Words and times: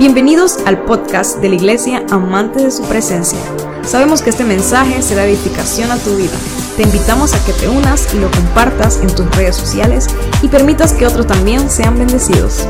Bienvenidos 0.00 0.56
al 0.64 0.86
podcast 0.86 1.40
de 1.40 1.50
la 1.50 1.56
Iglesia 1.56 2.06
Amante 2.10 2.64
de 2.64 2.70
su 2.70 2.82
Presencia. 2.84 3.38
Sabemos 3.82 4.22
que 4.22 4.30
este 4.30 4.44
mensaje 4.44 5.02
será 5.02 5.26
edificación 5.26 5.90
a 5.90 5.98
tu 5.98 6.16
vida. 6.16 6.38
Te 6.78 6.84
invitamos 6.84 7.34
a 7.34 7.44
que 7.44 7.52
te 7.52 7.68
unas 7.68 8.14
y 8.14 8.18
lo 8.18 8.30
compartas 8.30 8.98
en 9.02 9.14
tus 9.14 9.28
redes 9.36 9.56
sociales 9.56 10.06
y 10.40 10.48
permitas 10.48 10.94
que 10.94 11.06
otros 11.06 11.26
también 11.26 11.68
sean 11.68 11.98
bendecidos. 11.98 12.66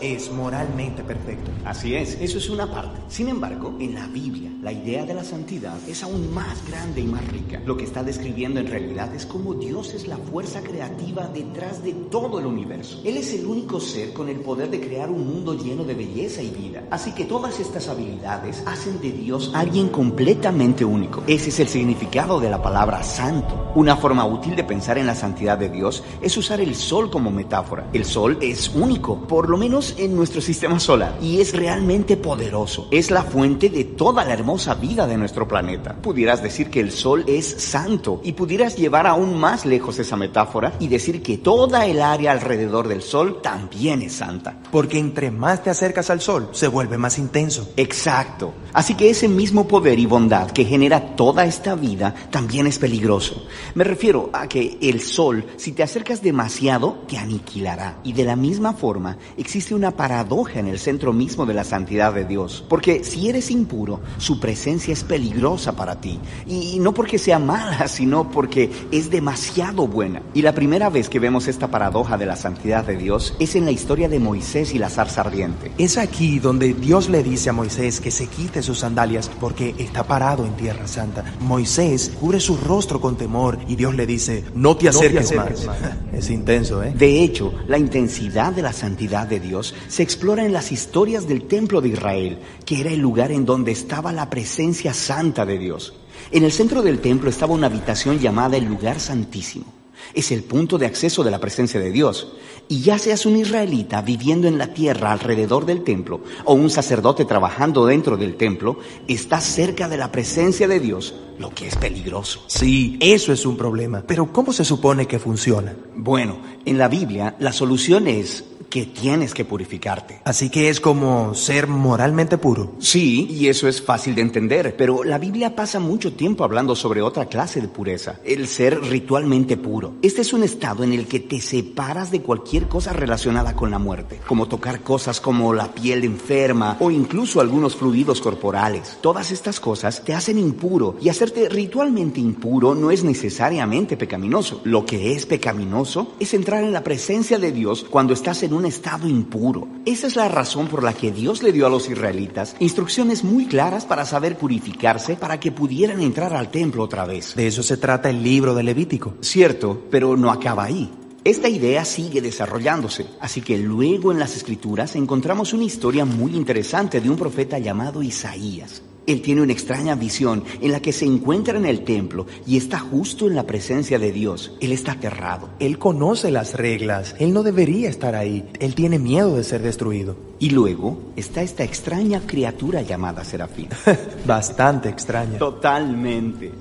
Es 0.00 0.30
moralmente 0.30 1.02
perfecto. 1.02 1.50
Así 1.64 1.96
es, 1.96 2.16
eso 2.20 2.38
es 2.38 2.48
una 2.48 2.70
parte. 2.70 2.85
Sin 3.08 3.28
embargo, 3.28 3.74
en 3.78 3.94
la 3.94 4.06
Biblia, 4.08 4.50
la 4.62 4.72
idea 4.72 5.06
de 5.06 5.14
la 5.14 5.22
santidad 5.22 5.76
es 5.88 6.02
aún 6.02 6.34
más 6.34 6.68
grande 6.68 7.00
y 7.00 7.06
más 7.06 7.26
rica. 7.28 7.62
Lo 7.64 7.76
que 7.76 7.84
está 7.84 8.02
describiendo 8.02 8.58
en 8.58 8.66
realidad 8.66 9.14
es 9.14 9.24
cómo 9.24 9.54
Dios 9.54 9.94
es 9.94 10.08
la 10.08 10.16
fuerza 10.16 10.60
creativa 10.60 11.28
detrás 11.32 11.82
de 11.84 11.92
todo 11.92 12.40
el 12.40 12.46
universo. 12.46 13.00
Él 13.04 13.16
es 13.16 13.32
el 13.32 13.46
único 13.46 13.80
ser 13.80 14.12
con 14.12 14.28
el 14.28 14.40
poder 14.40 14.70
de 14.70 14.80
crear 14.80 15.08
un 15.08 15.26
mundo 15.26 15.54
lleno 15.54 15.84
de 15.84 15.94
belleza 15.94 16.42
y 16.42 16.50
vida. 16.50 16.82
Así 16.90 17.12
que 17.12 17.24
todas 17.24 17.60
estas 17.60 17.88
habilidades 17.88 18.62
hacen 18.66 19.00
de 19.00 19.12
Dios 19.12 19.52
alguien 19.54 19.88
completamente 19.88 20.84
único. 20.84 21.22
Ese 21.28 21.50
es 21.50 21.60
el 21.60 21.68
significado 21.68 22.40
de 22.40 22.50
la 22.50 22.60
palabra 22.60 23.02
santo. 23.04 23.72
Una 23.76 23.96
forma 23.96 24.26
útil 24.26 24.56
de 24.56 24.64
pensar 24.64 24.98
en 24.98 25.06
la 25.06 25.14
santidad 25.14 25.56
de 25.56 25.68
Dios 25.68 26.02
es 26.20 26.36
usar 26.36 26.60
el 26.60 26.74
sol 26.74 27.08
como 27.10 27.30
metáfora. 27.30 27.88
El 27.92 28.04
sol 28.04 28.38
es 28.40 28.68
único, 28.74 29.16
por 29.28 29.48
lo 29.48 29.56
menos 29.56 29.94
en 29.96 30.16
nuestro 30.16 30.40
sistema 30.40 30.80
solar, 30.80 31.16
y 31.22 31.40
es 31.40 31.54
realmente 31.54 32.16
poderoso. 32.16 32.88
Es 32.96 33.10
la 33.10 33.24
fuente 33.24 33.68
de 33.68 33.84
toda 33.84 34.24
la 34.24 34.32
hermosa 34.32 34.72
vida 34.72 35.06
de 35.06 35.18
nuestro 35.18 35.46
planeta. 35.46 35.94
Pudieras 36.00 36.42
decir 36.42 36.70
que 36.70 36.80
el 36.80 36.90
Sol 36.90 37.24
es 37.26 37.44
santo 37.46 38.22
y 38.24 38.32
pudieras 38.32 38.74
llevar 38.78 39.06
aún 39.06 39.38
más 39.38 39.66
lejos 39.66 39.98
esa 39.98 40.16
metáfora 40.16 40.72
y 40.80 40.88
decir 40.88 41.22
que 41.22 41.36
toda 41.36 41.84
el 41.84 42.00
área 42.00 42.32
alrededor 42.32 42.88
del 42.88 43.02
Sol 43.02 43.42
también 43.42 44.00
es 44.00 44.14
santa. 44.14 44.56
Porque 44.72 44.98
entre 44.98 45.30
más 45.30 45.62
te 45.62 45.68
acercas 45.68 46.08
al 46.08 46.22
Sol, 46.22 46.48
se 46.52 46.68
vuelve 46.68 46.96
más 46.96 47.18
intenso. 47.18 47.68
Exacto. 47.76 48.54
Así 48.72 48.94
que 48.94 49.10
ese 49.10 49.28
mismo 49.28 49.68
poder 49.68 49.98
y 49.98 50.06
bondad 50.06 50.50
que 50.50 50.64
genera 50.64 51.16
toda 51.16 51.44
esta 51.44 51.74
vida 51.74 52.14
también 52.30 52.66
es 52.66 52.78
peligroso. 52.78 53.46
Me 53.74 53.84
refiero 53.84 54.30
a 54.32 54.48
que 54.48 54.78
el 54.80 55.02
Sol, 55.02 55.44
si 55.58 55.72
te 55.72 55.82
acercas 55.82 56.22
demasiado, 56.22 57.00
te 57.06 57.18
aniquilará. 57.18 57.98
Y 58.04 58.14
de 58.14 58.24
la 58.24 58.36
misma 58.36 58.72
forma, 58.72 59.18
existe 59.36 59.74
una 59.74 59.90
paradoja 59.90 60.60
en 60.60 60.68
el 60.68 60.78
centro 60.78 61.12
mismo 61.12 61.44
de 61.44 61.52
la 61.52 61.64
santidad 61.64 62.14
de 62.14 62.24
Dios. 62.24 62.64
Porque 62.66 62.85
si 63.04 63.28
eres 63.28 63.50
impuro, 63.50 64.00
su 64.18 64.40
presencia 64.40 64.92
es 64.92 65.04
peligrosa 65.04 65.74
para 65.76 66.00
ti. 66.00 66.18
Y 66.46 66.78
no 66.78 66.94
porque 66.94 67.18
sea 67.18 67.38
mala, 67.38 67.88
sino 67.88 68.30
porque 68.30 68.70
es 68.90 69.10
demasiado 69.10 69.86
buena. 69.86 70.22
Y 70.34 70.42
la 70.42 70.54
primera 70.54 70.88
vez 70.88 71.08
que 71.08 71.18
vemos 71.18 71.48
esta 71.48 71.70
paradoja 71.70 72.16
de 72.16 72.26
la 72.26 72.36
santidad 72.36 72.84
de 72.84 72.96
Dios 72.96 73.34
es 73.38 73.56
en 73.56 73.64
la 73.64 73.70
historia 73.70 74.08
de 74.08 74.18
Moisés 74.18 74.74
y 74.74 74.78
la 74.78 74.88
zarza 74.88 75.22
ardiente. 75.22 75.72
Es 75.78 75.98
aquí 75.98 76.38
donde 76.38 76.74
Dios 76.74 77.08
le 77.08 77.22
dice 77.22 77.50
a 77.50 77.52
Moisés 77.52 78.00
que 78.00 78.10
se 78.10 78.26
quite 78.26 78.62
sus 78.62 78.78
sandalias 78.78 79.30
porque 79.40 79.74
está 79.78 80.04
parado 80.04 80.46
en 80.46 80.54
tierra 80.54 80.86
santa. 80.86 81.24
Moisés 81.40 82.12
cubre 82.20 82.40
su 82.40 82.56
rostro 82.56 83.00
con 83.00 83.16
temor 83.16 83.58
y 83.68 83.76
Dios 83.76 83.94
le 83.94 84.06
dice, 84.06 84.44
no 84.54 84.76
te 84.76 84.88
acerques, 84.88 85.34
más. 85.34 85.66
Es 86.12 86.30
intenso, 86.30 86.82
¿eh? 86.82 86.94
De 86.96 87.22
hecho, 87.22 87.52
la 87.68 87.78
intensidad 87.78 88.52
de 88.52 88.62
la 88.62 88.72
santidad 88.72 89.26
de 89.26 89.38
Dios 89.38 89.74
se 89.88 90.02
explora 90.02 90.46
en 90.46 90.52
las 90.52 90.72
historias 90.72 91.28
del 91.28 91.42
templo 91.42 91.80
de 91.80 91.90
Israel, 91.90 92.38
que 92.64 92.75
era 92.80 92.90
el 92.90 93.00
lugar 93.00 93.32
en 93.32 93.44
donde 93.44 93.72
estaba 93.72 94.12
la 94.12 94.30
presencia 94.30 94.92
santa 94.92 95.46
de 95.46 95.58
Dios. 95.58 95.94
En 96.30 96.44
el 96.44 96.52
centro 96.52 96.82
del 96.82 97.00
templo 97.00 97.30
estaba 97.30 97.54
una 97.54 97.66
habitación 97.66 98.18
llamada 98.18 98.56
el 98.56 98.64
lugar 98.64 99.00
santísimo. 99.00 99.72
Es 100.14 100.30
el 100.30 100.42
punto 100.42 100.78
de 100.78 100.86
acceso 100.86 101.24
de 101.24 101.30
la 101.30 101.40
presencia 101.40 101.80
de 101.80 101.90
Dios. 101.90 102.32
Y 102.68 102.80
ya 102.80 102.98
seas 102.98 103.26
un 103.26 103.36
israelita 103.36 104.02
viviendo 104.02 104.48
en 104.48 104.58
la 104.58 104.74
tierra 104.74 105.12
alrededor 105.12 105.66
del 105.66 105.84
templo 105.84 106.20
o 106.44 106.54
un 106.54 106.68
sacerdote 106.68 107.24
trabajando 107.24 107.86
dentro 107.86 108.16
del 108.16 108.36
templo, 108.36 108.78
estás 109.06 109.44
cerca 109.44 109.88
de 109.88 109.96
la 109.96 110.10
presencia 110.10 110.66
de 110.66 110.80
Dios, 110.80 111.14
lo 111.38 111.50
que 111.50 111.68
es 111.68 111.76
peligroso. 111.76 112.42
Sí, 112.48 112.98
eso 113.00 113.32
es 113.32 113.46
un 113.46 113.56
problema. 113.56 114.02
Pero 114.06 114.32
¿cómo 114.32 114.52
se 114.52 114.64
supone 114.64 115.06
que 115.06 115.18
funciona? 115.18 115.76
Bueno, 115.94 116.38
en 116.64 116.78
la 116.78 116.88
Biblia 116.88 117.36
la 117.38 117.52
solución 117.52 118.08
es 118.08 118.44
que 118.68 118.86
tienes 118.86 119.34
que 119.34 119.44
purificarte. 119.44 120.20
Así 120.24 120.50
que 120.50 120.68
es 120.68 120.80
como 120.80 121.34
ser 121.34 121.66
moralmente 121.66 122.38
puro. 122.38 122.72
Sí, 122.78 123.26
y 123.30 123.48
eso 123.48 123.68
es 123.68 123.82
fácil 123.82 124.14
de 124.14 124.22
entender, 124.22 124.76
pero 124.76 125.04
la 125.04 125.18
Biblia 125.18 125.54
pasa 125.54 125.80
mucho 125.80 126.12
tiempo 126.12 126.44
hablando 126.44 126.74
sobre 126.74 127.02
otra 127.02 127.26
clase 127.26 127.60
de 127.60 127.68
pureza, 127.68 128.16
el 128.24 128.48
ser 128.48 128.80
ritualmente 128.82 129.56
puro. 129.56 129.94
Este 130.02 130.22
es 130.22 130.32
un 130.32 130.42
estado 130.42 130.84
en 130.84 130.92
el 130.92 131.06
que 131.06 131.20
te 131.20 131.40
separas 131.40 132.10
de 132.10 132.22
cualquier 132.22 132.68
cosa 132.68 132.92
relacionada 132.92 133.54
con 133.54 133.70
la 133.70 133.78
muerte, 133.78 134.20
como 134.26 134.46
tocar 134.46 134.80
cosas 134.80 135.20
como 135.20 135.52
la 135.52 135.72
piel 135.72 136.04
enferma 136.04 136.76
o 136.80 136.90
incluso 136.90 137.40
algunos 137.40 137.76
fluidos 137.76 138.20
corporales. 138.20 138.98
Todas 139.00 139.30
estas 139.30 139.60
cosas 139.60 140.02
te 140.04 140.14
hacen 140.14 140.38
impuro 140.38 140.96
y 141.00 141.08
hacerte 141.08 141.48
ritualmente 141.48 142.20
impuro 142.20 142.74
no 142.74 142.90
es 142.90 143.04
necesariamente 143.04 143.96
pecaminoso. 143.96 144.60
Lo 144.64 144.84
que 144.84 145.12
es 145.12 145.26
pecaminoso 145.26 146.14
es 146.18 146.34
entrar 146.34 146.64
en 146.64 146.72
la 146.72 146.84
presencia 146.84 147.38
de 147.38 147.52
Dios 147.52 147.86
cuando 147.88 148.12
estás 148.12 148.42
en 148.42 148.52
un 148.56 148.66
estado 148.66 149.08
impuro. 149.08 149.68
Esa 149.84 150.06
es 150.06 150.16
la 150.16 150.28
razón 150.28 150.66
por 150.68 150.82
la 150.82 150.92
que 150.92 151.12
Dios 151.12 151.42
le 151.42 151.52
dio 151.52 151.66
a 151.66 151.70
los 151.70 151.88
israelitas 151.88 152.56
instrucciones 152.58 153.24
muy 153.24 153.46
claras 153.46 153.84
para 153.84 154.04
saber 154.04 154.36
purificarse 154.36 155.16
para 155.16 155.38
que 155.38 155.52
pudieran 155.52 156.00
entrar 156.00 156.34
al 156.34 156.50
templo 156.50 156.82
otra 156.82 157.06
vez. 157.06 157.34
De 157.36 157.46
eso 157.46 157.62
se 157.62 157.76
trata 157.76 158.10
el 158.10 158.22
libro 158.22 158.54
de 158.54 158.62
Levítico. 158.62 159.14
Cierto, 159.20 159.84
pero 159.90 160.16
no 160.16 160.30
acaba 160.30 160.64
ahí. 160.64 160.90
Esta 161.24 161.48
idea 161.48 161.84
sigue 161.84 162.20
desarrollándose, 162.20 163.06
así 163.20 163.40
que 163.40 163.58
luego 163.58 164.12
en 164.12 164.20
las 164.20 164.36
escrituras 164.36 164.94
encontramos 164.94 165.52
una 165.52 165.64
historia 165.64 166.04
muy 166.04 166.36
interesante 166.36 167.00
de 167.00 167.10
un 167.10 167.16
profeta 167.16 167.58
llamado 167.58 168.02
Isaías. 168.02 168.82
Él 169.06 169.22
tiene 169.22 169.42
una 169.42 169.52
extraña 169.52 169.94
visión 169.94 170.42
en 170.60 170.72
la 170.72 170.80
que 170.80 170.92
se 170.92 171.04
encuentra 171.04 171.56
en 171.56 171.66
el 171.66 171.84
templo 171.84 172.26
y 172.46 172.56
está 172.56 172.78
justo 172.78 173.26
en 173.26 173.36
la 173.36 173.46
presencia 173.46 173.98
de 173.98 174.12
Dios. 174.12 174.52
Él 174.60 174.72
está 174.72 174.92
aterrado. 174.92 175.50
Él 175.60 175.78
conoce 175.78 176.30
las 176.30 176.54
reglas. 176.54 177.14
Él 177.18 177.32
no 177.32 177.42
debería 177.42 177.88
estar 177.88 178.14
ahí. 178.14 178.48
Él 178.58 178.74
tiene 178.74 178.98
miedo 178.98 179.36
de 179.36 179.44
ser 179.44 179.62
destruido. 179.62 180.16
Y 180.38 180.50
luego 180.50 181.12
está 181.16 181.42
esta 181.42 181.64
extraña 181.64 182.20
criatura 182.26 182.82
llamada 182.82 183.24
Serafín. 183.24 183.68
Bastante 184.26 184.88
extraña. 184.88 185.38
Totalmente. 185.38 186.52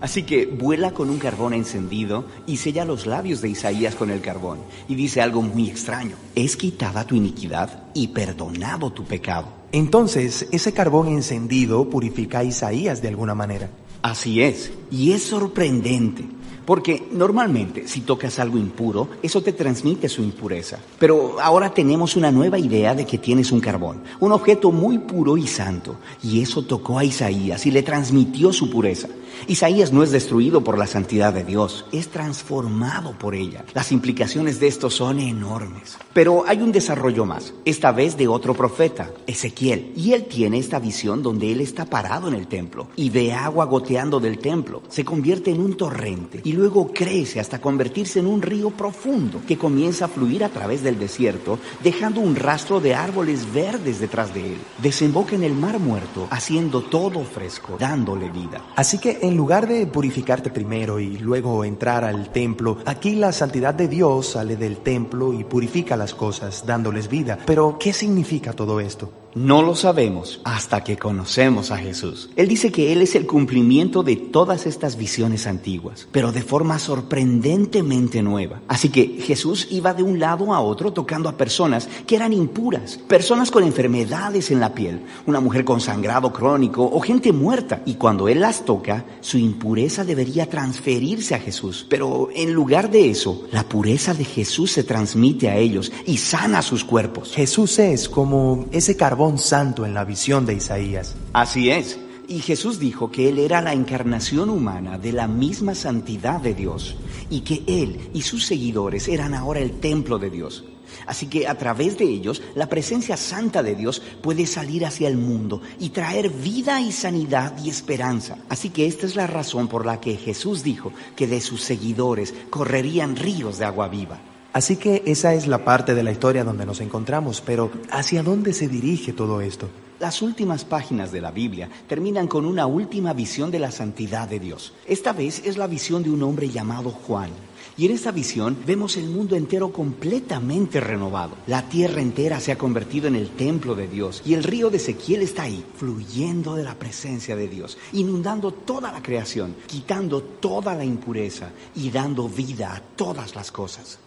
Así 0.00 0.24
que 0.24 0.46
vuela 0.46 0.90
con 0.90 1.08
un 1.10 1.18
carbón 1.18 1.54
encendido 1.54 2.24
y 2.48 2.56
sella 2.56 2.84
los 2.84 3.06
labios 3.06 3.40
de 3.40 3.50
Isaías 3.50 3.94
con 3.94 4.10
el 4.10 4.20
carbón. 4.20 4.58
Y 4.88 4.96
dice 4.96 5.20
algo 5.20 5.42
muy 5.42 5.68
extraño. 5.68 6.16
Es 6.34 6.56
quitada 6.56 7.06
tu 7.06 7.14
iniquidad 7.14 7.84
y 7.94 8.08
perdonado 8.08 8.90
tu 8.90 9.04
pecado. 9.04 9.61
Entonces, 9.72 10.46
ese 10.52 10.72
carbón 10.72 11.08
encendido 11.08 11.88
purifica 11.88 12.40
a 12.40 12.44
Isaías 12.44 13.00
de 13.00 13.08
alguna 13.08 13.34
manera. 13.34 13.70
Así 14.02 14.42
es, 14.42 14.72
y 14.90 15.12
es 15.12 15.22
sorprendente, 15.22 16.24
porque 16.64 17.08
normalmente 17.10 17.88
si 17.88 18.02
tocas 18.02 18.38
algo 18.38 18.58
impuro, 18.58 19.08
eso 19.22 19.42
te 19.42 19.52
transmite 19.52 20.08
su 20.08 20.22
impureza. 20.22 20.78
Pero 20.98 21.40
ahora 21.40 21.74
tenemos 21.74 22.16
una 22.16 22.30
nueva 22.30 22.58
idea 22.58 22.94
de 22.94 23.06
que 23.06 23.18
tienes 23.18 23.52
un 23.52 23.60
carbón, 23.60 24.02
un 24.20 24.32
objeto 24.32 24.70
muy 24.70 24.98
puro 24.98 25.36
y 25.36 25.46
santo, 25.46 25.96
y 26.22 26.40
eso 26.42 26.62
tocó 26.62 26.98
a 26.98 27.04
Isaías 27.04 27.66
y 27.66 27.70
le 27.70 27.82
transmitió 27.82 28.52
su 28.52 28.70
pureza. 28.70 29.08
Isaías 29.48 29.92
no 29.92 30.02
es 30.02 30.10
destruido 30.10 30.62
por 30.62 30.78
la 30.78 30.86
santidad 30.86 31.32
de 31.32 31.44
Dios, 31.44 31.84
es 31.90 32.08
transformado 32.08 33.12
por 33.18 33.34
ella. 33.34 33.64
Las 33.74 33.90
implicaciones 33.90 34.60
de 34.60 34.68
esto 34.68 34.90
son 34.90 35.18
enormes. 35.18 35.98
Pero 36.12 36.44
hay 36.46 36.62
un 36.62 36.72
desarrollo 36.72 37.24
más, 37.24 37.54
esta 37.64 37.90
vez 37.90 38.16
de 38.16 38.28
otro 38.28 38.54
profeta, 38.54 39.10
Ezequiel. 39.26 39.92
Y 39.96 40.12
él 40.12 40.26
tiene 40.26 40.58
esta 40.58 40.78
visión 40.78 41.22
donde 41.22 41.50
él 41.50 41.60
está 41.60 41.86
parado 41.86 42.28
en 42.28 42.34
el 42.34 42.46
templo 42.46 42.88
y 42.96 43.10
ve 43.10 43.32
agua 43.32 43.64
goteando 43.64 44.20
del 44.20 44.38
templo. 44.38 44.82
Se 44.88 45.04
convierte 45.04 45.50
en 45.50 45.60
un 45.60 45.76
torrente 45.76 46.40
luego 46.52 46.92
crece 46.92 47.40
hasta 47.40 47.60
convertirse 47.60 48.20
en 48.20 48.26
un 48.26 48.42
río 48.42 48.70
profundo 48.70 49.40
que 49.46 49.58
comienza 49.58 50.04
a 50.04 50.08
fluir 50.08 50.44
a 50.44 50.48
través 50.48 50.82
del 50.82 50.98
desierto, 50.98 51.58
dejando 51.82 52.20
un 52.20 52.36
rastro 52.36 52.80
de 52.80 52.94
árboles 52.94 53.52
verdes 53.52 54.00
detrás 54.00 54.32
de 54.34 54.54
él. 54.54 54.58
Desemboca 54.78 55.34
en 55.34 55.42
el 55.42 55.54
mar 55.54 55.78
muerto, 55.78 56.26
haciendo 56.30 56.82
todo 56.82 57.24
fresco, 57.24 57.76
dándole 57.78 58.30
vida. 58.30 58.64
Así 58.76 58.98
que 58.98 59.18
en 59.22 59.36
lugar 59.36 59.66
de 59.66 59.86
purificarte 59.86 60.50
primero 60.50 61.00
y 61.00 61.18
luego 61.18 61.64
entrar 61.64 62.04
al 62.04 62.30
templo, 62.30 62.78
aquí 62.86 63.14
la 63.16 63.32
santidad 63.32 63.74
de 63.74 63.88
Dios 63.88 64.28
sale 64.28 64.56
del 64.56 64.78
templo 64.78 65.32
y 65.32 65.44
purifica 65.44 65.96
las 65.96 66.14
cosas, 66.14 66.64
dándoles 66.66 67.08
vida. 67.08 67.38
Pero, 67.46 67.76
¿qué 67.78 67.92
significa 67.92 68.52
todo 68.52 68.80
esto? 68.80 69.21
No 69.34 69.62
lo 69.62 69.74
sabemos 69.74 70.42
hasta 70.44 70.84
que 70.84 70.98
conocemos 70.98 71.70
a 71.70 71.78
Jesús. 71.78 72.28
Él 72.36 72.48
dice 72.48 72.70
que 72.70 72.92
Él 72.92 73.00
es 73.00 73.14
el 73.14 73.26
cumplimiento 73.26 74.02
de 74.02 74.16
todas 74.16 74.66
estas 74.66 74.98
visiones 74.98 75.46
antiguas, 75.46 76.06
pero 76.12 76.32
de 76.32 76.42
forma 76.42 76.78
sorprendentemente 76.78 78.22
nueva. 78.22 78.60
Así 78.68 78.90
que 78.90 79.22
Jesús 79.22 79.68
iba 79.70 79.94
de 79.94 80.02
un 80.02 80.18
lado 80.18 80.52
a 80.52 80.60
otro 80.60 80.92
tocando 80.92 81.30
a 81.30 81.38
personas 81.38 81.88
que 82.06 82.16
eran 82.16 82.34
impuras, 82.34 82.98
personas 83.08 83.50
con 83.50 83.64
enfermedades 83.64 84.50
en 84.50 84.60
la 84.60 84.74
piel, 84.74 85.00
una 85.26 85.40
mujer 85.40 85.64
con 85.64 85.80
sangrado 85.80 86.30
crónico 86.30 86.84
o 86.84 87.00
gente 87.00 87.32
muerta. 87.32 87.80
Y 87.86 87.94
cuando 87.94 88.28
Él 88.28 88.40
las 88.40 88.66
toca, 88.66 89.06
su 89.22 89.38
impureza 89.38 90.04
debería 90.04 90.50
transferirse 90.50 91.34
a 91.34 91.40
Jesús. 91.40 91.86
Pero 91.88 92.28
en 92.34 92.52
lugar 92.52 92.90
de 92.90 93.08
eso, 93.08 93.46
la 93.50 93.62
pureza 93.66 94.12
de 94.12 94.26
Jesús 94.26 94.72
se 94.72 94.84
transmite 94.84 95.48
a 95.48 95.56
ellos 95.56 95.90
y 96.04 96.18
sana 96.18 96.60
sus 96.60 96.84
cuerpos. 96.84 97.32
Jesús 97.34 97.78
es 97.78 98.10
como 98.10 98.66
ese 98.72 98.94
carbón 98.94 99.21
santo 99.38 99.86
en 99.86 99.94
la 99.94 100.04
visión 100.04 100.46
de 100.46 100.54
Isaías. 100.54 101.14
Así 101.32 101.70
es. 101.70 101.98
Y 102.28 102.40
Jesús 102.40 102.78
dijo 102.78 103.10
que 103.10 103.28
Él 103.28 103.38
era 103.38 103.60
la 103.60 103.72
encarnación 103.72 104.50
humana 104.50 104.98
de 104.98 105.12
la 105.12 105.28
misma 105.28 105.74
santidad 105.74 106.40
de 106.40 106.54
Dios 106.54 106.96
y 107.30 107.40
que 107.40 107.62
Él 107.66 108.10
y 108.12 108.22
sus 108.22 108.46
seguidores 108.46 109.08
eran 109.08 109.34
ahora 109.34 109.60
el 109.60 109.80
templo 109.80 110.18
de 110.18 110.30
Dios. 110.30 110.64
Así 111.06 111.26
que 111.26 111.46
a 111.46 111.56
través 111.56 111.98
de 111.98 112.04
ellos 112.04 112.42
la 112.54 112.68
presencia 112.68 113.16
santa 113.16 113.62
de 113.62 113.74
Dios 113.74 114.02
puede 114.22 114.46
salir 114.46 114.84
hacia 114.84 115.08
el 115.08 115.16
mundo 115.16 115.62
y 115.78 115.90
traer 115.90 116.28
vida 116.30 116.80
y 116.80 116.92
sanidad 116.92 117.56
y 117.62 117.70
esperanza. 117.70 118.38
Así 118.48 118.70
que 118.70 118.86
esta 118.86 119.06
es 119.06 119.16
la 119.16 119.26
razón 119.26 119.68
por 119.68 119.86
la 119.86 120.00
que 120.00 120.16
Jesús 120.16 120.62
dijo 120.62 120.92
que 121.16 121.26
de 121.26 121.40
sus 121.40 121.62
seguidores 121.62 122.34
correrían 122.50 123.16
ríos 123.16 123.58
de 123.58 123.64
agua 123.64 123.88
viva. 123.88 124.31
Así 124.52 124.76
que 124.76 125.02
esa 125.06 125.32
es 125.32 125.46
la 125.46 125.64
parte 125.64 125.94
de 125.94 126.02
la 126.02 126.12
historia 126.12 126.44
donde 126.44 126.66
nos 126.66 126.82
encontramos, 126.82 127.40
pero 127.40 127.70
¿hacia 127.90 128.22
dónde 128.22 128.52
se 128.52 128.68
dirige 128.68 129.14
todo 129.14 129.40
esto? 129.40 129.68
Las 129.98 130.20
últimas 130.20 130.66
páginas 130.66 131.10
de 131.10 131.22
la 131.22 131.30
Biblia 131.30 131.70
terminan 131.86 132.28
con 132.28 132.44
una 132.44 132.66
última 132.66 133.14
visión 133.14 133.50
de 133.50 133.60
la 133.60 133.70
santidad 133.70 134.28
de 134.28 134.40
Dios. 134.40 134.74
Esta 134.86 135.14
vez 135.14 135.40
es 135.46 135.56
la 135.56 135.68
visión 135.68 136.02
de 136.02 136.10
un 136.10 136.22
hombre 136.22 136.50
llamado 136.50 136.90
Juan. 136.90 137.30
Y 137.78 137.86
en 137.86 137.92
esta 137.92 138.10
visión 138.10 138.58
vemos 138.66 138.98
el 138.98 139.08
mundo 139.08 139.36
entero 139.36 139.72
completamente 139.72 140.80
renovado. 140.80 141.36
La 141.46 141.62
tierra 141.70 142.02
entera 142.02 142.38
se 142.38 142.52
ha 142.52 142.58
convertido 142.58 143.08
en 143.08 143.16
el 143.16 143.30
templo 143.30 143.74
de 143.74 143.88
Dios 143.88 144.20
y 144.26 144.34
el 144.34 144.44
río 144.44 144.68
de 144.68 144.76
Ezequiel 144.76 145.22
está 145.22 145.44
ahí, 145.44 145.64
fluyendo 145.76 146.56
de 146.56 146.64
la 146.64 146.74
presencia 146.74 147.36
de 147.36 147.48
Dios, 147.48 147.78
inundando 147.94 148.52
toda 148.52 148.92
la 148.92 149.02
creación, 149.02 149.54
quitando 149.66 150.20
toda 150.20 150.74
la 150.74 150.84
impureza 150.84 151.52
y 151.74 151.90
dando 151.90 152.28
vida 152.28 152.74
a 152.74 152.80
todas 152.80 153.34
las 153.34 153.50
cosas. 153.50 153.98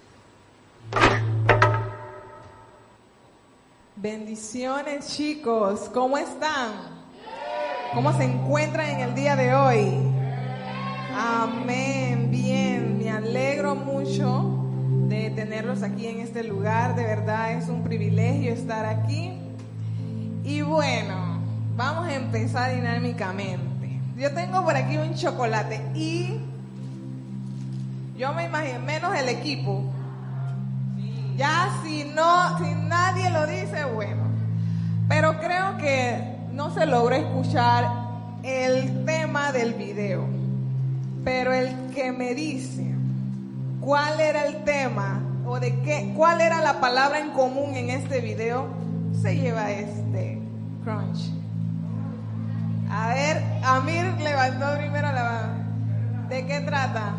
Bendiciones 3.95 5.15
chicos, 5.15 5.89
¿cómo 5.93 6.17
están? 6.17 6.95
¿Cómo 7.93 8.11
se 8.17 8.25
encuentran 8.25 8.89
en 8.89 8.99
el 8.99 9.15
día 9.15 9.35
de 9.35 9.55
hoy? 9.55 10.15
Amén, 11.17 12.29
bien, 12.29 12.97
me 12.97 13.09
alegro 13.09 13.73
mucho 13.73 14.67
de 15.07 15.29
tenerlos 15.29 15.81
aquí 15.81 16.07
en 16.07 16.19
este 16.19 16.43
lugar, 16.43 16.95
de 16.95 17.03
verdad 17.03 17.53
es 17.53 17.69
un 17.69 17.83
privilegio 17.83 18.51
estar 18.51 18.85
aquí. 18.85 19.31
Y 20.43 20.61
bueno, 20.61 21.39
vamos 21.75 22.07
a 22.07 22.15
empezar 22.15 22.75
dinámicamente. 22.75 23.99
Yo 24.17 24.33
tengo 24.33 24.63
por 24.63 24.75
aquí 24.75 24.97
un 24.97 25.15
chocolate 25.15 25.81
y 25.95 26.41
yo 28.17 28.33
me 28.33 28.45
imagino, 28.45 28.79
menos 28.81 29.15
el 29.15 29.29
equipo, 29.29 29.83
ya 31.37 31.69
si 31.83 32.03
no, 32.05 32.57
si 32.57 32.73
nadie 32.87 33.29
lo 33.29 33.45
dice, 33.47 33.85
bueno. 33.85 34.23
Pero 35.07 35.39
creo 35.39 35.77
que 35.77 36.35
no 36.51 36.73
se 36.73 36.85
logró 36.85 37.15
escuchar 37.15 37.89
el 38.43 39.05
tema 39.05 39.51
del 39.51 39.73
video. 39.73 40.27
Pero 41.23 41.53
el 41.53 41.89
que 41.93 42.11
me 42.11 42.33
dice 42.33 42.85
cuál 43.81 44.19
era 44.19 44.45
el 44.45 44.63
tema 44.63 45.21
o 45.45 45.59
de 45.59 45.79
qué, 45.81 46.13
cuál 46.15 46.41
era 46.41 46.61
la 46.61 46.79
palabra 46.79 47.19
en 47.19 47.31
común 47.31 47.75
en 47.75 47.89
este 47.89 48.19
video, 48.21 48.67
se 49.21 49.35
lleva 49.35 49.71
este 49.71 50.39
crunch. 50.83 51.31
A 52.89 53.09
ver, 53.09 53.43
Amir 53.63 54.05
levantó 54.21 54.77
primero 54.77 55.11
la 55.11 55.23
mano. 55.23 56.27
¿De 56.29 56.45
qué 56.45 56.61
trata? 56.61 57.13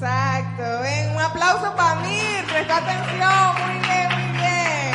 Exacto. 0.00 0.62
Ven, 0.82 1.10
un 1.10 1.20
aplauso 1.20 1.74
para 1.74 2.00
mí. 2.02 2.20
Presta 2.46 2.76
atención. 2.76 3.56
Muy 3.58 3.80
bien, 3.82 4.08
muy 4.14 4.30
bien. 4.38 4.94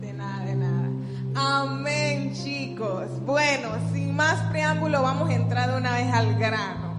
De 0.00 0.12
nada, 0.14 0.44
de 0.46 0.54
nada. 0.54 0.88
Amén, 1.34 2.32
chicos. 2.32 3.20
Bueno, 3.26 3.68
sin 3.92 4.16
más 4.16 4.40
preámbulo, 4.50 5.02
vamos 5.02 5.28
a 5.28 5.34
entrar 5.34 5.70
de 5.70 5.76
una 5.76 5.92
vez 5.92 6.10
al 6.14 6.38
grano. 6.38 6.94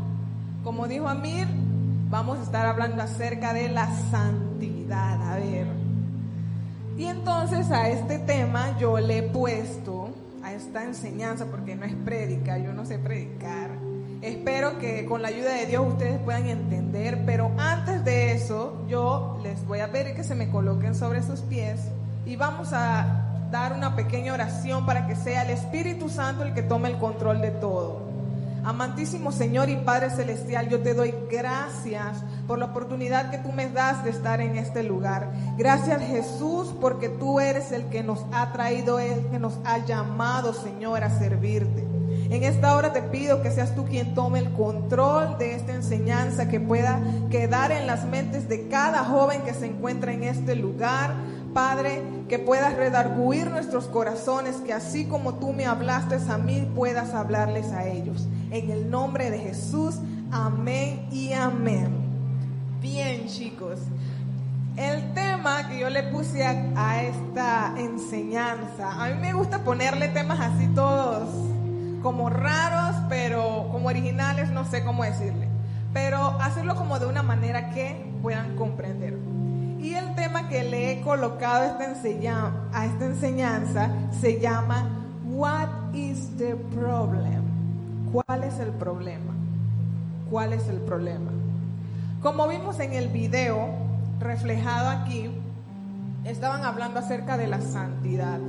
Como 0.64 0.88
dijo 0.88 1.10
Amir, 1.10 1.48
vamos 2.12 2.38
a 2.38 2.44
estar 2.44 2.68
hablando 2.68 3.02
acerca 3.02 3.54
de 3.54 3.70
la 3.70 3.88
santidad. 4.12 5.34
A 5.34 5.38
ver. 5.38 5.66
Y 6.96 7.06
entonces 7.06 7.72
a 7.72 7.90
este 7.90 8.20
tema 8.20 8.78
yo 8.78 9.00
le 9.00 9.18
he 9.18 9.24
puesto 9.24 10.12
a 10.44 10.54
esta 10.54 10.84
enseñanza, 10.84 11.48
porque 11.48 11.76
no 11.76 11.86
es 11.86 11.96
prédica, 11.96 12.60
yo 12.60 12.72
no 12.72 12.86
sé 12.86 13.00
predicar 13.00 13.83
Espero 14.24 14.80
que 14.80 15.06
con 15.06 15.22
la 15.22 15.28
ayuda 15.28 15.54
de 15.54 15.66
Dios 15.66 15.86
ustedes 15.86 16.18
puedan 16.20 16.48
entender, 16.48 17.24
pero 17.26 17.52
antes 17.58 18.06
de 18.06 18.32
eso 18.32 18.86
yo 18.88 19.38
les 19.44 19.68
voy 19.68 19.82
a 19.82 19.92
pedir 19.92 20.16
que 20.16 20.24
se 20.24 20.34
me 20.34 20.50
coloquen 20.50 20.96
sobre 20.96 21.22
sus 21.22 21.42
pies 21.42 21.82
y 22.26 22.38
vamos 22.38 22.70
a 22.72 23.50
dar 23.52 23.74
una 23.74 23.98
pequeña 23.98 24.32
oración 24.32 24.86
para 24.86 25.08
que 25.08 25.18
sea 25.18 25.42
el 25.42 25.50
Espíritu 25.50 26.08
Santo 26.08 26.44
el 26.44 26.54
que 26.54 26.64
tome 26.64 26.88
el 26.88 27.00
control 27.00 27.42
de 27.42 27.52
todo. 27.52 28.00
Amantísimo 28.64 29.34
Señor 29.34 29.68
y 29.68 29.76
Padre 29.76 30.10
Celestial, 30.10 30.70
yo 30.70 30.80
te 30.80 30.94
doy 30.94 31.14
gracias 31.30 32.24
por 32.48 32.60
la 32.60 32.68
oportunidad 32.68 33.30
que 33.30 33.40
tú 33.40 33.52
me 33.52 33.68
das 33.68 34.06
de 34.06 34.12
estar 34.12 34.40
en 34.40 34.56
este 34.56 34.84
lugar. 34.84 35.34
Gracias 35.58 36.02
Jesús 36.02 36.74
porque 36.80 37.10
tú 37.10 37.42
eres 37.42 37.74
el 37.74 37.88
que 37.88 38.04
nos 38.04 38.26
ha 38.32 38.54
traído, 38.54 39.00
el 39.00 39.26
que 39.26 39.40
nos 39.40 39.60
ha 39.66 39.80
llamado 39.80 40.54
Señor 40.54 41.04
a 41.04 41.10
servirte. 41.10 41.93
En 42.34 42.44
esta 42.44 42.76
hora 42.76 42.92
te 42.92 43.04
pido 43.04 43.44
que 43.44 43.52
seas 43.52 43.76
tú 43.76 43.86
quien 43.86 44.16
tome 44.16 44.40
el 44.40 44.54
control 44.54 45.38
de 45.38 45.54
esta 45.54 45.72
enseñanza, 45.72 46.48
que 46.48 46.60
pueda 46.60 47.00
quedar 47.30 47.72
en 47.72 47.86
las 47.86 48.06
mentes 48.06 48.50
de 48.50 48.68
cada 48.70 49.04
joven 49.04 49.44
que 49.44 49.54
se 49.54 49.68
encuentra 49.68 50.14
en 50.14 50.24
este 50.24 50.56
lugar. 50.56 51.14
Padre, 51.54 52.02
que 52.28 52.40
puedas 52.40 52.76
redarguir 52.76 53.52
nuestros 53.52 53.86
corazones, 53.86 54.56
que 54.66 54.74
así 54.74 55.06
como 55.06 55.36
tú 55.36 55.54
me 55.54 55.68
hablaste 55.68 56.18
a 56.28 56.40
mí, 56.40 56.68
puedas 56.74 57.14
hablarles 57.14 57.72
a 57.72 57.88
ellos. 57.88 58.28
En 58.50 58.72
el 58.72 58.90
nombre 58.90 59.30
de 59.30 59.38
Jesús, 59.38 60.00
amén 60.32 61.06
y 61.12 61.34
amén. 61.34 61.90
Bien, 62.82 63.28
chicos. 63.28 63.80
El 64.76 65.14
tema 65.14 65.70
que 65.70 65.78
yo 65.78 65.92
le 65.92 66.02
puse 66.02 66.44
a, 66.44 66.66
a, 66.76 67.04
esta 67.04 67.76
enseñanza, 67.78 68.92
a 68.92 69.10
mí 69.10 69.22
me 69.22 69.34
gusta 69.34 69.64
ponerle 69.64 70.08
temas 70.08 70.40
así 70.40 70.66
todos 70.70 71.53
como 72.04 72.30
raros, 72.30 72.96
pero 73.10 73.70
como 73.72 73.88
originales, 73.88 74.52
no 74.52 74.66
sé 74.66 74.84
cómo 74.84 75.04
decirle. 75.04 75.48
Pero 75.94 76.40
hacerlo 76.42 76.76
como 76.76 77.00
de 77.00 77.08
una 77.08 77.24
manera 77.24 77.70
que 77.70 78.06
puedan 78.22 78.56
comprender. 78.56 79.18
Y 79.80 79.96
el 79.96 80.14
tema 80.16 80.48
que 80.50 80.64
le 80.64 80.92
he 80.92 81.02
colocado 81.02 81.64
esta, 81.64 82.52
a 82.74 82.86
esta 82.86 83.06
enseñanza 83.06 83.90
se 84.22 84.40
llama 84.40 84.90
What 85.26 85.94
is 85.94 86.30
the 86.38 86.56
problem? 86.56 87.44
¿Cuál 88.12 88.44
es 88.44 88.60
el 88.60 88.72
problema? 88.72 89.34
¿Cuál 90.30 90.54
es 90.54 90.68
el 90.68 90.78
problema? 90.82 91.32
Como 92.22 92.48
vimos 92.48 92.80
en 92.80 92.94
el 92.94 93.10
video 93.10 93.70
reflejado 94.20 94.90
aquí, 94.90 95.30
estaban 96.24 96.64
hablando 96.64 97.00
acerca 97.00 97.38
de 97.38 97.48
la 97.48 97.62
santidad. 97.62 98.40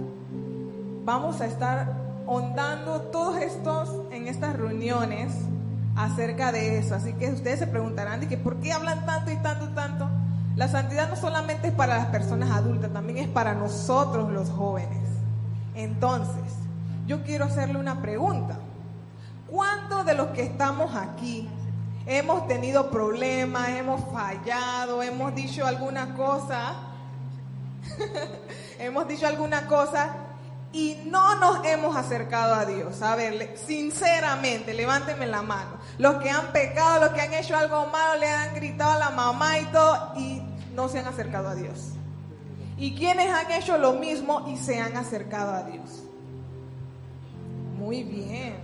Vamos 1.05 1.41
a 1.41 1.47
estar 1.47 2.04
ondando 2.27 3.03
todos 3.03 3.37
estos 3.39 3.91
en 4.11 4.29
estas 4.29 4.57
reuniones 4.57 5.33
acerca 5.97 6.53
de 6.53 6.79
eso. 6.79 6.95
Así 6.95 7.13
que 7.15 7.31
ustedes 7.31 7.59
se 7.59 7.67
preguntarán 7.67 8.21
de 8.21 8.29
que 8.29 8.37
por 8.37 8.61
qué 8.61 8.73
hablan 8.73 9.05
tanto 9.07 9.31
y 9.31 9.37
tanto 9.37 9.67
y 9.67 9.75
tanto. 9.75 10.09
La 10.57 10.69
santidad 10.69 11.09
no 11.09 11.17
solamente 11.17 11.69
es 11.69 11.75
para 11.75 11.97
las 11.97 12.07
personas 12.07 12.51
adultas, 12.51 12.93
también 12.93 13.19
es 13.19 13.29
para 13.29 13.55
nosotros 13.55 14.31
los 14.31 14.51
jóvenes. 14.51 15.09
Entonces, 15.75 16.55
yo 17.07 17.25
quiero 17.25 17.47
hacerle 17.47 17.79
una 17.79 18.01
pregunta. 18.01 18.59
¿Cuántos 19.49 20.07
de 20.07 20.15
los 20.15 20.29
que 20.29 20.43
estamos 20.43 20.95
aquí 20.95 21.49
hemos 22.07 22.47
tenido 22.47 22.91
problemas, 22.91 23.69
hemos 23.71 24.01
fallado, 24.13 25.03
hemos 25.03 25.35
dicho 25.35 25.67
alguna 25.67 26.15
cosa? 26.15 26.75
hemos 28.79 29.09
dicho 29.09 29.27
alguna 29.27 29.67
cosa 29.67 30.24
y 30.75 31.01
no 31.07 31.37
nos 31.37 31.65
hemos 31.65 31.97
acercado 31.97 32.55
a 32.55 32.67
Dios. 32.67 33.01
A 33.01 33.15
ver, 33.15 33.57
sinceramente, 33.57 34.75
levánteme 34.75 35.25
la 35.27 35.41
mano. 35.41 35.79
Los 35.99 36.17
que 36.17 36.29
han 36.29 36.49
pecado, 36.49 37.05
los 37.05 37.11
que 37.11 37.21
han 37.21 37.33
hecho 37.33 37.57
algo 37.57 37.87
malo, 37.87 38.19
le 38.19 38.29
han 38.29 38.55
gritado 38.57 38.91
a 38.91 38.99
la 38.99 39.11
mamá 39.11 39.59
y 39.61 39.65
todo, 39.67 40.13
y 40.17 40.43
no 40.75 40.89
se 40.89 40.99
han 40.99 41.07
acercado 41.07 41.49
a 41.49 41.55
Dios? 41.55 41.93
¿Y 42.77 42.97
quiénes 42.97 43.33
han 43.33 43.53
hecho 43.53 43.79
lo 43.79 43.93
mismo 43.93 44.49
y 44.49 44.57
se 44.57 44.81
han 44.81 44.97
acercado 44.97 45.53
a 45.53 45.63
Dios? 45.63 46.03
Muy 47.79 48.03
bien. 48.03 48.57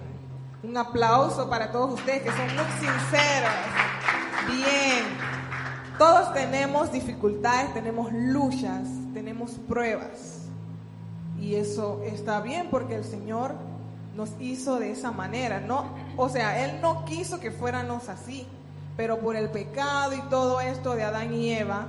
Un 0.64 0.76
aplauso 0.76 1.48
para 1.48 1.70
todos 1.70 1.94
ustedes 1.94 2.22
que 2.22 2.30
son 2.30 2.46
muy 2.56 2.64
sinceros. 2.80 3.52
Bien. 4.48 5.04
Todos 5.96 6.32
tenemos 6.34 6.90
dificultades, 6.90 7.72
tenemos 7.72 8.12
luchas, 8.12 8.88
tenemos 9.14 9.52
pruebas. 9.68 10.39
Y 11.40 11.54
eso 11.54 12.02
está 12.04 12.40
bien 12.40 12.68
porque 12.70 12.94
el 12.94 13.04
Señor 13.04 13.54
nos 14.14 14.30
hizo 14.40 14.78
de 14.78 14.92
esa 14.92 15.10
manera, 15.12 15.60
¿no? 15.60 15.84
O 16.16 16.28
sea, 16.28 16.64
Él 16.64 16.80
no 16.82 17.04
quiso 17.04 17.40
que 17.40 17.50
fuéramos 17.50 18.08
así, 18.08 18.46
pero 18.96 19.18
por 19.18 19.36
el 19.36 19.50
pecado 19.50 20.14
y 20.14 20.20
todo 20.28 20.60
esto 20.60 20.94
de 20.94 21.04
Adán 21.04 21.32
y 21.32 21.52
Eva, 21.52 21.86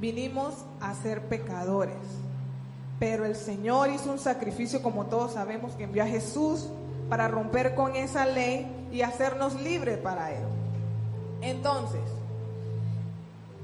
vinimos 0.00 0.54
a 0.80 0.94
ser 0.94 1.22
pecadores. 1.22 1.96
Pero 2.98 3.24
el 3.24 3.36
Señor 3.36 3.90
hizo 3.90 4.10
un 4.10 4.18
sacrificio, 4.18 4.82
como 4.82 5.06
todos 5.06 5.34
sabemos, 5.34 5.74
que 5.74 5.84
envió 5.84 6.02
a 6.02 6.06
Jesús 6.06 6.68
para 7.08 7.28
romper 7.28 7.74
con 7.74 7.94
esa 7.94 8.26
ley 8.26 8.66
y 8.90 9.02
hacernos 9.02 9.54
libres 9.60 9.98
para 9.98 10.32
Él. 10.32 10.42
Entonces, 11.40 12.00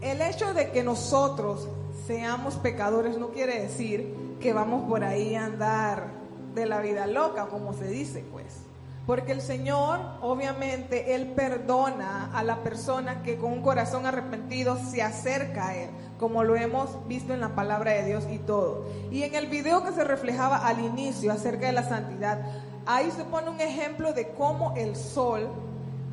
el 0.01 0.21
hecho 0.21 0.55
de 0.55 0.71
que 0.71 0.85
nosotros 0.85 1.67
seamos 2.07 2.55
pecadores 2.55 3.19
no 3.19 3.31
quiere 3.31 3.61
decir 3.61 4.15
que 4.41 4.53
vamos 4.53 4.89
por 4.89 5.05
ahí 5.05 5.35
a 5.35 5.47
andar 5.47 6.09
de 6.55 6.67
la 6.67 6.81
vida 6.81 7.07
loca, 7.07 7.47
como 7.47 7.73
se 7.73 7.87
dice, 7.89 8.25
pues. 8.33 8.65
Porque 9.07 9.33
el 9.33 9.43
Señor, 9.43 10.01
obviamente, 10.23 11.15
Él 11.15 11.33
perdona 11.37 12.31
a 12.33 12.43
la 12.43 12.63
persona 12.63 13.23
que 13.23 13.37
con 13.37 13.53
un 13.53 13.63
corazón 13.63 14.07
arrepentido 14.07 14.79
se 14.79 15.03
acerca 15.03 15.69
a 15.69 15.77
Él, 15.77 15.91
como 16.19 16.43
lo 16.43 16.57
hemos 16.57 17.07
visto 17.07 17.35
en 17.35 17.41
la 17.41 17.55
palabra 17.55 17.93
de 17.93 18.07
Dios 18.07 18.25
y 18.33 18.39
todo. 18.39 18.87
Y 19.11 19.23
en 19.25 19.35
el 19.35 19.47
video 19.47 19.85
que 19.85 19.93
se 19.93 20.05
reflejaba 20.05 20.67
al 20.67 20.81
inicio 20.81 21.33
acerca 21.33 21.67
de 21.67 21.73
la 21.73 21.87
santidad, 21.87 22.41
ahí 22.87 23.11
se 23.11 23.25
pone 23.25 23.51
un 23.51 23.61
ejemplo 23.61 24.15
de 24.15 24.31
cómo 24.31 24.73
el 24.75 24.97
sol, 24.97 25.51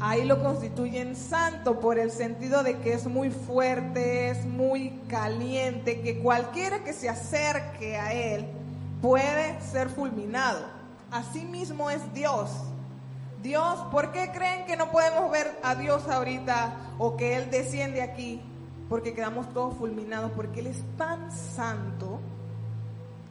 ahí 0.02 0.26
lo 0.26 0.42
constituyen 0.42 1.16
santo 1.16 1.80
por 1.80 2.00
el 2.00 2.10
sentido 2.12 2.64
de 2.64 2.80
que 2.80 2.94
es 2.94 3.06
muy 3.06 3.30
fuerte, 3.30 4.32
es 4.32 4.46
muy 4.46 5.00
caliente, 5.08 6.02
que 6.02 6.20
cualquiera 6.20 6.84
que 6.84 6.92
se 6.92 7.08
acerque 7.08 7.98
a 7.98 8.12
Él 8.12 8.48
puede 9.02 9.62
ser 9.62 9.90
fulminado. 9.90 10.66
Asimismo 11.12 11.90
es 11.90 12.02
Dios. 12.14 12.50
Dios, 13.44 13.80
¿por 13.92 14.12
qué 14.12 14.32
creen 14.34 14.66
que 14.66 14.76
no 14.76 14.92
podemos 14.92 15.32
ver 15.32 15.60
a 15.64 15.76
Dios 15.76 16.08
ahorita 16.08 16.74
o 16.98 17.16
que 17.16 17.36
Él 17.36 17.52
desciende 17.52 18.02
aquí? 18.02 18.42
Porque 18.90 19.14
quedamos 19.14 19.54
todos 19.54 19.76
fulminados, 19.78 20.32
porque 20.32 20.62
Él 20.62 20.68
es 20.68 20.82
tan 20.98 21.32
santo 21.32 22.20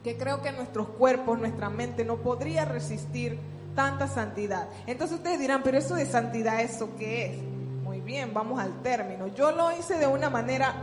que 0.03 0.17
creo 0.17 0.41
que 0.41 0.51
nuestros 0.53 0.87
cuerpos, 0.87 1.37
nuestra 1.37 1.69
mente 1.69 2.05
no 2.05 2.17
podría 2.17 2.65
resistir 2.65 3.39
tanta 3.75 4.07
santidad. 4.07 4.67
Entonces 4.87 5.17
ustedes 5.17 5.39
dirán, 5.39 5.61
pero 5.63 5.77
eso 5.77 5.95
de 5.95 6.05
santidad, 6.05 6.61
¿eso 6.61 6.95
qué 6.97 7.25
es? 7.27 7.43
Muy 7.83 8.01
bien, 8.01 8.33
vamos 8.33 8.59
al 8.59 8.81
término. 8.81 9.27
Yo 9.27 9.51
lo 9.51 9.71
hice 9.77 9.97
de 9.97 10.07
una 10.07 10.29
manera 10.29 10.73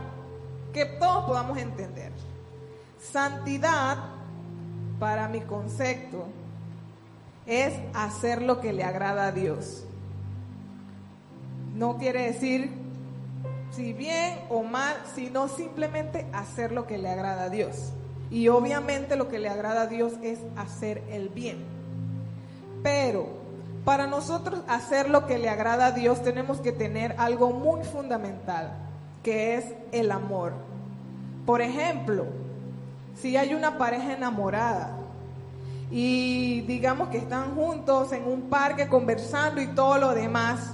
que 0.73 0.85
todos 0.85 1.25
podamos 1.25 1.57
entender. 1.57 2.11
Santidad, 2.99 3.97
para 4.99 5.27
mi 5.27 5.41
concepto, 5.41 6.27
es 7.45 7.73
hacer 7.93 8.41
lo 8.41 8.59
que 8.59 8.73
le 8.73 8.83
agrada 8.83 9.27
a 9.27 9.31
Dios. 9.31 9.85
No 11.73 11.97
quiere 11.97 12.23
decir 12.23 12.71
si 13.71 13.93
bien 13.93 14.39
o 14.49 14.63
mal, 14.63 14.95
sino 15.15 15.47
simplemente 15.47 16.27
hacer 16.33 16.71
lo 16.71 16.87
que 16.87 16.97
le 16.97 17.09
agrada 17.09 17.43
a 17.43 17.49
Dios. 17.49 17.91
Y 18.29 18.47
obviamente 18.47 19.15
lo 19.15 19.29
que 19.29 19.39
le 19.39 19.49
agrada 19.49 19.83
a 19.83 19.87
Dios 19.87 20.13
es 20.21 20.39
hacer 20.55 21.03
el 21.09 21.29
bien. 21.29 21.78
Pero 22.83 23.27
para 23.85 24.07
nosotros 24.07 24.61
hacer 24.67 25.09
lo 25.09 25.25
que 25.25 25.37
le 25.37 25.49
agrada 25.49 25.87
a 25.87 25.91
Dios 25.91 26.21
tenemos 26.21 26.59
que 26.59 26.71
tener 26.71 27.15
algo 27.17 27.51
muy 27.51 27.83
fundamental, 27.83 28.71
que 29.23 29.55
es 29.55 29.65
el 29.91 30.11
amor. 30.11 30.53
Por 31.45 31.61
ejemplo, 31.61 32.25
si 33.19 33.35
hay 33.35 33.53
una 33.53 33.77
pareja 33.77 34.13
enamorada 34.13 34.97
y 35.91 36.61
digamos 36.61 37.09
que 37.09 37.17
están 37.17 37.55
juntos 37.55 38.11
en 38.11 38.25
un 38.25 38.43
parque 38.43 38.87
conversando 38.87 39.61
y 39.61 39.67
todo 39.67 39.97
lo 39.97 40.13
demás, 40.13 40.73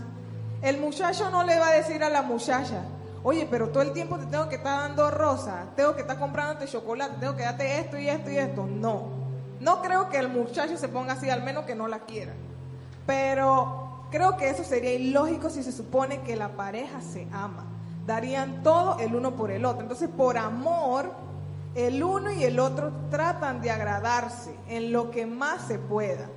el 0.61 0.79
muchacho 0.79 1.29
no 1.29 1.43
le 1.43 1.57
va 1.59 1.69
a 1.69 1.73
decir 1.73 2.03
a 2.03 2.09
la 2.09 2.21
muchacha, 2.21 2.83
oye, 3.23 3.47
pero 3.49 3.69
todo 3.69 3.83
el 3.83 3.93
tiempo 3.93 4.17
te 4.17 4.25
tengo 4.25 4.49
que 4.49 4.55
estar 4.55 4.81
dando 4.81 5.09
rosa, 5.09 5.67
tengo 5.75 5.95
que 5.95 6.01
estar 6.01 6.19
comprándote 6.19 6.67
chocolate, 6.67 7.15
tengo 7.19 7.35
que 7.35 7.43
darte 7.43 7.79
esto 7.79 7.97
y 7.97 8.09
esto 8.09 8.29
y 8.29 8.37
esto. 8.37 8.65
No, 8.65 9.24
no 9.65 9.81
creo 9.81 10.09
que 10.09 10.19
el 10.19 10.29
muchacho 10.29 10.77
se 10.77 10.87
ponga 10.87 11.13
así, 11.13 11.27
al 11.27 11.41
menos 11.41 11.65
que 11.65 11.73
no 11.73 11.87
la 11.87 12.01
quiera. 12.01 12.33
Pero 13.07 14.05
creo 14.11 14.37
que 14.37 14.47
eso 14.47 14.63
sería 14.63 14.93
ilógico 14.93 15.49
si 15.49 15.63
se 15.63 15.71
supone 15.71 16.21
que 16.21 16.35
la 16.35 16.49
pareja 16.49 17.01
se 17.01 17.27
ama. 17.33 17.65
Darían 18.05 18.61
todo 18.61 18.99
el 18.99 19.15
uno 19.15 19.35
por 19.35 19.49
el 19.49 19.65
otro. 19.65 19.81
Entonces, 19.81 20.07
por 20.15 20.37
amor, 20.37 21.11
el 21.73 22.03
uno 22.03 22.31
y 22.31 22.43
el 22.43 22.59
otro 22.59 22.93
tratan 23.09 23.59
de 23.59 23.71
agradarse 23.71 24.55
en 24.69 24.91
lo 24.91 25.09
que 25.09 25.25
más 25.25 25.63
se 25.63 25.79
pueda. 25.79 26.29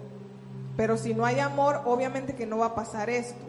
Pero 0.79 0.97
si 0.97 1.13
no 1.13 1.27
hay 1.27 1.39
amor, 1.39 1.83
obviamente 1.85 2.35
que 2.35 2.47
no 2.47 2.57
va 2.57 2.67
a 2.69 2.75
pasar 2.75 3.11
esto. 3.11 3.45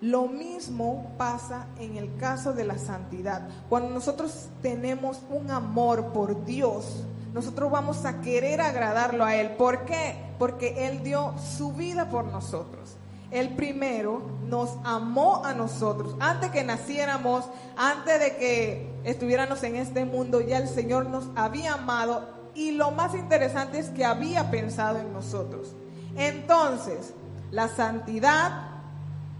Lo 0.00 0.28
mismo 0.28 1.14
pasa 1.18 1.66
en 1.80 1.96
el 1.96 2.14
caso 2.16 2.52
de 2.52 2.62
la 2.62 2.78
santidad. 2.78 3.48
Cuando 3.68 3.90
nosotros 3.90 4.50
tenemos 4.62 5.20
un 5.30 5.50
amor 5.50 6.12
por 6.12 6.44
Dios, 6.44 7.04
nosotros 7.36 7.70
vamos 7.70 8.06
a 8.06 8.22
querer 8.22 8.62
agradarlo 8.62 9.22
a 9.22 9.36
Él. 9.36 9.50
¿Por 9.50 9.84
qué? 9.84 10.16
Porque 10.38 10.88
Él 10.88 11.02
dio 11.02 11.34
su 11.36 11.74
vida 11.74 12.08
por 12.08 12.24
nosotros. 12.24 12.96
Él 13.30 13.50
primero 13.50 14.22
nos 14.46 14.70
amó 14.84 15.44
a 15.44 15.52
nosotros. 15.52 16.16
Antes 16.18 16.50
que 16.50 16.64
naciéramos, 16.64 17.44
antes 17.76 18.20
de 18.20 18.36
que 18.36 18.90
estuviéramos 19.04 19.62
en 19.64 19.76
este 19.76 20.06
mundo, 20.06 20.40
ya 20.40 20.56
el 20.56 20.66
Señor 20.66 21.10
nos 21.10 21.28
había 21.36 21.74
amado 21.74 22.26
y 22.54 22.70
lo 22.70 22.90
más 22.92 23.14
interesante 23.14 23.80
es 23.80 23.90
que 23.90 24.06
había 24.06 24.50
pensado 24.50 24.98
en 24.98 25.12
nosotros. 25.12 25.76
Entonces, 26.16 27.12
la 27.50 27.68
santidad 27.68 28.70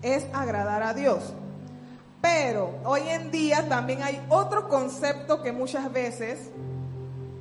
es 0.02 0.26
agradar 0.34 0.82
a 0.82 0.92
Dios. 0.92 1.32
Pero 2.20 2.74
hoy 2.84 3.08
en 3.08 3.30
día 3.30 3.66
también 3.70 4.02
hay 4.02 4.20
otro 4.28 4.68
concepto 4.68 5.42
que 5.42 5.52
muchas 5.52 5.90
veces 5.90 6.50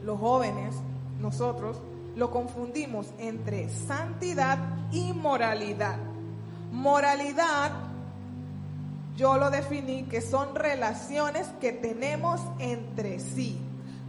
los 0.06 0.20
jóvenes, 0.20 0.76
nosotros, 1.20 1.82
lo 2.16 2.32
confundimos 2.32 3.08
entre 3.18 3.70
santidad 3.70 4.58
y 4.92 5.12
moralidad. 5.14 5.98
Moralidad, 6.72 7.72
yo 9.18 9.38
lo 9.38 9.50
definí 9.50 10.04
que 10.04 10.22
son 10.22 10.56
relaciones 10.56 11.48
que 11.60 11.72
tenemos 11.72 12.42
entre 12.60 13.20
sí. 13.20 13.60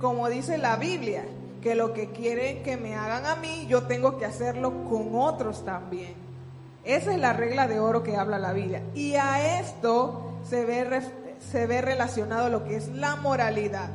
Como 0.01 0.29
dice 0.29 0.59
la 0.59 0.77
Biblia, 0.77 1.25
que 1.63 1.75
lo 1.75 1.95
que 1.95 2.11
quieren 2.11 2.63
que 2.63 2.77
me 2.77 2.95
hagan 2.95 3.27
a 3.27 3.37
mí, 3.37 3.67
yo 3.69 3.85
tengo 3.85 4.19
que 4.19 4.27
hacerlo 4.27 4.85
con 4.89 5.15
otros 5.15 5.65
también. 5.65 6.15
Esa 6.85 7.13
es 7.13 7.19
la 7.19 7.33
regla 7.33 7.67
de 7.67 7.81
oro 7.81 8.03
que 8.03 8.17
habla 8.17 8.39
la 8.39 8.53
Biblia. 8.53 8.83
Y 8.95 9.15
a 9.15 9.59
esto 9.59 10.39
se 10.49 10.65
ve, 10.65 11.03
se 11.41 11.67
ve 11.67 11.81
relacionado 11.81 12.51
lo 12.51 12.65
que 12.65 12.77
es 12.77 12.89
la 12.89 13.17
moralidad. 13.17 13.91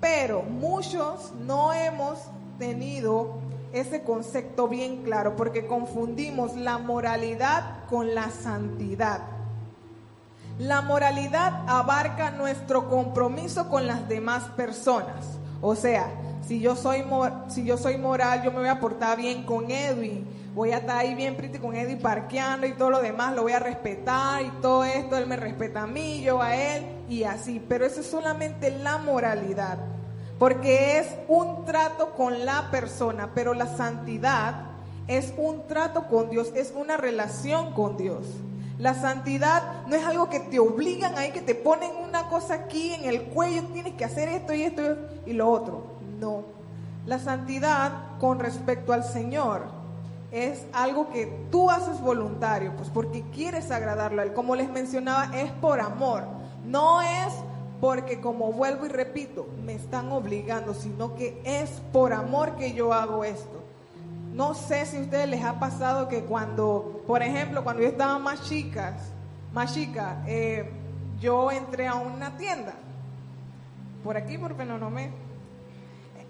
Pero 0.00 0.42
muchos 0.42 1.32
no 1.46 1.72
hemos 1.72 2.18
tenido 2.58 3.38
ese 3.72 4.02
concepto 4.02 4.66
bien 4.68 5.02
claro 5.02 5.36
porque 5.36 5.66
confundimos 5.66 6.56
la 6.56 6.78
moralidad 6.78 7.84
con 7.88 8.14
la 8.14 8.30
santidad. 8.30 9.20
La 10.58 10.82
moralidad 10.82 11.64
abarca 11.68 12.30
nuestro 12.30 12.88
compromiso 12.88 13.68
con 13.68 13.86
las 13.86 14.08
demás 14.08 14.44
personas. 14.56 15.38
O 15.62 15.74
sea, 15.74 16.10
si 16.46 16.60
yo 16.60 16.76
soy, 16.76 17.04
si 17.48 17.64
yo 17.64 17.76
soy 17.76 17.96
moral, 17.96 18.42
yo 18.42 18.50
me 18.50 18.58
voy 18.58 18.68
a 18.68 18.80
portar 18.80 19.16
bien 19.16 19.44
con 19.44 19.70
Edwin, 19.70 20.26
voy 20.54 20.72
a 20.72 20.78
estar 20.78 20.98
ahí 20.98 21.14
bien 21.14 21.36
pretty 21.36 21.58
con 21.58 21.76
Edwin 21.76 21.98
parqueando 21.98 22.66
y 22.66 22.72
todo 22.72 22.90
lo 22.90 23.00
demás, 23.00 23.34
lo 23.34 23.42
voy 23.42 23.52
a 23.52 23.58
respetar 23.58 24.42
y 24.42 24.50
todo 24.60 24.84
esto, 24.84 25.16
él 25.16 25.26
me 25.26 25.36
respeta 25.36 25.82
a 25.82 25.86
mí, 25.86 26.22
yo 26.22 26.42
a 26.42 26.56
él 26.56 26.99
y 27.10 27.24
así. 27.24 27.62
Pero 27.68 27.84
eso 27.84 28.00
es 28.00 28.06
solamente 28.06 28.70
la 28.78 28.96
moralidad 28.96 29.78
porque 30.40 30.98
es 30.98 31.06
un 31.28 31.66
trato 31.66 32.14
con 32.14 32.46
la 32.46 32.70
persona, 32.70 33.28
pero 33.34 33.52
la 33.52 33.66
santidad 33.76 34.62
es 35.06 35.34
un 35.36 35.66
trato 35.66 36.08
con 36.08 36.30
Dios, 36.30 36.50
es 36.54 36.72
una 36.74 36.96
relación 36.96 37.74
con 37.74 37.98
Dios. 37.98 38.24
La 38.78 38.94
santidad 38.94 39.86
no 39.86 39.96
es 39.96 40.06
algo 40.06 40.30
que 40.30 40.40
te 40.40 40.58
obligan 40.58 41.18
ahí, 41.18 41.32
que 41.32 41.42
te 41.42 41.54
ponen 41.54 41.90
una 42.02 42.28
cosa 42.30 42.54
aquí 42.54 42.94
en 42.94 43.04
el 43.04 43.24
cuello, 43.24 43.64
tienes 43.74 43.92
que 43.96 44.06
hacer 44.06 44.30
esto 44.30 44.54
y 44.54 44.62
esto 44.62 44.82
y 45.26 45.34
lo 45.34 45.50
otro. 45.50 45.84
No. 46.18 46.44
La 47.04 47.18
santidad 47.18 47.92
con 48.18 48.38
respecto 48.38 48.94
al 48.94 49.04
Señor 49.04 49.64
es 50.32 50.64
algo 50.72 51.10
que 51.10 51.26
tú 51.50 51.70
haces 51.70 52.00
voluntario, 52.00 52.72
pues 52.78 52.88
porque 52.88 53.24
quieres 53.30 53.70
agradarlo 53.70 54.22
a 54.22 54.24
Él. 54.24 54.32
Como 54.32 54.56
les 54.56 54.70
mencionaba, 54.70 55.36
es 55.36 55.50
por 55.52 55.80
amor. 55.80 56.39
No 56.70 57.02
es 57.02 57.34
porque 57.80 58.20
como 58.20 58.52
vuelvo 58.52 58.86
y 58.86 58.90
repito, 58.90 59.48
me 59.64 59.74
están 59.74 60.12
obligando, 60.12 60.72
sino 60.72 61.16
que 61.16 61.42
es 61.44 61.70
por 61.92 62.12
amor 62.12 62.54
que 62.54 62.74
yo 62.74 62.92
hago 62.92 63.24
esto. 63.24 63.60
No 64.32 64.54
sé 64.54 64.86
si 64.86 64.98
a 64.98 65.00
ustedes 65.00 65.28
les 65.28 65.42
ha 65.42 65.58
pasado 65.58 66.06
que 66.06 66.22
cuando, 66.22 67.02
por 67.08 67.22
ejemplo, 67.22 67.64
cuando 67.64 67.82
yo 67.82 67.88
estaba 67.88 68.20
más 68.20 68.44
chicas, 68.44 68.94
más 69.52 69.74
chica, 69.74 70.22
eh, 70.28 70.70
yo 71.18 71.50
entré 71.50 71.88
a 71.88 71.94
una 71.96 72.36
tienda, 72.36 72.74
por 74.04 74.16
aquí, 74.16 74.38
por 74.38 74.54
Penonomé. 74.54 75.10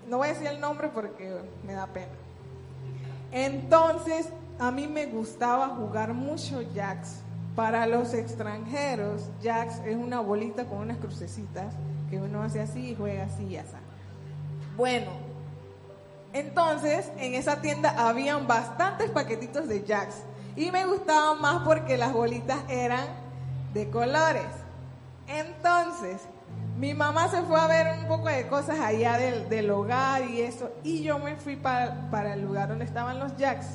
No 0.08 0.16
voy 0.16 0.28
a 0.28 0.32
decir 0.32 0.46
el 0.46 0.58
nombre 0.58 0.88
porque 0.88 1.38
me 1.66 1.74
da 1.74 1.86
pena. 1.86 2.12
Entonces, 3.30 4.30
a 4.58 4.70
mí 4.70 4.86
me 4.86 5.04
gustaba 5.06 5.68
jugar 5.68 6.14
mucho 6.14 6.62
jacks. 6.62 7.20
Para 7.60 7.86
los 7.86 8.14
extranjeros, 8.14 9.28
jacks 9.42 9.82
es 9.84 9.94
una 9.94 10.20
bolita 10.20 10.64
con 10.64 10.78
unas 10.78 10.96
crucecitas 10.96 11.74
que 12.08 12.18
uno 12.18 12.42
hace 12.42 12.62
así 12.62 12.92
y 12.92 12.94
juega 12.94 13.24
así 13.24 13.44
y 13.44 13.58
así. 13.58 13.76
Bueno, 14.78 15.10
entonces 16.32 17.12
en 17.18 17.34
esa 17.34 17.60
tienda 17.60 18.08
habían 18.08 18.46
bastantes 18.46 19.10
paquetitos 19.10 19.68
de 19.68 19.84
jacks 19.84 20.22
y 20.56 20.70
me 20.70 20.86
gustaban 20.86 21.42
más 21.42 21.62
porque 21.62 21.98
las 21.98 22.14
bolitas 22.14 22.60
eran 22.70 23.04
de 23.74 23.90
colores. 23.90 24.48
Entonces, 25.28 26.22
mi 26.78 26.94
mamá 26.94 27.28
se 27.28 27.42
fue 27.42 27.60
a 27.60 27.66
ver 27.66 27.98
un 27.98 28.08
poco 28.08 28.28
de 28.28 28.46
cosas 28.48 28.80
allá 28.80 29.18
del, 29.18 29.70
hogar 29.70 30.24
y 30.30 30.40
eso, 30.40 30.70
y 30.82 31.02
yo 31.02 31.18
me 31.18 31.36
fui 31.36 31.56
para, 31.56 32.32
el 32.32 32.40
lugar 32.40 32.70
donde 32.70 32.86
estaban 32.86 33.20
los 33.20 33.36
jacks 33.36 33.66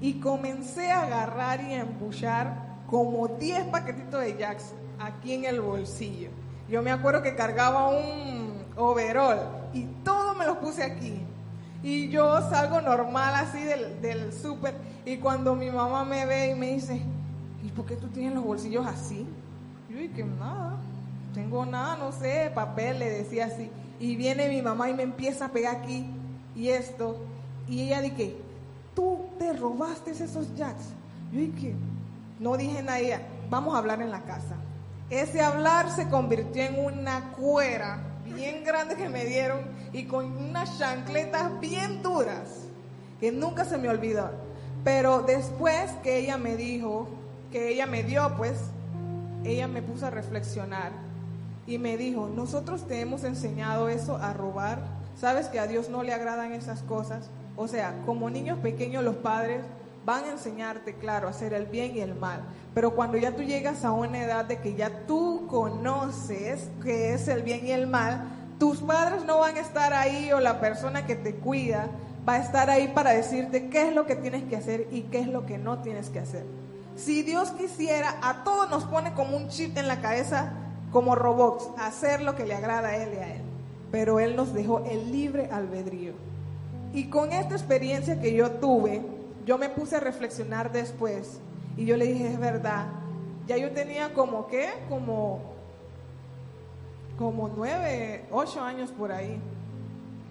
y 0.00 0.14
comencé 0.14 0.90
a 0.90 1.02
agarrar 1.02 1.60
y 1.60 1.74
a 1.74 1.82
empujar 1.82 2.69
como 2.90 3.28
10 3.28 3.66
paquetitos 3.66 4.20
de 4.20 4.36
jacks 4.36 4.72
aquí 4.98 5.34
en 5.34 5.44
el 5.44 5.60
bolsillo. 5.60 6.30
Yo 6.68 6.82
me 6.82 6.90
acuerdo 6.90 7.22
que 7.22 7.34
cargaba 7.34 7.88
un 7.88 8.64
overall 8.76 9.38
y 9.72 9.84
todo 10.04 10.34
me 10.34 10.44
los 10.44 10.58
puse 10.58 10.82
aquí. 10.82 11.20
Y 11.82 12.10
yo 12.10 12.40
salgo 12.50 12.80
normal 12.80 13.34
así 13.36 13.62
del, 13.62 14.02
del 14.02 14.32
súper 14.32 14.74
y 15.04 15.16
cuando 15.16 15.54
mi 15.54 15.70
mamá 15.70 16.04
me 16.04 16.26
ve 16.26 16.50
y 16.50 16.54
me 16.54 16.74
dice, 16.74 17.00
¿y 17.62 17.68
por 17.68 17.86
qué 17.86 17.96
tú 17.96 18.08
tienes 18.08 18.34
los 18.34 18.44
bolsillos 18.44 18.86
así? 18.86 19.26
Yo 19.88 19.96
dije, 19.96 20.24
nada, 20.24 20.76
tengo 21.32 21.64
nada, 21.64 21.96
no 21.96 22.12
sé, 22.12 22.50
papel, 22.54 22.98
le 22.98 23.08
decía 23.08 23.46
así. 23.46 23.70
Y 23.98 24.16
viene 24.16 24.48
mi 24.48 24.62
mamá 24.62 24.90
y 24.90 24.94
me 24.94 25.04
empieza 25.04 25.46
a 25.46 25.48
pegar 25.48 25.76
aquí 25.76 26.06
y 26.54 26.68
esto. 26.68 27.16
Y 27.68 27.82
ella 27.82 28.02
dice, 28.02 28.36
tú 28.94 29.26
te 29.38 29.52
robaste 29.52 30.10
esos 30.10 30.54
jacks. 30.54 30.92
Yo 31.32 31.40
dije, 31.40 31.74
no 32.40 32.56
dije 32.56 32.82
nada, 32.82 33.22
vamos 33.50 33.74
a 33.74 33.78
hablar 33.78 34.02
en 34.02 34.10
la 34.10 34.22
casa. 34.22 34.56
Ese 35.10 35.42
hablar 35.42 35.90
se 35.90 36.08
convirtió 36.08 36.62
en 36.62 36.82
una 36.82 37.32
cuera 37.32 37.98
bien 38.24 38.64
grande 38.64 38.96
que 38.96 39.08
me 39.08 39.24
dieron 39.26 39.60
y 39.92 40.04
con 40.04 40.24
unas 40.24 40.78
chancletas 40.78 41.60
bien 41.60 42.02
duras 42.02 42.64
que 43.20 43.30
nunca 43.30 43.64
se 43.64 43.76
me 43.76 43.88
olvidó. 43.88 44.30
Pero 44.82 45.22
después 45.22 45.90
que 46.02 46.18
ella 46.18 46.38
me 46.38 46.56
dijo, 46.56 47.08
que 47.52 47.68
ella 47.68 47.86
me 47.86 48.02
dio, 48.02 48.34
pues, 48.36 48.58
ella 49.44 49.68
me 49.68 49.82
puso 49.82 50.06
a 50.06 50.10
reflexionar 50.10 50.92
y 51.66 51.76
me 51.78 51.98
dijo, 51.98 52.30
nosotros 52.34 52.86
te 52.86 53.00
hemos 53.00 53.24
enseñado 53.24 53.90
eso 53.90 54.16
a 54.16 54.32
robar. 54.32 54.78
¿Sabes 55.14 55.48
que 55.48 55.60
a 55.60 55.66
Dios 55.66 55.90
no 55.90 56.02
le 56.02 56.14
agradan 56.14 56.52
esas 56.52 56.80
cosas? 56.82 57.28
O 57.56 57.68
sea, 57.68 57.94
como 58.06 58.30
niños 58.30 58.58
pequeños 58.60 59.04
los 59.04 59.16
padres 59.16 59.62
van 60.04 60.24
a 60.24 60.32
enseñarte, 60.32 60.94
claro, 60.94 61.26
a 61.26 61.30
hacer 61.30 61.52
el 61.52 61.66
bien 61.66 61.96
y 61.96 62.00
el 62.00 62.14
mal. 62.14 62.40
Pero 62.74 62.94
cuando 62.94 63.18
ya 63.18 63.34
tú 63.34 63.42
llegas 63.42 63.84
a 63.84 63.92
una 63.92 64.22
edad 64.22 64.44
de 64.44 64.58
que 64.58 64.74
ya 64.74 65.06
tú 65.06 65.46
conoces 65.48 66.68
qué 66.82 67.14
es 67.14 67.28
el 67.28 67.42
bien 67.42 67.66
y 67.66 67.72
el 67.72 67.86
mal, 67.86 68.24
tus 68.58 68.78
padres 68.78 69.24
no 69.24 69.38
van 69.38 69.56
a 69.56 69.60
estar 69.60 69.92
ahí 69.92 70.32
o 70.32 70.40
la 70.40 70.60
persona 70.60 71.06
que 71.06 71.16
te 71.16 71.34
cuida 71.34 71.88
va 72.28 72.34
a 72.34 72.38
estar 72.38 72.70
ahí 72.70 72.88
para 72.88 73.12
decirte 73.12 73.68
qué 73.68 73.88
es 73.88 73.94
lo 73.94 74.06
que 74.06 74.16
tienes 74.16 74.44
que 74.44 74.56
hacer 74.56 74.86
y 74.90 75.02
qué 75.02 75.20
es 75.20 75.28
lo 75.28 75.46
que 75.46 75.58
no 75.58 75.78
tienes 75.78 76.10
que 76.10 76.18
hacer. 76.18 76.44
Si 76.96 77.22
Dios 77.22 77.50
quisiera, 77.52 78.16
a 78.22 78.44
todos 78.44 78.68
nos 78.68 78.84
pone 78.84 79.14
como 79.14 79.36
un 79.36 79.48
chip 79.48 79.76
en 79.78 79.88
la 79.88 80.00
cabeza, 80.00 80.52
como 80.92 81.14
robots, 81.14 81.70
hacer 81.78 82.20
lo 82.20 82.36
que 82.36 82.44
le 82.44 82.54
agrada 82.54 82.88
a 82.88 82.96
Él 82.96 83.10
y 83.14 83.16
a 83.16 83.34
Él. 83.36 83.42
Pero 83.90 84.20
Él 84.20 84.36
nos 84.36 84.52
dejó 84.52 84.84
el 84.84 85.10
libre 85.10 85.48
albedrío. 85.50 86.12
Y 86.92 87.08
con 87.08 87.32
esta 87.32 87.54
experiencia 87.54 88.20
que 88.20 88.34
yo 88.34 88.50
tuve, 88.52 89.02
yo 89.50 89.58
me 89.58 89.68
puse 89.68 89.96
a 89.96 90.00
reflexionar 90.00 90.70
después 90.70 91.40
y 91.76 91.84
yo 91.84 91.96
le 91.96 92.06
dije, 92.06 92.28
es 92.28 92.38
verdad, 92.38 92.86
ya 93.48 93.56
yo 93.56 93.72
tenía 93.72 94.14
como 94.14 94.46
qué, 94.46 94.68
como, 94.88 95.40
como 97.18 97.48
nueve, 97.48 98.26
ocho 98.30 98.62
años 98.62 98.92
por 98.92 99.10
ahí 99.10 99.40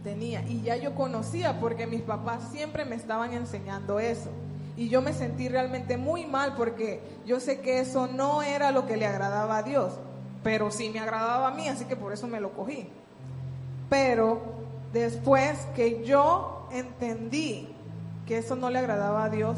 tenía 0.06 0.42
y 0.44 0.62
ya 0.62 0.78
yo 0.78 0.96
conocía 0.96 1.60
porque 1.60 1.86
mis 1.86 2.02
papás 2.02 2.48
siempre 2.54 2.86
me 2.86 2.96
estaban 2.96 3.34
enseñando 3.34 4.00
eso. 4.00 4.30
Y 4.78 4.88
yo 4.88 5.02
me 5.02 5.12
sentí 5.12 5.50
realmente 5.50 5.98
muy 5.98 6.26
mal 6.26 6.56
porque 6.56 7.02
yo 7.26 7.42
sé 7.42 7.60
que 7.60 7.82
eso 7.82 8.08
no 8.08 8.42
era 8.42 8.72
lo 8.72 8.86
que 8.86 8.96
le 8.96 9.06
agradaba 9.06 9.58
a 9.58 9.64
Dios, 9.64 10.00
pero 10.44 10.72
sí 10.72 10.92
me 10.92 11.02
agradaba 11.02 11.50
a 11.50 11.52
mí, 11.52 11.68
así 11.68 11.84
que 11.84 11.98
por 11.98 12.14
eso 12.14 12.30
me 12.30 12.40
lo 12.40 12.54
cogí. 12.54 12.88
Pero 13.90 14.40
después 14.94 15.68
que 15.76 16.06
yo 16.06 16.70
entendí 16.72 17.76
que 18.30 18.38
eso 18.38 18.56
no 18.56 18.70
le 18.70 18.78
agradaba 18.78 19.24
a 19.24 19.30
Dios, 19.30 19.58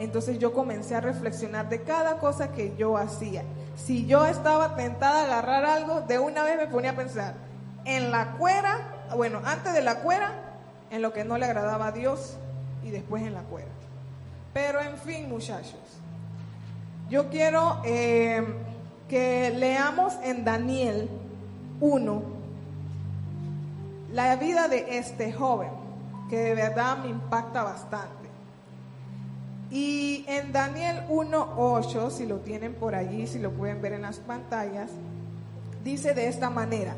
entonces 0.00 0.40
yo 0.40 0.52
comencé 0.52 0.96
a 0.96 1.00
reflexionar 1.00 1.68
de 1.68 1.82
cada 1.82 2.18
cosa 2.18 2.50
que 2.50 2.74
yo 2.76 2.96
hacía. 2.96 3.44
Si 3.76 4.06
yo 4.06 4.26
estaba 4.26 4.74
tentada 4.74 5.20
a 5.20 5.24
agarrar 5.24 5.64
algo, 5.64 6.00
de 6.00 6.18
una 6.18 6.42
vez 6.42 6.56
me 6.56 6.66
ponía 6.66 6.90
a 6.90 6.96
pensar 6.96 7.34
en 7.84 8.10
la 8.10 8.32
cuera, 8.32 9.06
bueno, 9.16 9.40
antes 9.44 9.72
de 9.72 9.82
la 9.82 10.00
cuera, 10.00 10.32
en 10.90 11.00
lo 11.00 11.12
que 11.12 11.22
no 11.22 11.38
le 11.38 11.46
agradaba 11.46 11.86
a 11.86 11.92
Dios 11.92 12.36
y 12.82 12.90
después 12.90 13.22
en 13.22 13.34
la 13.34 13.42
cuera. 13.42 13.70
Pero 14.52 14.80
en 14.80 14.96
fin, 14.96 15.28
muchachos, 15.28 15.78
yo 17.08 17.28
quiero 17.28 17.80
eh, 17.84 18.44
que 19.08 19.52
leamos 19.54 20.14
en 20.24 20.44
Daniel 20.44 21.08
1 21.80 22.22
la 24.10 24.34
vida 24.34 24.66
de 24.66 24.98
este 24.98 25.32
joven 25.32 25.77
que 26.28 26.36
de 26.38 26.54
verdad 26.54 26.98
me 26.98 27.08
impacta 27.08 27.62
bastante. 27.62 28.28
Y 29.70 30.24
en 30.28 30.52
Daniel 30.52 31.04
1.8, 31.08 32.10
si 32.10 32.26
lo 32.26 32.36
tienen 32.38 32.74
por 32.74 32.94
allí, 32.94 33.26
si 33.26 33.38
lo 33.38 33.52
pueden 33.52 33.82
ver 33.82 33.92
en 33.92 34.02
las 34.02 34.18
pantallas, 34.18 34.90
dice 35.84 36.14
de 36.14 36.28
esta 36.28 36.48
manera, 36.48 36.94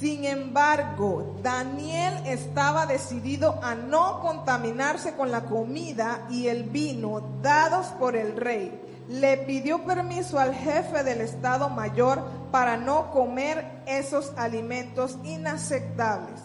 sin 0.00 0.24
embargo, 0.24 1.36
Daniel 1.42 2.14
estaba 2.26 2.86
decidido 2.86 3.58
a 3.62 3.74
no 3.74 4.20
contaminarse 4.20 5.14
con 5.14 5.30
la 5.30 5.44
comida 5.44 6.26
y 6.30 6.48
el 6.48 6.64
vino 6.64 7.22
dados 7.42 7.86
por 7.98 8.16
el 8.16 8.36
rey. 8.36 8.80
Le 9.08 9.36
pidió 9.36 9.84
permiso 9.84 10.38
al 10.38 10.54
jefe 10.54 11.04
del 11.04 11.20
Estado 11.20 11.68
Mayor 11.68 12.22
para 12.50 12.78
no 12.78 13.10
comer 13.10 13.82
esos 13.86 14.32
alimentos 14.36 15.18
inaceptables. 15.22 16.40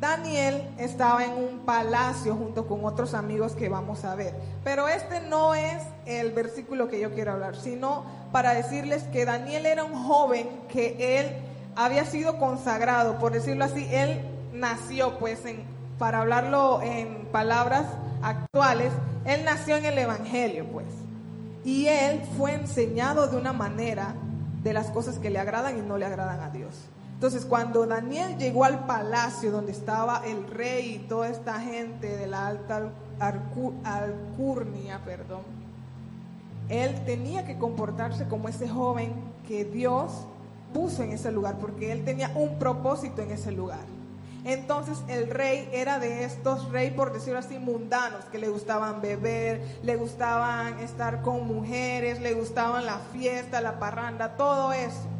Daniel 0.00 0.66
estaba 0.78 1.26
en 1.26 1.32
un 1.32 1.58
palacio 1.66 2.34
junto 2.34 2.66
con 2.66 2.86
otros 2.86 3.12
amigos 3.12 3.52
que 3.52 3.68
vamos 3.68 4.04
a 4.06 4.14
ver. 4.14 4.34
Pero 4.64 4.88
este 4.88 5.20
no 5.20 5.54
es 5.54 5.82
el 6.06 6.32
versículo 6.32 6.88
que 6.88 6.98
yo 6.98 7.12
quiero 7.12 7.32
hablar, 7.32 7.54
sino 7.54 8.04
para 8.32 8.54
decirles 8.54 9.02
que 9.12 9.26
Daniel 9.26 9.66
era 9.66 9.84
un 9.84 9.92
joven 9.92 10.48
que 10.70 11.20
él 11.20 11.30
había 11.76 12.06
sido 12.06 12.38
consagrado, 12.38 13.18
por 13.18 13.32
decirlo 13.32 13.66
así, 13.66 13.86
él 13.90 14.22
nació, 14.54 15.18
pues, 15.18 15.44
en, 15.44 15.64
para 15.98 16.20
hablarlo 16.20 16.80
en 16.80 17.26
palabras 17.30 17.84
actuales, 18.22 18.92
él 19.26 19.44
nació 19.44 19.76
en 19.76 19.84
el 19.84 19.98
Evangelio, 19.98 20.64
pues. 20.72 20.86
Y 21.62 21.88
él 21.88 22.22
fue 22.38 22.54
enseñado 22.54 23.26
de 23.26 23.36
una 23.36 23.52
manera 23.52 24.14
de 24.62 24.72
las 24.72 24.90
cosas 24.90 25.18
que 25.18 25.28
le 25.28 25.38
agradan 25.38 25.78
y 25.78 25.82
no 25.82 25.98
le 25.98 26.06
agradan 26.06 26.40
a 26.40 26.48
Dios. 26.48 26.74
Entonces, 27.20 27.44
cuando 27.44 27.84
Daniel 27.86 28.38
llegó 28.38 28.64
al 28.64 28.86
palacio 28.86 29.50
donde 29.50 29.72
estaba 29.72 30.22
el 30.24 30.46
rey 30.46 30.94
y 30.94 30.98
toda 31.00 31.28
esta 31.28 31.60
gente 31.60 32.16
de 32.16 32.26
la 32.26 32.46
alta 32.46 32.92
alcurnia, 33.84 35.02
perdón, 35.04 35.42
él 36.70 36.94
tenía 37.04 37.44
que 37.44 37.58
comportarse 37.58 38.26
como 38.26 38.48
ese 38.48 38.66
joven 38.66 39.12
que 39.46 39.66
Dios 39.66 40.12
puso 40.72 41.02
en 41.02 41.12
ese 41.12 41.30
lugar, 41.30 41.58
porque 41.58 41.92
él 41.92 42.06
tenía 42.06 42.32
un 42.34 42.58
propósito 42.58 43.20
en 43.20 43.32
ese 43.32 43.52
lugar. 43.52 43.84
Entonces 44.46 44.96
el 45.06 45.28
rey 45.28 45.68
era 45.74 45.98
de 45.98 46.24
estos 46.24 46.70
rey, 46.70 46.90
por 46.90 47.12
decirlo 47.12 47.40
así, 47.40 47.58
mundanos, 47.58 48.24
que 48.32 48.38
le 48.38 48.48
gustaban 48.48 49.02
beber, 49.02 49.60
le 49.82 49.96
gustaban 49.96 50.78
estar 50.78 51.20
con 51.20 51.46
mujeres, 51.46 52.18
le 52.18 52.32
gustaban 52.32 52.86
la 52.86 52.96
fiesta, 53.12 53.60
la 53.60 53.78
parranda, 53.78 54.38
todo 54.38 54.72
eso. 54.72 55.19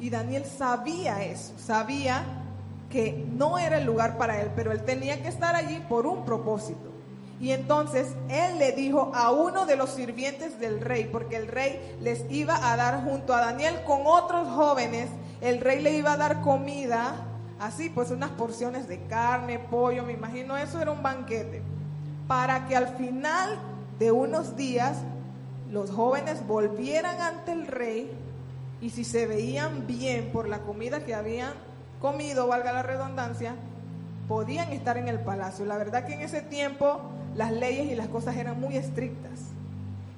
Y 0.00 0.10
Daniel 0.10 0.44
sabía 0.46 1.22
eso, 1.24 1.52
sabía 1.58 2.24
que 2.90 3.24
no 3.36 3.58
era 3.58 3.78
el 3.78 3.84
lugar 3.84 4.18
para 4.18 4.40
él, 4.40 4.50
pero 4.56 4.72
él 4.72 4.82
tenía 4.84 5.22
que 5.22 5.28
estar 5.28 5.54
allí 5.54 5.82
por 5.88 6.06
un 6.06 6.24
propósito. 6.24 6.90
Y 7.40 7.52
entonces 7.52 8.08
él 8.28 8.58
le 8.58 8.72
dijo 8.72 9.12
a 9.14 9.30
uno 9.30 9.64
de 9.64 9.76
los 9.76 9.90
sirvientes 9.90 10.58
del 10.58 10.80
rey, 10.80 11.08
porque 11.10 11.36
el 11.36 11.48
rey 11.48 11.96
les 12.00 12.24
iba 12.30 12.70
a 12.70 12.76
dar 12.76 13.04
junto 13.04 13.32
a 13.32 13.40
Daniel 13.40 13.82
con 13.86 14.00
otros 14.04 14.48
jóvenes, 14.48 15.08
el 15.40 15.60
rey 15.60 15.80
le 15.80 15.92
iba 15.92 16.12
a 16.12 16.16
dar 16.18 16.42
comida, 16.42 17.14
así 17.58 17.88
pues 17.88 18.10
unas 18.10 18.30
porciones 18.30 18.88
de 18.88 19.00
carne, 19.04 19.58
pollo, 19.58 20.02
me 20.04 20.12
imagino 20.12 20.56
eso 20.56 20.82
era 20.82 20.90
un 20.90 21.02
banquete, 21.02 21.62
para 22.26 22.66
que 22.66 22.76
al 22.76 22.88
final 22.96 23.58
de 23.98 24.12
unos 24.12 24.56
días 24.56 24.98
los 25.70 25.90
jóvenes 25.90 26.46
volvieran 26.46 27.20
ante 27.20 27.52
el 27.52 27.66
rey 27.66 28.10
y 28.80 28.90
si 28.90 29.04
se 29.04 29.26
veían 29.26 29.86
bien 29.86 30.30
por 30.32 30.48
la 30.48 30.60
comida 30.60 31.04
que 31.04 31.14
habían 31.14 31.52
comido, 32.00 32.46
valga 32.46 32.72
la 32.72 32.82
redundancia, 32.82 33.54
podían 34.26 34.72
estar 34.72 34.96
en 34.96 35.08
el 35.08 35.20
palacio. 35.20 35.64
La 35.66 35.76
verdad 35.76 36.06
que 36.06 36.14
en 36.14 36.20
ese 36.20 36.40
tiempo 36.40 37.00
las 37.34 37.52
leyes 37.52 37.90
y 37.90 37.94
las 37.94 38.08
cosas 38.08 38.36
eran 38.36 38.60
muy 38.60 38.76
estrictas. 38.76 39.40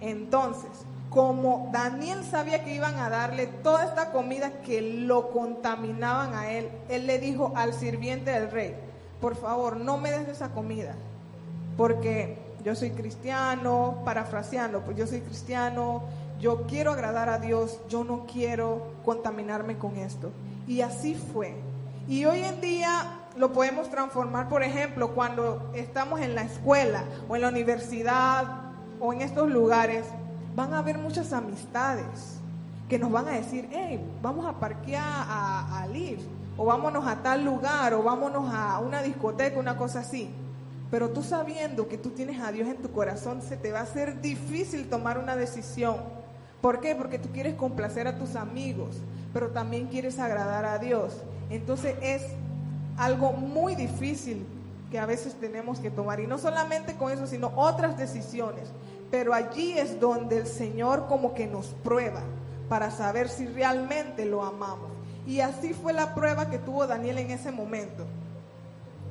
Entonces, 0.00 0.70
como 1.10 1.68
Daniel 1.72 2.24
sabía 2.24 2.64
que 2.64 2.74
iban 2.74 2.98
a 2.98 3.10
darle 3.10 3.46
toda 3.46 3.84
esta 3.84 4.12
comida 4.12 4.62
que 4.62 4.80
lo 4.80 5.30
contaminaban 5.30 6.34
a 6.34 6.50
él, 6.52 6.68
él 6.88 7.06
le 7.06 7.18
dijo 7.18 7.52
al 7.54 7.74
sirviente 7.74 8.30
del 8.30 8.50
rey, 8.50 8.74
por 9.20 9.36
favor, 9.36 9.76
no 9.76 9.98
me 9.98 10.10
des 10.10 10.28
esa 10.28 10.48
comida, 10.48 10.94
porque 11.76 12.38
yo 12.64 12.74
soy 12.74 12.90
cristiano, 12.90 13.98
parafraseando, 14.04 14.80
pues 14.80 14.96
yo 14.96 15.06
soy 15.06 15.20
cristiano, 15.20 16.02
yo 16.42 16.66
quiero 16.66 16.90
agradar 16.90 17.28
a 17.28 17.38
Dios, 17.38 17.78
yo 17.88 18.02
no 18.02 18.26
quiero 18.26 18.94
contaminarme 19.04 19.78
con 19.78 19.96
esto. 19.96 20.32
Y 20.66 20.80
así 20.80 21.14
fue. 21.14 21.54
Y 22.08 22.24
hoy 22.24 22.40
en 22.40 22.60
día 22.60 23.20
lo 23.36 23.52
podemos 23.52 23.88
transformar, 23.88 24.48
por 24.48 24.64
ejemplo, 24.64 25.14
cuando 25.14 25.70
estamos 25.72 26.20
en 26.20 26.34
la 26.34 26.42
escuela 26.42 27.04
o 27.28 27.36
en 27.36 27.42
la 27.42 27.48
universidad 27.48 28.44
o 28.98 29.12
en 29.12 29.22
estos 29.22 29.48
lugares, 29.48 30.04
van 30.56 30.74
a 30.74 30.78
haber 30.78 30.98
muchas 30.98 31.32
amistades 31.32 32.40
que 32.88 32.98
nos 32.98 33.12
van 33.12 33.28
a 33.28 33.32
decir, 33.32 33.68
hey, 33.70 34.04
vamos 34.20 34.44
a 34.44 34.58
parquear 34.58 35.04
a, 35.04 35.80
a 35.80 35.86
o 36.56 36.64
vámonos 36.64 37.06
a 37.06 37.22
tal 37.22 37.44
lugar, 37.44 37.94
o 37.94 38.02
vámonos 38.02 38.52
a 38.52 38.80
una 38.80 39.00
discoteca, 39.00 39.60
una 39.60 39.76
cosa 39.76 40.00
así. 40.00 40.28
Pero 40.90 41.10
tú 41.10 41.22
sabiendo 41.22 41.88
que 41.88 41.98
tú 41.98 42.10
tienes 42.10 42.40
a 42.40 42.50
Dios 42.50 42.68
en 42.68 42.78
tu 42.78 42.90
corazón, 42.90 43.42
se 43.42 43.56
te 43.56 43.70
va 43.70 43.78
a 43.78 43.82
hacer 43.82 44.20
difícil 44.20 44.90
tomar 44.90 45.18
una 45.18 45.36
decisión. 45.36 46.21
¿Por 46.62 46.80
qué? 46.80 46.94
Porque 46.94 47.18
tú 47.18 47.28
quieres 47.30 47.56
complacer 47.56 48.06
a 48.06 48.16
tus 48.16 48.36
amigos, 48.36 48.96
pero 49.34 49.48
también 49.48 49.88
quieres 49.88 50.18
agradar 50.18 50.64
a 50.64 50.78
Dios. 50.78 51.18
Entonces 51.50 51.96
es 52.00 52.22
algo 52.96 53.32
muy 53.32 53.74
difícil 53.74 54.46
que 54.90 54.98
a 54.98 55.06
veces 55.06 55.34
tenemos 55.34 55.80
que 55.80 55.90
tomar. 55.90 56.20
Y 56.20 56.26
no 56.26 56.38
solamente 56.38 56.94
con 56.94 57.10
eso, 57.10 57.26
sino 57.26 57.52
otras 57.56 57.98
decisiones. 57.98 58.68
Pero 59.10 59.34
allí 59.34 59.72
es 59.76 60.00
donde 60.00 60.38
el 60.38 60.46
Señor 60.46 61.06
como 61.08 61.34
que 61.34 61.46
nos 61.46 61.66
prueba 61.82 62.22
para 62.68 62.90
saber 62.90 63.28
si 63.28 63.46
realmente 63.46 64.24
lo 64.24 64.44
amamos. 64.44 64.90
Y 65.26 65.40
así 65.40 65.74
fue 65.74 65.92
la 65.92 66.14
prueba 66.14 66.48
que 66.48 66.58
tuvo 66.58 66.86
Daniel 66.86 67.18
en 67.18 67.30
ese 67.32 67.50
momento. 67.50 68.06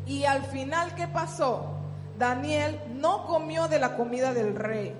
Y 0.06 0.24
al 0.24 0.44
final, 0.44 0.96
¿qué 0.96 1.08
pasó? 1.08 1.66
Daniel 2.18 2.80
no 2.96 3.26
comió 3.26 3.68
de 3.68 3.80
la 3.80 3.96
comida 3.96 4.34
del 4.34 4.56
rey, 4.56 4.94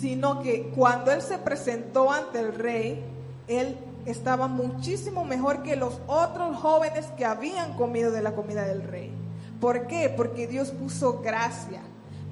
sino 0.00 0.40
que 0.40 0.72
cuando 0.74 1.10
él 1.10 1.22
se 1.22 1.38
presentó 1.38 2.12
ante 2.12 2.40
el 2.40 2.54
rey, 2.54 3.04
él 3.48 3.78
estaba 4.06 4.48
muchísimo 4.48 5.24
mejor 5.24 5.62
que 5.62 5.76
los 5.76 6.00
otros 6.06 6.56
jóvenes 6.56 7.06
que 7.16 7.24
habían 7.24 7.74
comido 7.74 8.10
de 8.10 8.22
la 8.22 8.32
comida 8.32 8.64
del 8.64 8.82
rey. 8.82 9.12
¿Por 9.60 9.86
qué? 9.86 10.12
Porque 10.14 10.46
Dios 10.46 10.70
puso 10.70 11.20
gracia. 11.20 11.80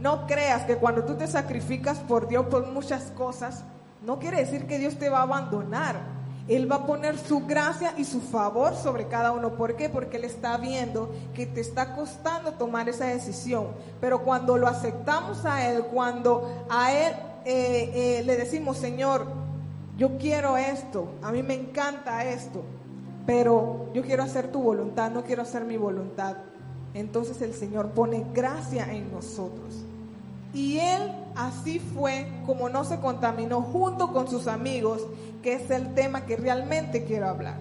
No 0.01 0.27
creas 0.27 0.65
que 0.65 0.77
cuando 0.77 1.05
tú 1.05 1.15
te 1.15 1.27
sacrificas 1.27 1.99
por 1.99 2.29
Dios 2.29 2.47
por 2.47 2.67
muchas 2.67 3.05
cosas, 3.13 3.65
no 4.05 4.19
quiere 4.19 4.39
decir 4.39 4.67
que 4.67 4.79
Dios 4.79 4.97
te 4.97 5.09
va 5.09 5.21
a 5.21 5.23
abandonar. 5.23 6.13
Él 6.49 6.71
va 6.71 6.77
a 6.77 6.87
poner 6.87 7.17
su 7.17 7.47
gracia 7.47 7.95
y 7.97 8.05
su 8.05 8.21
favor 8.21 8.75
sobre 8.75 9.07
cada 9.07 9.31
uno. 9.31 9.55
¿Por 9.55 9.77
qué? 9.77 9.89
Porque 9.89 10.17
Él 10.17 10.25
está 10.25 10.57
viendo 10.57 11.15
que 11.35 11.47
te 11.47 11.61
está 11.61 11.95
costando 11.95 12.53
tomar 12.55 12.89
esa 12.89 13.07
decisión. 13.07 13.69
Pero 14.01 14.23
cuando 14.25 14.59
lo 14.59 14.67
aceptamos 14.67 15.45
a 15.45 15.69
Él, 15.69 15.85
cuando 15.85 16.67
a 16.69 16.93
Él 16.93 17.15
eh, 17.45 18.19
eh, 18.19 18.23
le 18.25 18.37
decimos, 18.37 18.79
Señor, 18.79 19.27
yo 19.97 20.17
quiero 20.19 20.57
esto, 20.57 21.15
a 21.23 21.33
mí 21.33 21.43
me 21.43 21.55
encanta 21.55 22.25
esto, 22.25 22.63
pero 23.27 23.91
yo 23.95 24.03
quiero 24.03 24.23
hacer 24.23 24.51
tu 24.51 24.63
voluntad, 24.63 25.11
no 25.11 25.23
quiero 25.25 25.43
hacer 25.43 25.65
mi 25.65 25.77
voluntad. 25.77 26.37
Entonces 26.95 27.41
el 27.43 27.55
Señor 27.55 27.91
pone 27.91 28.25
gracia 28.35 28.93
en 28.93 29.11
nosotros. 29.13 29.85
Y 30.55 30.79
él 30.79 31.11
así 31.35 31.79
fue 31.79 32.27
como 32.45 32.69
no 32.69 32.85
se 32.85 33.01
contaminó 33.01 33.63
junto 33.63 34.13
con 34.13 34.29
sus 34.29 34.47
amigos, 34.47 35.03
que 35.43 35.55
es 35.55 35.71
el 35.71 35.95
tema 35.95 36.27
que 36.27 36.37
realmente 36.37 37.05
quiero 37.05 37.29
hablar. 37.29 37.57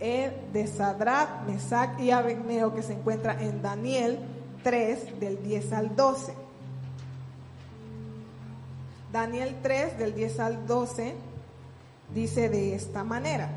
El 0.00 0.32
de 0.52 0.66
Sadrat, 0.66 1.46
Mesac 1.46 2.00
y 2.00 2.10
Abednego 2.10 2.74
que 2.74 2.82
se 2.82 2.94
encuentra 2.94 3.40
en 3.40 3.62
Daniel 3.62 4.18
3 4.62 5.20
del 5.20 5.42
10 5.42 5.72
al 5.72 5.94
12. 5.94 6.43
Daniel 9.14 9.54
3 9.62 9.96
del 9.96 10.12
10 10.12 10.40
al 10.40 10.66
12 10.66 11.14
dice 12.12 12.48
de 12.48 12.74
esta 12.74 13.04
manera. 13.04 13.48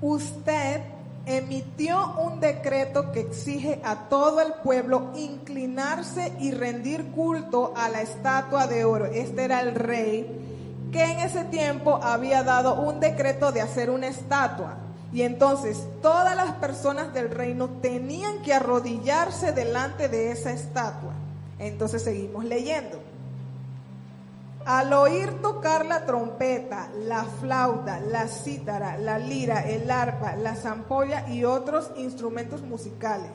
Usted 0.00 0.82
emitió 1.26 2.14
un 2.20 2.38
decreto 2.38 3.10
que 3.10 3.18
exige 3.18 3.80
a 3.82 4.08
todo 4.08 4.40
el 4.40 4.52
pueblo 4.62 5.10
inclinarse 5.16 6.32
y 6.38 6.52
rendir 6.52 7.06
culto 7.06 7.72
a 7.76 7.88
la 7.88 8.02
estatua 8.02 8.68
de 8.68 8.84
oro. 8.84 9.06
Este 9.06 9.42
era 9.42 9.62
el 9.62 9.74
rey 9.74 10.88
que 10.92 11.02
en 11.02 11.18
ese 11.18 11.42
tiempo 11.42 11.98
había 12.00 12.44
dado 12.44 12.80
un 12.80 13.00
decreto 13.00 13.50
de 13.50 13.62
hacer 13.62 13.90
una 13.90 14.06
estatua. 14.06 14.76
Y 15.12 15.22
entonces 15.22 15.84
todas 16.02 16.36
las 16.36 16.52
personas 16.52 17.12
del 17.12 17.30
reino 17.30 17.68
tenían 17.82 18.42
que 18.42 18.54
arrodillarse 18.54 19.50
delante 19.50 20.08
de 20.08 20.30
esa 20.30 20.52
estatua. 20.52 21.25
Entonces 21.58 22.02
seguimos 22.02 22.44
leyendo. 22.44 23.00
Al 24.66 24.92
oír 24.92 25.40
tocar 25.40 25.86
la 25.86 26.04
trompeta, 26.04 26.88
la 27.04 27.24
flauta, 27.24 28.00
la 28.00 28.26
cítara, 28.26 28.98
la 28.98 29.18
lira, 29.18 29.60
el 29.60 29.88
arpa, 29.90 30.34
la 30.34 30.56
zampolla 30.56 31.28
y 31.28 31.44
otros 31.44 31.92
instrumentos 31.96 32.62
musicales, 32.62 33.30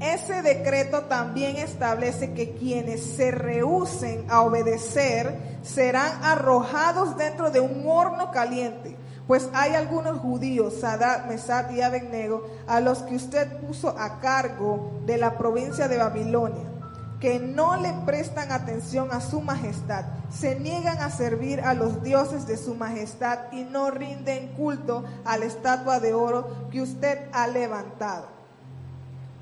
ese 0.00 0.42
decreto 0.42 1.02
también 1.02 1.56
establece 1.56 2.32
que 2.32 2.54
quienes 2.54 3.04
se 3.04 3.30
rehúsen 3.30 4.26
a 4.28 4.42
obedecer 4.42 5.58
serán 5.62 6.24
arrojados 6.24 7.16
dentro 7.16 7.50
de 7.50 7.60
un 7.60 7.84
horno 7.86 8.30
caliente. 8.30 8.96
Pues 9.26 9.48
hay 9.52 9.74
algunos 9.74 10.18
judíos, 10.18 10.74
Sadat, 10.80 11.26
Mesat 11.26 11.70
y 11.72 11.82
Abednego, 11.82 12.48
a 12.66 12.80
los 12.80 12.98
que 13.02 13.16
usted 13.16 13.58
puso 13.58 13.90
a 13.90 14.20
cargo 14.20 15.00
de 15.04 15.18
la 15.18 15.36
provincia 15.36 15.86
de 15.86 15.98
Babilonia 15.98 16.77
que 17.20 17.40
no 17.40 17.76
le 17.76 17.92
prestan 18.06 18.52
atención 18.52 19.08
a 19.10 19.20
su 19.20 19.40
majestad, 19.40 20.04
se 20.30 20.58
niegan 20.58 20.98
a 20.98 21.10
servir 21.10 21.60
a 21.60 21.74
los 21.74 22.02
dioses 22.02 22.46
de 22.46 22.56
su 22.56 22.74
majestad 22.74 23.52
y 23.52 23.64
no 23.64 23.90
rinden 23.90 24.48
culto 24.54 25.04
a 25.24 25.36
la 25.36 25.46
estatua 25.46 25.98
de 25.98 26.14
oro 26.14 26.68
que 26.70 26.80
usted 26.80 27.28
ha 27.32 27.46
levantado. 27.48 28.26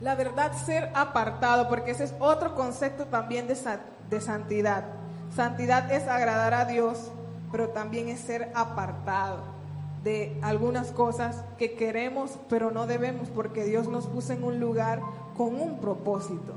La 0.01 0.15
verdad, 0.15 0.53
ser 0.65 0.91
apartado, 0.95 1.69
porque 1.69 1.91
ese 1.91 2.05
es 2.05 2.15
otro 2.19 2.55
concepto 2.55 3.07
también 3.07 3.47
de, 3.47 3.57
de 4.11 4.21
santidad. 4.21 4.85
Santidad 5.35 5.91
es 5.91 6.07
agradar 6.09 6.55
a 6.55 6.65
Dios, 6.65 7.11
pero 7.51 7.71
también 7.71 8.09
es 8.09 8.21
ser 8.21 8.53
apartado 8.55 9.57
de 10.03 10.39
algunas 10.43 10.93
cosas 10.93 11.45
que 11.59 11.75
queremos, 11.75 12.39
pero 12.49 12.71
no 12.71 12.87
debemos, 12.87 13.29
porque 13.29 13.65
Dios 13.65 13.89
nos 13.89 14.07
puso 14.07 14.33
en 14.33 14.45
un 14.45 14.61
lugar 14.61 15.01
con 15.37 15.61
un 15.61 15.81
propósito. 15.81 16.55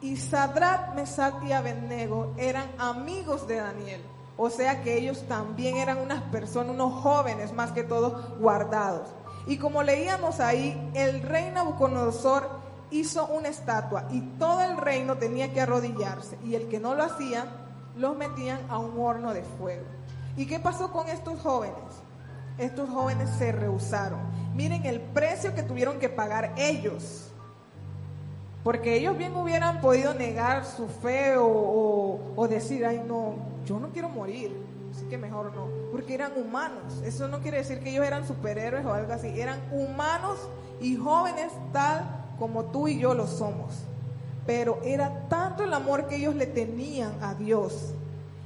Y 0.00 0.16
Sadrat, 0.16 0.94
Mesach 0.94 1.42
y 1.44 1.52
Abednego 1.52 2.34
eran 2.36 2.68
amigos 2.78 3.46
de 3.48 3.56
Daniel. 3.56 4.02
O 4.36 4.50
sea 4.50 4.82
que 4.82 4.98
ellos 4.98 5.24
también 5.26 5.78
eran 5.78 5.98
unas 5.98 6.22
personas, 6.24 6.74
unos 6.74 6.92
jóvenes 7.02 7.52
más 7.54 7.72
que 7.72 7.82
todos 7.82 8.38
guardados. 8.38 9.08
Y 9.46 9.56
como 9.56 9.82
leíamos 9.82 10.40
ahí, 10.40 10.90
el 10.94 11.22
rey 11.22 11.50
Nabucodonosor 11.50 12.48
hizo 12.90 13.26
una 13.26 13.48
estatua 13.48 14.06
y 14.10 14.20
todo 14.38 14.62
el 14.62 14.76
reino 14.76 15.16
tenía 15.16 15.52
que 15.52 15.62
arrodillarse. 15.62 16.38
Y 16.44 16.54
el 16.54 16.68
que 16.68 16.78
no 16.78 16.94
lo 16.94 17.04
hacía, 17.04 17.46
los 17.96 18.16
metían 18.16 18.60
a 18.68 18.78
un 18.78 19.00
horno 19.00 19.32
de 19.32 19.42
fuego. 19.42 19.86
¿Y 20.36 20.46
qué 20.46 20.60
pasó 20.60 20.92
con 20.92 21.08
estos 21.08 21.40
jóvenes? 21.40 21.74
Estos 22.58 22.90
jóvenes 22.90 23.30
se 23.38 23.52
rehusaron. 23.52 24.20
Miren 24.54 24.84
el 24.84 25.00
precio 25.00 25.54
que 25.54 25.62
tuvieron 25.62 25.98
que 25.98 26.10
pagar 26.10 26.52
ellos 26.56 27.25
porque 28.66 28.96
ellos 28.96 29.16
bien 29.16 29.36
hubieran 29.36 29.80
podido 29.80 30.12
negar 30.12 30.64
su 30.64 30.88
fe 30.88 31.36
o, 31.38 32.48
decir, 32.50 32.84
ay 32.84 33.00
no, 33.06 33.36
yo 33.64 33.78
no 33.78 33.90
quiero 33.90 34.08
morir, 34.08 34.60
así 34.90 35.04
que 35.06 35.16
mejor 35.16 35.54
no. 35.54 35.68
Porque 35.92 36.14
eran 36.14 36.32
humanos. 36.36 37.00
Eso 37.04 37.28
no 37.28 37.38
quiere 37.38 37.58
decir 37.58 37.78
que 37.78 37.90
ellos 37.90 38.04
eran 38.04 38.26
superhéroes 38.26 38.84
o 38.84 38.92
algo 38.92 39.12
así. 39.12 39.28
Eran 39.40 39.60
humanos 39.70 40.48
y 40.80 40.96
jóvenes 40.96 41.52
tal 41.72 42.32
como 42.40 42.64
tú 42.64 42.88
y 42.88 42.98
yo 42.98 43.14
lo 43.14 43.28
somos. 43.28 43.84
Pero 44.46 44.80
era 44.82 45.28
tanto 45.28 45.62
el 45.62 45.72
amor 45.72 46.08
que 46.08 46.16
ellos 46.16 46.34
le 46.34 46.48
tenían 46.48 47.12
a 47.22 47.36
Dios 47.36 47.94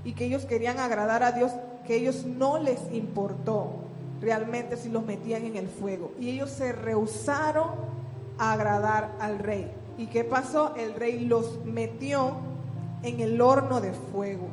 y 0.04 0.12
que 0.12 0.26
ellos 0.26 0.44
querían 0.44 0.80
agradar 0.80 1.22
a 1.22 1.32
Dios 1.32 1.50
que 1.86 1.96
ellos 1.96 2.26
no 2.26 2.58
les 2.58 2.92
importó 2.92 3.70
realmente 4.20 4.76
si 4.76 4.90
los 4.90 5.02
metían 5.06 5.46
en 5.46 5.56
el 5.56 5.68
fuego. 5.68 6.12
Y 6.20 6.28
ellos 6.28 6.50
se 6.50 6.72
rehusaron 6.72 7.70
a 8.36 8.52
agradar 8.52 9.12
al 9.18 9.38
rey. 9.38 9.79
¿Y 10.00 10.06
qué 10.06 10.24
pasó? 10.24 10.74
El 10.76 10.94
rey 10.94 11.26
los 11.26 11.62
metió 11.66 12.38
en 13.02 13.20
el 13.20 13.38
horno 13.42 13.82
de 13.82 13.92
fuego. 13.92 14.48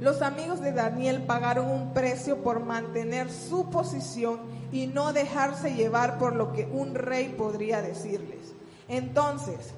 Los 0.00 0.22
amigos 0.22 0.60
de 0.60 0.70
Daniel 0.70 1.24
pagaron 1.26 1.68
un 1.68 1.92
precio 1.92 2.36
por 2.36 2.64
mantener 2.64 3.32
su 3.32 3.68
posición 3.68 4.38
y 4.70 4.86
no 4.86 5.12
dejarse 5.12 5.74
llevar 5.74 6.18
por 6.18 6.36
lo 6.36 6.52
que 6.52 6.66
un 6.66 6.94
rey 6.94 7.34
podría 7.36 7.82
decirles. 7.82 8.54
Entonces, 8.88 9.74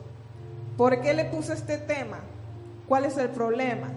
¿por 0.76 1.00
qué 1.00 1.14
le 1.14 1.24
puse 1.24 1.54
este 1.54 1.78
tema? 1.78 2.18
¿Cuál 2.87 3.07
es 3.07 3.16
el 3.16 3.30
problema? 3.30 3.88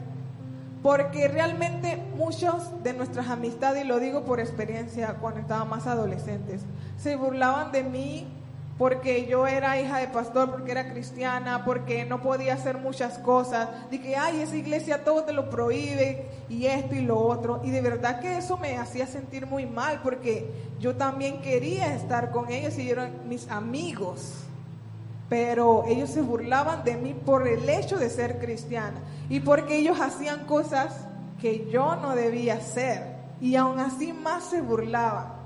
Porque 0.81 1.27
realmente 1.27 1.97
muchos 2.15 2.81
de 2.83 2.93
nuestras 2.93 3.27
amistades, 3.27 3.83
y 3.83 3.87
lo 3.87 3.99
digo 3.99 4.23
por 4.23 4.39
experiencia 4.39 5.15
cuando 5.19 5.41
estaba 5.41 5.65
más 5.65 5.87
adolescentes, 5.87 6.61
se 6.97 7.17
burlaban 7.17 7.73
de 7.73 7.83
mí 7.83 8.27
porque 8.77 9.25
yo 9.25 9.47
era 9.47 9.79
hija 9.79 9.97
de 9.97 10.07
pastor, 10.07 10.51
porque 10.51 10.71
era 10.71 10.91
cristiana, 10.91 11.65
porque 11.65 12.05
no 12.05 12.21
podía 12.21 12.53
hacer 12.53 12.77
muchas 12.77 13.17
cosas. 13.17 13.69
Dije, 13.89 14.15
ay, 14.15 14.41
esa 14.41 14.55
iglesia 14.55 15.03
todo 15.03 15.23
te 15.23 15.33
lo 15.33 15.49
prohíbe 15.49 16.27
y 16.47 16.67
esto 16.67 16.93
y 16.93 17.01
lo 17.01 17.17
otro. 17.19 17.61
Y 17.63 17.71
de 17.71 17.81
verdad 17.81 18.19
que 18.19 18.37
eso 18.37 18.57
me 18.57 18.77
hacía 18.77 19.07
sentir 19.07 19.47
muy 19.47 19.65
mal 19.65 20.01
porque 20.03 20.51
yo 20.79 20.95
también 20.95 21.41
quería 21.41 21.95
estar 21.95 22.29
con 22.29 22.51
ellos 22.51 22.77
y 22.77 22.89
eran 22.89 23.27
mis 23.27 23.49
amigos. 23.49 24.43
Pero 25.27 25.85
ellos 25.87 26.11
se 26.11 26.21
burlaban 26.21 26.83
de 26.83 26.97
mí 26.97 27.15
por 27.15 27.47
el 27.47 27.67
hecho 27.67 27.97
de 27.97 28.09
ser 28.11 28.37
cristiana 28.37 28.99
y 29.27 29.39
porque 29.39 29.77
ellos 29.77 29.99
hacían 29.99 30.45
cosas 30.45 31.07
que 31.41 31.67
yo 31.69 31.95
no 31.95 32.15
debía 32.15 32.55
hacer. 32.55 33.17
Y 33.41 33.55
aún 33.55 33.79
así 33.79 34.13
más 34.13 34.43
se 34.45 34.61
burlaban. 34.61 35.37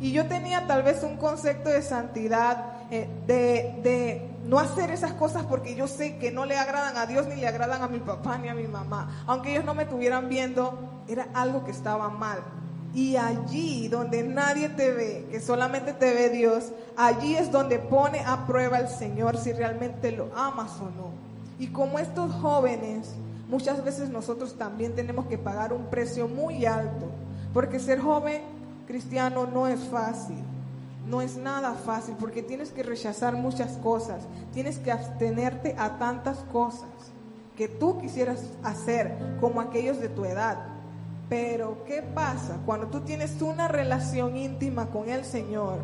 Y 0.00 0.12
yo 0.12 0.26
tenía 0.26 0.66
tal 0.66 0.82
vez 0.82 1.02
un 1.02 1.16
concepto 1.18 1.68
de 1.68 1.82
santidad, 1.82 2.79
eh, 2.90 3.08
de, 3.26 3.80
de, 3.82 4.26
no 4.44 4.58
hacer 4.58 4.90
esas 4.90 5.12
cosas 5.12 5.44
porque 5.44 5.74
yo 5.76 5.86
sé 5.86 6.16
que 6.16 6.32
no 6.32 6.44
le 6.44 6.58
agradan 6.58 6.96
a 6.96 7.06
Dios 7.06 7.26
ni 7.28 7.36
le 7.36 7.46
agradan 7.46 7.82
a 7.82 7.88
mi 7.88 8.00
papá 8.00 8.38
ni 8.38 8.48
a 8.48 8.54
mi 8.54 8.66
mamá. 8.66 9.22
Aunque 9.26 9.52
ellos 9.52 9.64
no 9.64 9.74
me 9.74 9.84
estuvieran 9.84 10.28
viendo, 10.28 11.02
era 11.06 11.28
algo 11.34 11.64
que 11.64 11.70
estaba 11.70 12.08
mal. 12.08 12.40
Y 12.92 13.14
allí 13.16 13.86
donde 13.86 14.24
nadie 14.24 14.68
te 14.70 14.90
ve, 14.90 15.28
que 15.30 15.40
solamente 15.40 15.92
te 15.92 16.12
ve 16.12 16.30
Dios, 16.30 16.72
allí 16.96 17.36
es 17.36 17.52
donde 17.52 17.78
pone 17.78 18.20
a 18.20 18.46
prueba 18.46 18.78
el 18.78 18.88
Señor 18.88 19.36
si 19.36 19.52
realmente 19.52 20.10
lo 20.10 20.28
amas 20.34 20.72
o 20.80 20.90
no. 20.96 21.10
Y 21.60 21.68
como 21.68 21.98
estos 22.00 22.32
jóvenes, 22.34 23.14
muchas 23.48 23.84
veces 23.84 24.08
nosotros 24.08 24.56
también 24.58 24.96
tenemos 24.96 25.26
que 25.26 25.38
pagar 25.38 25.72
un 25.72 25.86
precio 25.86 26.26
muy 26.26 26.66
alto, 26.66 27.06
porque 27.52 27.78
ser 27.78 28.00
joven 28.00 28.42
cristiano 28.88 29.46
no 29.46 29.68
es 29.68 29.80
fácil. 29.88 30.42
No 31.10 31.20
es 31.20 31.36
nada 31.36 31.74
fácil 31.74 32.14
porque 32.20 32.40
tienes 32.40 32.70
que 32.70 32.84
rechazar 32.84 33.34
muchas 33.34 33.76
cosas, 33.78 34.22
tienes 34.52 34.78
que 34.78 34.92
abstenerte 34.92 35.74
a 35.76 35.98
tantas 35.98 36.38
cosas 36.52 36.88
que 37.56 37.66
tú 37.66 37.98
quisieras 37.98 38.44
hacer 38.62 39.18
como 39.40 39.60
aquellos 39.60 39.98
de 39.98 40.08
tu 40.08 40.24
edad. 40.24 40.56
Pero 41.28 41.82
¿qué 41.84 42.00
pasa 42.00 42.58
cuando 42.64 42.86
tú 42.86 43.00
tienes 43.00 43.42
una 43.42 43.66
relación 43.66 44.36
íntima 44.36 44.86
con 44.86 45.08
el 45.08 45.24
Señor? 45.24 45.78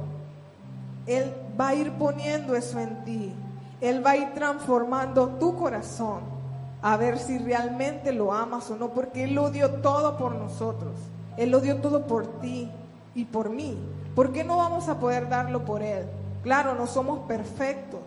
Él 1.06 1.34
va 1.60 1.68
a 1.68 1.74
ir 1.74 1.90
poniendo 1.94 2.54
eso 2.54 2.78
en 2.78 3.04
ti. 3.04 3.32
Él 3.80 4.06
va 4.06 4.12
a 4.12 4.16
ir 4.16 4.32
transformando 4.32 5.28
tu 5.40 5.56
corazón 5.56 6.20
a 6.82 6.96
ver 6.96 7.18
si 7.18 7.38
realmente 7.38 8.12
lo 8.12 8.32
amas 8.32 8.70
o 8.70 8.76
no, 8.76 8.90
porque 8.90 9.24
Él 9.24 9.34
lo 9.34 9.50
dio 9.50 9.70
todo 9.80 10.16
por 10.16 10.36
nosotros. 10.36 10.94
Él 11.36 11.50
lo 11.50 11.58
dio 11.58 11.78
todo 11.78 12.06
por 12.06 12.40
ti 12.40 12.70
y 13.16 13.24
por 13.24 13.50
mí. 13.50 13.76
¿Por 14.16 14.32
qué 14.32 14.44
no 14.44 14.56
vamos 14.56 14.88
a 14.88 14.98
poder 14.98 15.28
darlo 15.28 15.66
por 15.66 15.82
Él? 15.82 16.06
Claro, 16.42 16.74
no 16.74 16.86
somos 16.86 17.20
perfectos, 17.28 18.00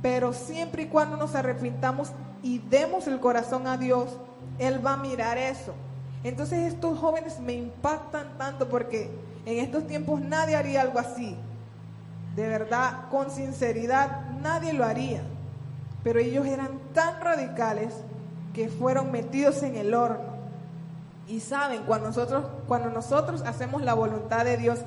pero 0.00 0.32
siempre 0.32 0.84
y 0.84 0.86
cuando 0.86 1.16
nos 1.16 1.34
arrepintamos 1.34 2.12
y 2.40 2.60
demos 2.60 3.08
el 3.08 3.18
corazón 3.18 3.66
a 3.66 3.76
Dios, 3.76 4.16
Él 4.60 4.84
va 4.84 4.92
a 4.92 4.96
mirar 4.96 5.38
eso. 5.38 5.74
Entonces 6.22 6.72
estos 6.72 7.00
jóvenes 7.00 7.40
me 7.40 7.54
impactan 7.54 8.38
tanto 8.38 8.68
porque 8.68 9.10
en 9.44 9.58
estos 9.58 9.88
tiempos 9.88 10.20
nadie 10.20 10.54
haría 10.54 10.82
algo 10.82 11.00
así. 11.00 11.36
De 12.36 12.46
verdad, 12.46 13.08
con 13.10 13.28
sinceridad, 13.32 14.30
nadie 14.40 14.72
lo 14.72 14.84
haría. 14.84 15.22
Pero 16.04 16.20
ellos 16.20 16.46
eran 16.46 16.78
tan 16.94 17.20
radicales 17.20 17.92
que 18.54 18.68
fueron 18.68 19.10
metidos 19.10 19.64
en 19.64 19.74
el 19.74 19.94
horno. 19.94 20.30
Y 21.26 21.40
saben, 21.40 21.82
cuando 21.82 22.06
nosotros, 22.06 22.44
cuando 22.68 22.90
nosotros 22.90 23.42
hacemos 23.42 23.82
la 23.82 23.94
voluntad 23.94 24.44
de 24.44 24.56
Dios, 24.56 24.78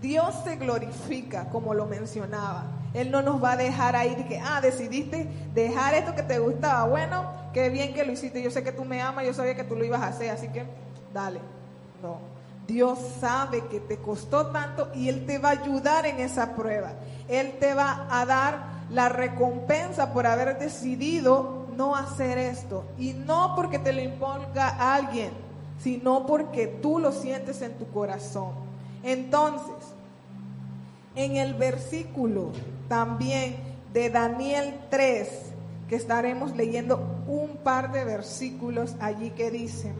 Dios 0.00 0.34
se 0.44 0.56
glorifica, 0.56 1.46
como 1.50 1.74
lo 1.74 1.86
mencionaba. 1.86 2.64
Él 2.94 3.10
no 3.10 3.22
nos 3.22 3.42
va 3.42 3.52
a 3.52 3.56
dejar 3.56 3.94
ahí 3.96 4.14
de 4.14 4.26
que, 4.26 4.40
ah, 4.40 4.60
decidiste 4.60 5.28
dejar 5.54 5.94
esto 5.94 6.14
que 6.14 6.22
te 6.22 6.38
gustaba. 6.38 6.84
Bueno, 6.86 7.24
qué 7.52 7.68
bien 7.68 7.94
que 7.94 8.04
lo 8.04 8.12
hiciste. 8.12 8.42
Yo 8.42 8.50
sé 8.50 8.64
que 8.64 8.72
tú 8.72 8.84
me 8.84 9.02
amas, 9.02 9.26
yo 9.26 9.34
sabía 9.34 9.54
que 9.54 9.64
tú 9.64 9.76
lo 9.76 9.84
ibas 9.84 10.00
a 10.02 10.08
hacer, 10.08 10.30
así 10.30 10.48
que 10.48 10.64
dale. 11.12 11.40
No. 12.02 12.18
Dios 12.66 12.98
sabe 13.20 13.66
que 13.66 13.80
te 13.80 13.98
costó 13.98 14.46
tanto 14.46 14.90
y 14.94 15.08
Él 15.08 15.26
te 15.26 15.38
va 15.38 15.50
a 15.50 15.52
ayudar 15.52 16.06
en 16.06 16.20
esa 16.20 16.54
prueba. 16.54 16.92
Él 17.28 17.58
te 17.58 17.74
va 17.74 18.06
a 18.10 18.24
dar 18.26 18.80
la 18.90 19.08
recompensa 19.08 20.12
por 20.12 20.26
haber 20.26 20.58
decidido 20.58 21.66
no 21.76 21.94
hacer 21.94 22.38
esto. 22.38 22.84
Y 22.98 23.12
no 23.12 23.54
porque 23.56 23.78
te 23.78 23.92
lo 23.92 24.00
imponga 24.00 24.94
alguien 24.94 25.30
sino 25.82 26.26
porque 26.26 26.66
tú 26.66 26.98
lo 26.98 27.12
sientes 27.12 27.62
en 27.62 27.72
tu 27.78 27.86
corazón. 27.90 28.52
Entonces, 29.02 29.94
en 31.14 31.36
el 31.36 31.54
versículo 31.54 32.52
también 32.88 33.56
de 33.92 34.10
Daniel 34.10 34.78
3, 34.90 35.28
que 35.88 35.96
estaremos 35.96 36.54
leyendo 36.54 37.24
un 37.26 37.56
par 37.64 37.92
de 37.92 38.04
versículos 38.04 38.94
allí 39.00 39.30
que 39.30 39.50
dicen, 39.50 39.94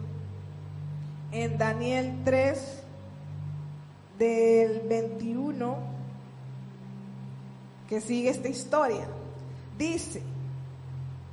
en 1.31 1.57
Daniel 1.57 2.21
3, 2.23 2.83
del 4.17 4.81
21, 4.87 5.75
que 7.89 7.99
sigue 8.01 8.29
esta 8.29 8.47
historia, 8.47 9.07
dice, 9.77 10.21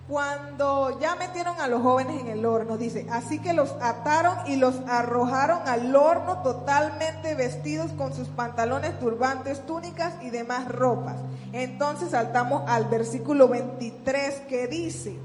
cuando 0.09 0.99
ya 1.01 1.17
metieron 1.17 1.61
a 1.61 1.69
los 1.69 1.83
jóvenes 1.83 2.23
en 2.23 2.29
el 2.29 2.47
horno, 2.47 2.79
dice, 2.79 3.07
así 3.11 3.41
que 3.41 3.53
los 3.53 3.73
ataron 3.83 4.39
y 4.47 4.57
los 4.57 4.77
arrojaron 4.89 5.61
al 5.67 5.95
horno 5.95 6.43
totalmente 6.43 7.35
vestidos 7.35 7.93
con 7.93 8.15
sus 8.15 8.29
pantalones, 8.29 8.99
turbantes, 8.99 9.67
túnicas 9.67 10.15
y 10.23 10.31
demás 10.31 10.67
ropas. 10.67 11.17
Entonces 11.53 12.13
saltamos 12.13 12.63
al 12.67 12.87
versículo 12.87 13.49
23 13.49 14.35
que 14.49 14.67
dice, 14.67 15.19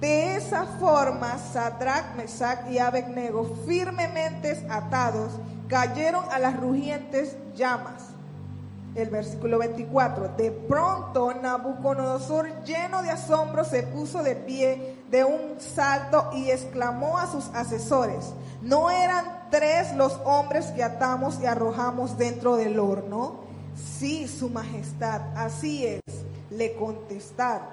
de 0.00 0.34
esa 0.34 0.64
forma 0.64 1.38
Sadrach, 1.38 2.16
Mesach 2.16 2.68
y 2.68 2.78
Abednego, 2.78 3.56
firmemente 3.66 4.66
atados, 4.68 5.30
cayeron 5.68 6.24
a 6.32 6.40
las 6.40 6.58
rugientes 6.58 7.36
llamas 7.54 8.17
el 8.94 9.10
versículo 9.10 9.58
24. 9.58 10.30
De 10.36 10.50
pronto 10.50 11.32
Nabucodonosor, 11.34 12.64
lleno 12.64 13.02
de 13.02 13.10
asombro, 13.10 13.64
se 13.64 13.82
puso 13.82 14.22
de 14.22 14.36
pie 14.36 14.96
de 15.10 15.24
un 15.24 15.60
salto 15.60 16.30
y 16.34 16.50
exclamó 16.50 17.18
a 17.18 17.30
sus 17.30 17.46
asesores, 17.54 18.32
¿no 18.62 18.90
eran 18.90 19.48
tres 19.50 19.94
los 19.94 20.18
hombres 20.24 20.66
que 20.66 20.82
atamos 20.82 21.38
y 21.40 21.46
arrojamos 21.46 22.18
dentro 22.18 22.56
del 22.56 22.78
horno? 22.78 23.40
Sí, 23.98 24.26
su 24.26 24.50
majestad, 24.50 25.22
así 25.36 25.86
es, 25.86 26.02
le 26.50 26.74
contestaron. 26.74 27.68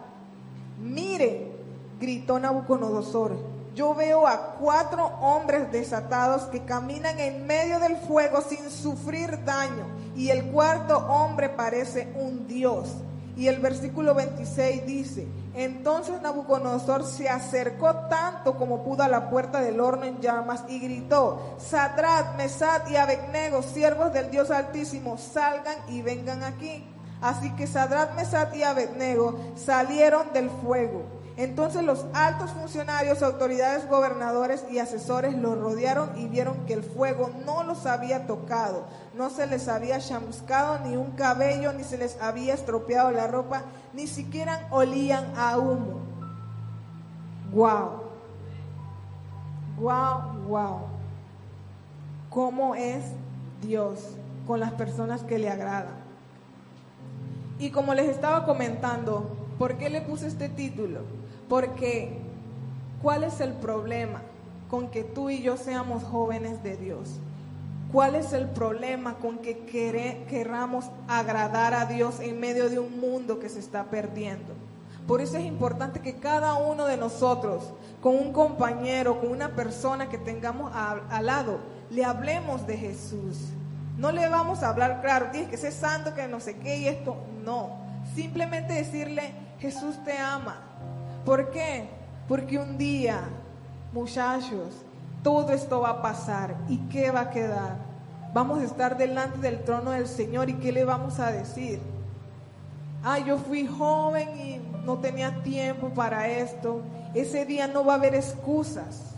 Miren, 0.80 1.52
gritó 2.00 2.40
Nabucodonosor, 2.40 3.36
yo 3.76 3.94
veo 3.94 4.26
a 4.26 4.56
cuatro 4.56 5.06
hombres 5.22 5.72
desatados 5.72 6.44
que 6.44 6.64
caminan 6.64 7.20
en 7.20 7.46
medio 7.46 7.80
del 7.80 7.98
fuego 7.98 8.42
sin 8.42 8.70
sufrir 8.70 9.44
daño. 9.44 9.86
Y 10.16 10.30
el 10.30 10.46
cuarto 10.46 10.98
hombre 10.98 11.50
parece 11.50 12.14
un 12.16 12.48
dios. 12.48 12.90
Y 13.38 13.48
el 13.48 13.60
versículo 13.60 14.16
26 14.16 14.86
dice, 14.86 15.28
entonces 15.56 16.22
Nabucodonosor 16.22 17.06
se 17.06 17.28
acercó 17.28 17.94
tanto 18.10 18.58
como 18.58 18.84
pudo 18.84 19.04
a 19.04 19.10
la 19.10 19.30
puerta 19.30 19.60
del 19.60 19.82
horno 19.82 20.06
en 20.06 20.22
llamas 20.22 20.64
y 20.70 20.80
gritó, 20.80 21.56
Sadrat, 21.58 22.38
Mesad 22.38 22.88
y 22.90 22.96
Abednego, 22.96 23.62
siervos 23.62 24.14
del 24.14 24.32
Dios 24.32 24.52
Altísimo, 24.52 25.18
salgan 25.18 25.76
y 25.90 26.02
vengan 26.02 26.44
aquí. 26.44 26.86
Así 27.22 27.52
que 27.56 27.68
Sadrat, 27.68 28.16
Mesad 28.16 28.54
y 28.54 28.64
Abednego 28.64 29.38
salieron 29.56 30.32
del 30.32 30.50
fuego. 30.50 31.04
Entonces 31.38 31.84
los 31.84 32.06
altos 32.14 32.52
funcionarios, 32.52 33.22
autoridades, 33.22 33.90
gobernadores 33.90 34.64
y 34.72 34.80
asesores 34.80 35.36
los 35.36 35.58
rodearon 35.58 36.18
y 36.18 36.28
vieron 36.28 36.66
que 36.66 36.74
el 36.74 36.84
fuego 36.84 37.30
no 37.46 37.64
los 37.64 37.86
había 37.86 38.26
tocado, 38.26 38.86
no 39.18 39.30
se 39.30 39.46
les 39.46 39.68
había 39.68 40.00
chamuscado 40.00 40.80
ni 40.80 40.96
un 40.96 41.12
cabello, 41.12 41.74
ni 41.74 41.84
se 41.84 41.98
les 41.98 42.22
había 42.22 42.54
estropeado 42.54 43.12
la 43.12 43.28
ropa, 43.28 43.64
ni 43.94 44.08
siquiera 44.08 44.68
olían 44.72 45.34
a 45.36 45.58
humo. 45.58 46.00
Wow. 47.52 48.04
Wow, 49.78 50.22
wow. 50.48 50.80
¿Cómo 52.30 52.76
es 52.76 53.04
Dios, 53.62 54.00
con 54.48 54.60
las 54.60 54.72
personas 54.74 55.24
que 55.24 55.40
le 55.40 55.50
agradan. 55.50 56.06
Y 57.60 57.72
como 57.72 57.94
les 57.94 58.10
estaba 58.10 58.46
comentando, 58.46 59.36
¿por 59.58 59.78
qué 59.78 59.90
le 59.90 60.02
puse 60.02 60.28
este 60.28 60.50
título? 60.50 61.02
Porque 61.48 62.18
¿cuál 63.02 63.24
es 63.24 63.40
el 63.40 63.54
problema 63.54 64.22
con 64.70 64.90
que 64.90 65.04
tú 65.04 65.30
y 65.30 65.42
yo 65.42 65.58
seamos 65.58 66.04
jóvenes 66.04 66.64
de 66.64 66.78
Dios? 66.78 67.20
¿Cuál 67.92 68.16
es 68.16 68.34
el 68.34 68.50
problema 68.50 69.16
con 69.16 69.38
que 69.38 69.60
queramos 70.28 70.86
agradar 71.08 71.74
a 71.74 71.86
Dios 71.86 72.20
en 72.20 72.40
medio 72.40 72.70
de 72.70 72.80
un 72.80 73.00
mundo 73.00 73.40
que 73.40 73.48
se 73.48 73.60
está 73.60 73.86
perdiendo? 73.86 74.54
Por 75.08 75.22
eso 75.22 75.38
es 75.38 75.46
importante 75.46 76.00
que 76.00 76.16
cada 76.16 76.56
uno 76.56 76.86
de 76.86 76.98
nosotros, 76.98 77.74
con 78.02 78.16
un 78.16 78.34
compañero, 78.34 79.22
con 79.22 79.30
una 79.30 79.50
persona 79.50 80.10
que 80.10 80.18
tengamos 80.18 80.72
al 80.74 81.26
lado, 81.26 81.60
le 81.92 82.04
hablemos 82.04 82.66
de 82.66 82.76
Jesús. 82.78 83.38
No 83.98 84.12
le 84.12 84.28
vamos 84.28 84.64
a 84.64 84.70
hablar, 84.70 85.02
claro, 85.02 85.28
tienes 85.32 85.50
que 85.50 85.58
ser 85.58 85.72
santo, 85.72 86.14
que 86.16 86.28
no 86.28 86.40
sé 86.40 86.58
qué 86.58 86.78
y 86.78 86.88
esto. 86.88 87.16
No. 87.44 87.78
Simplemente 88.16 88.74
decirle, 88.74 89.34
Jesús 89.60 90.04
te 90.04 90.18
ama. 90.18 90.60
¿Por 91.26 91.50
qué? 91.50 91.90
Porque 92.28 92.60
un 92.60 92.78
día, 92.78 93.22
muchachos, 93.92 94.86
todo 95.24 95.52
esto 95.52 95.82
va 95.82 95.90
a 95.90 96.02
pasar. 96.02 96.56
¿Y 96.70 96.78
qué 96.88 97.10
va 97.10 97.22
a 97.22 97.30
quedar? 97.32 97.78
Vamos 98.34 98.60
a 98.60 98.64
estar 98.64 98.96
delante 98.96 99.40
del 99.40 99.64
trono 99.64 99.92
del 99.92 100.08
Señor 100.08 100.50
y 100.50 100.54
¿qué 100.54 100.72
le 100.72 100.86
vamos 100.86 101.20
a 101.20 101.32
decir? 101.32 101.80
Ah, 103.04 103.18
yo 103.20 103.38
fui 103.38 103.66
joven 103.66 104.40
y 104.40 104.62
no 104.86 105.00
tenía 105.00 105.42
tiempo 105.42 105.90
para 105.90 106.28
esto. 106.28 106.82
Ese 107.16 107.46
día 107.46 107.68
no 107.68 107.84
va 107.84 107.94
a 107.94 107.96
haber 107.96 108.14
excusas. 108.14 109.16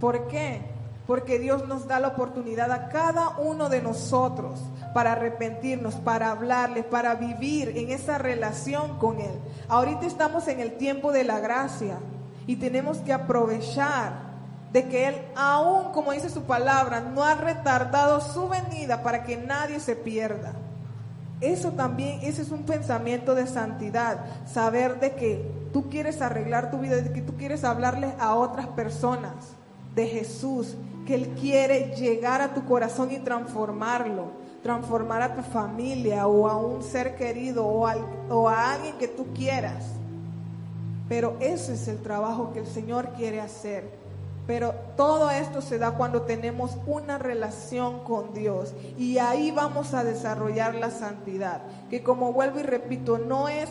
¿Por 0.00 0.28
qué? 0.28 0.60
Porque 1.06 1.38
Dios 1.38 1.66
nos 1.68 1.86
da 1.86 2.00
la 2.00 2.08
oportunidad 2.08 2.70
a 2.70 2.88
cada 2.88 3.36
uno 3.38 3.68
de 3.68 3.82
nosotros 3.82 4.60
para 4.92 5.12
arrepentirnos, 5.12 5.96
para 5.96 6.30
hablarle, 6.30 6.82
para 6.82 7.14
vivir 7.14 7.76
en 7.76 7.90
esa 7.90 8.18
relación 8.18 8.98
con 8.98 9.20
Él. 9.20 9.38
Ahorita 9.68 10.06
estamos 10.06 10.48
en 10.48 10.60
el 10.60 10.72
tiempo 10.72 11.12
de 11.12 11.24
la 11.24 11.40
gracia 11.40 11.98
y 12.46 12.56
tenemos 12.56 12.98
que 12.98 13.12
aprovechar 13.12 14.32
de 14.72 14.88
que 14.88 15.08
Él, 15.08 15.16
aún 15.36 15.92
como 15.92 16.12
dice 16.12 16.30
su 16.30 16.42
palabra, 16.42 17.00
no 17.00 17.24
ha 17.24 17.34
retardado 17.34 18.20
su 18.20 18.48
venida 18.48 19.02
para 19.02 19.24
que 19.24 19.36
nadie 19.36 19.80
se 19.80 19.96
pierda. 19.96 20.54
Eso 21.40 21.72
también, 21.72 22.20
ese 22.22 22.42
es 22.42 22.50
un 22.50 22.62
pensamiento 22.62 23.34
de 23.34 23.46
santidad, 23.46 24.24
saber 24.46 25.00
de 25.00 25.14
que 25.14 25.44
tú 25.72 25.90
quieres 25.90 26.22
arreglar 26.22 26.70
tu 26.70 26.78
vida, 26.78 26.96
de 26.96 27.12
que 27.12 27.20
tú 27.20 27.36
quieres 27.36 27.64
hablarle 27.64 28.14
a 28.20 28.34
otras 28.34 28.68
personas 28.68 29.32
de 29.94 30.06
Jesús, 30.06 30.76
que 31.04 31.16
Él 31.16 31.34
quiere 31.40 31.96
llegar 31.96 32.40
a 32.40 32.54
tu 32.54 32.64
corazón 32.64 33.10
y 33.10 33.18
transformarlo, 33.18 34.41
transformar 34.62 35.22
a 35.22 35.34
tu 35.34 35.42
familia 35.42 36.26
o 36.26 36.48
a 36.48 36.56
un 36.56 36.82
ser 36.82 37.16
querido 37.16 37.66
o, 37.66 37.88
o 38.30 38.48
a 38.48 38.72
alguien 38.72 38.96
que 38.98 39.08
tú 39.08 39.26
quieras. 39.34 39.84
Pero 41.08 41.36
ese 41.40 41.74
es 41.74 41.88
el 41.88 41.98
trabajo 41.98 42.52
que 42.52 42.60
el 42.60 42.66
Señor 42.66 43.10
quiere 43.16 43.40
hacer. 43.40 44.02
Pero 44.46 44.74
todo 44.96 45.30
esto 45.30 45.60
se 45.60 45.78
da 45.78 45.92
cuando 45.92 46.22
tenemos 46.22 46.76
una 46.86 47.18
relación 47.18 48.00
con 48.00 48.34
Dios 48.34 48.74
y 48.98 49.18
ahí 49.18 49.52
vamos 49.52 49.94
a 49.94 50.02
desarrollar 50.02 50.74
la 50.74 50.90
santidad, 50.90 51.62
que 51.90 52.02
como 52.02 52.32
vuelvo 52.32 52.58
y 52.58 52.64
repito, 52.64 53.18
no 53.18 53.48
es 53.48 53.68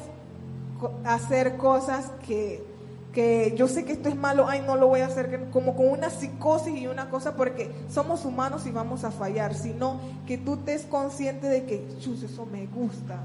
hacer 1.04 1.58
cosas 1.58 2.12
que, 2.25 2.71
que 3.13 3.54
yo 3.58 3.67
sé 3.67 3.84
que 3.84 3.93
esto 3.93 4.10
es 4.10 4.15
malo, 4.15 4.47
ay, 4.47 4.63
no 4.65 4.78
lo 4.78 4.88
voy 4.88 5.02
a 5.02 5.08
hacer 5.08 5.50
como 5.52 5.76
con 5.76 5.89
una 5.89 6.10
psicosis 6.10 6.78
y 6.78 6.88
una 6.88 7.10
cosa 7.10 7.36
porque 7.36 7.71
somos 7.89 8.24
humanos 8.24 8.65
y 8.65 8.71
vamos 8.71 9.04
a 9.04 9.12
fallar, 9.12 9.54
sino 9.54 10.00
que 10.26 10.38
tú 10.38 10.54
estés 10.54 10.84
consciente 10.84 11.47
de 11.47 11.65
que, 11.65 11.86
chus, 12.00 12.24
eso 12.24 12.45
me 12.45 12.67
gusta, 12.67 13.19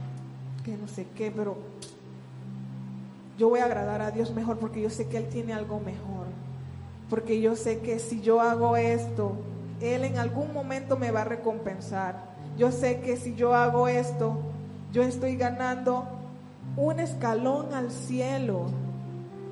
que 0.65 0.77
no 0.77 0.89
sé 0.89 1.07
qué, 1.15 1.31
pero 1.31 1.57
yo 3.39 3.49
voy 3.49 3.61
a 3.61 3.67
agradar 3.67 4.03
a 4.03 4.11
Dios 4.11 4.33
mejor 4.35 4.59
porque 4.59 4.83
yo 4.83 4.91
sé 4.91 5.07
que 5.09 5.19
Él 5.19 5.29
tiene 5.29 5.53
algo 5.53 5.79
mejor 5.79 6.27
porque 7.09 7.41
yo 7.41 7.55
sé 7.55 7.79
que 7.81 7.99
si 7.99 8.21
yo 8.21 8.41
hago 8.41 8.77
esto, 8.77 9.37
Él 9.81 10.05
en 10.05 10.19
algún 10.19 10.53
momento 10.53 10.97
me 10.97 11.11
va 11.11 11.23
a 11.23 11.25
recompensar. 11.25 12.35
Yo 12.59 12.73
sé 12.73 13.01
que 13.01 13.17
si 13.17 13.35
yo 13.35 13.55
hago 13.55 13.87
esto, 13.87 14.39
yo 14.93 15.03
estoy 15.03 15.37
ganando 15.37 16.07
un 16.77 16.99
escalón 16.99 17.75
al 17.75 17.93
cielo. 17.93 18.67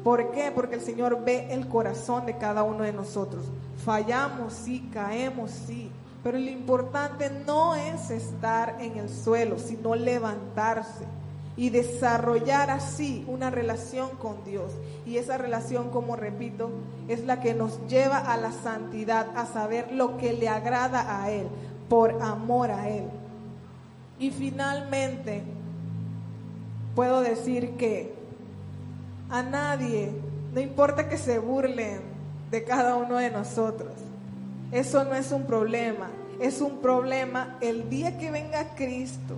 ¿Por 0.04 0.32
qué? 0.32 0.52
Porque 0.54 0.74
el 0.74 0.82
Señor 0.82 1.24
ve 1.24 1.48
el 1.50 1.66
corazón 1.66 2.26
de 2.26 2.36
cada 2.36 2.62
uno 2.62 2.84
de 2.84 2.92
nosotros. 2.92 3.46
Fallamos, 3.84 4.52
sí, 4.52 4.88
caemos, 4.92 5.50
sí. 5.50 5.90
Pero 6.22 6.38
lo 6.38 6.50
importante 6.50 7.30
no 7.46 7.74
es 7.74 8.10
estar 8.10 8.76
en 8.80 8.98
el 8.98 9.08
suelo, 9.08 9.58
sino 9.58 9.94
levantarse 9.94 11.06
y 11.56 11.70
desarrollar 11.70 12.70
así 12.70 13.24
una 13.28 13.48
relación 13.48 14.10
con 14.20 14.44
Dios. 14.44 14.72
Y 15.06 15.16
esa 15.16 15.38
relación, 15.38 15.88
como 15.88 16.16
repito, 16.16 16.70
es 17.08 17.24
la 17.24 17.40
que 17.40 17.54
nos 17.54 17.86
lleva 17.88 18.18
a 18.18 18.36
la 18.36 18.52
santidad, 18.52 19.28
a 19.36 19.46
saber 19.46 19.90
lo 19.92 20.18
que 20.18 20.34
le 20.34 20.48
agrada 20.48 21.22
a 21.22 21.30
Él, 21.30 21.46
por 21.88 22.22
amor 22.22 22.70
a 22.70 22.90
Él. 22.90 23.04
Y 24.18 24.30
finalmente, 24.30 25.42
puedo 26.94 27.20
decir 27.20 27.76
que 27.76 28.23
a 29.34 29.42
nadie, 29.42 30.12
no 30.52 30.60
importa 30.60 31.08
que 31.08 31.18
se 31.18 31.38
burlen 31.38 32.00
de 32.50 32.64
cada 32.64 32.96
uno 32.96 33.16
de 33.16 33.30
nosotros, 33.30 33.92
eso 34.70 35.04
no 35.04 35.14
es 35.14 35.32
un 35.32 35.44
problema, 35.44 36.10
es 36.40 36.60
un 36.60 36.78
problema 36.78 37.56
el 37.60 37.88
día 37.88 38.18
que 38.18 38.30
venga 38.30 38.74
Cristo 38.74 39.36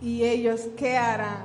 ¿Y 0.00 0.24
ellos 0.24 0.62
qué 0.76 0.96
harán? 0.96 1.44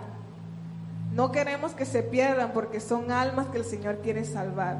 No 1.14 1.32
queremos 1.32 1.74
que 1.74 1.86
se 1.86 2.04
pierdan 2.04 2.52
porque 2.54 2.80
son 2.80 3.12
almas 3.12 3.48
que 3.48 3.58
el 3.58 3.66
Señor 3.66 4.00
quiere 4.00 4.24
salvar. 4.24 4.78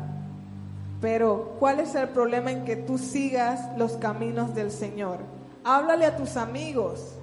Pero 1.02 1.56
¿cuál 1.60 1.80
es 1.82 1.94
el 1.96 2.10
problema 2.10 2.52
en 2.52 2.64
que 2.64 2.78
tú 2.78 2.98
sigas 2.98 3.78
los 3.78 3.94
caminos 3.94 4.56
del 4.56 4.72
Señor? 4.72 5.20
Háblale 5.64 6.06
a 6.06 6.16
tus 6.16 6.38
amigos, 6.38 7.16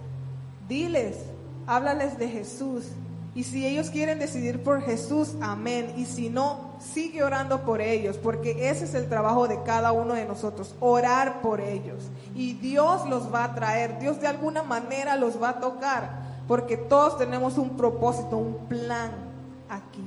diles, 0.69 1.19
háblales 1.67 2.19
de 2.19 2.29
Jesús. 2.29 2.89
Y 3.35 3.45
si 3.45 3.67
ellos 3.67 3.89
quieren 3.89 4.19
decidir 4.19 4.63
por 4.63 4.83
Jesús, 4.83 5.37
amén. 5.41 5.95
Y 5.97 6.05
si 6.05 6.29
no, 6.29 6.73
sigue 6.79 7.23
orando 7.23 7.63
por 7.63 7.81
ellos, 7.81 8.19
porque 8.19 8.69
ese 8.69 8.85
es 8.85 8.95
el 8.95 9.09
trabajo 9.09 9.49
de 9.49 9.63
cada 9.63 9.93
uno 9.93 10.15
de 10.15 10.27
nosotros, 10.27 10.75
orar 10.81 11.41
por 11.41 11.61
ellos. 11.61 12.11
Y 12.35 12.55
Dios 12.55 13.09
los 13.09 13.33
va 13.33 13.45
a 13.45 13.55
traer, 13.55 13.99
Dios 13.99 14.21
de 14.21 14.27
alguna 14.27 14.63
manera 14.63 15.17
los 15.17 15.43
va 15.43 15.51
a 15.51 15.61
tocar 15.61 16.23
porque 16.49 16.77
todos 16.77 17.19
tenemos 17.19 17.59
un 17.59 17.77
propósito, 17.77 18.37
un 18.37 18.67
plan 18.69 19.11
aquí. 19.69 20.05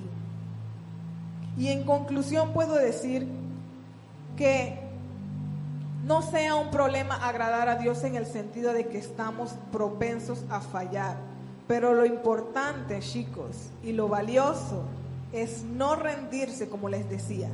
Y 1.57 1.69
en 1.69 1.85
conclusión 1.85 2.53
puedo 2.53 2.75
decir 2.75 3.27
que 4.35 4.79
no 6.03 6.21
sea 6.21 6.55
un 6.55 6.69
problema 6.69 7.15
agradar 7.15 7.69
a 7.69 7.75
Dios 7.77 8.03
en 8.03 8.15
el 8.15 8.25
sentido 8.25 8.73
de 8.73 8.87
que 8.87 8.97
estamos 8.97 9.55
propensos 9.71 10.43
a 10.49 10.59
fallar. 10.59 11.15
Pero 11.67 11.93
lo 11.93 12.05
importante, 12.05 12.99
chicos, 12.99 13.69
y 13.83 13.93
lo 13.93 14.07
valioso 14.07 14.83
es 15.33 15.63
no 15.63 15.95
rendirse, 15.95 16.69
como 16.69 16.89
les 16.89 17.09
decía. 17.09 17.49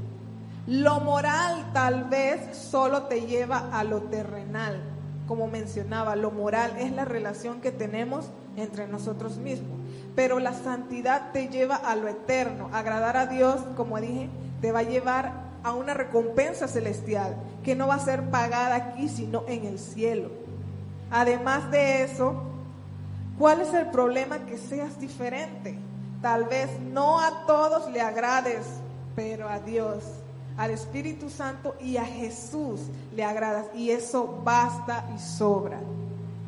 Lo 0.68 1.00
moral 1.00 1.72
tal 1.74 2.06
vez 2.06 2.56
solo 2.56 3.04
te 3.04 3.22
lleva 3.22 3.70
a 3.72 3.84
lo 3.84 4.02
terrenal. 4.04 4.80
Como 5.28 5.48
mencionaba, 5.48 6.16
lo 6.16 6.32
moral 6.32 6.74
es 6.78 6.92
la 6.92 7.06
relación 7.06 7.62
que 7.62 7.72
tenemos 7.72 8.26
entre 8.58 8.88
nosotros 8.88 9.38
mismos. 9.38 9.80
Pero 10.16 10.40
la 10.40 10.54
santidad 10.54 11.32
te 11.32 11.48
lleva 11.48 11.76
a 11.76 11.96
lo 11.96 12.08
eterno. 12.08 12.70
Agradar 12.74 13.18
a 13.18 13.28
Dios, 13.28 13.62
como 13.78 14.00
dije, 14.00 14.30
te 14.60 14.72
va 14.72 14.80
a 14.80 14.84
llevar 14.84 15.32
a 15.64 15.74
una 15.74 15.94
recompensa 15.94 16.68
celestial 16.68 17.36
que 17.64 17.76
no 17.76 17.88
va 17.88 17.96
a 17.96 18.00
ser 18.00 18.30
pagada 18.30 18.76
aquí, 18.76 19.08
sino 19.08 19.44
en 19.48 19.66
el 19.66 19.80
cielo. 19.80 20.30
Además 21.10 21.72
de 21.72 22.04
eso, 22.04 22.51
¿cuál 23.38 23.62
es 23.62 23.74
el 23.74 23.88
problema 23.88 24.40
que 24.40 24.58
seas 24.58 25.00
diferente? 25.00 25.78
Tal 26.22 26.46
vez 26.46 26.70
no 26.80 27.20
a 27.20 27.46
todos 27.48 27.92
le 27.92 28.02
agrades, 28.02 28.66
pero 29.16 29.50
a 29.50 29.60
Dios, 29.60 30.04
al 30.58 30.72
Espíritu 30.72 31.30
Santo 31.30 31.76
y 31.80 31.98
a 31.98 32.06
Jesús 32.06 32.82
le 33.16 33.24
agradas. 33.24 33.66
Y 33.76 33.92
eso 33.92 34.42
basta 34.44 35.10
y 35.16 35.20
sobra. 35.20 35.80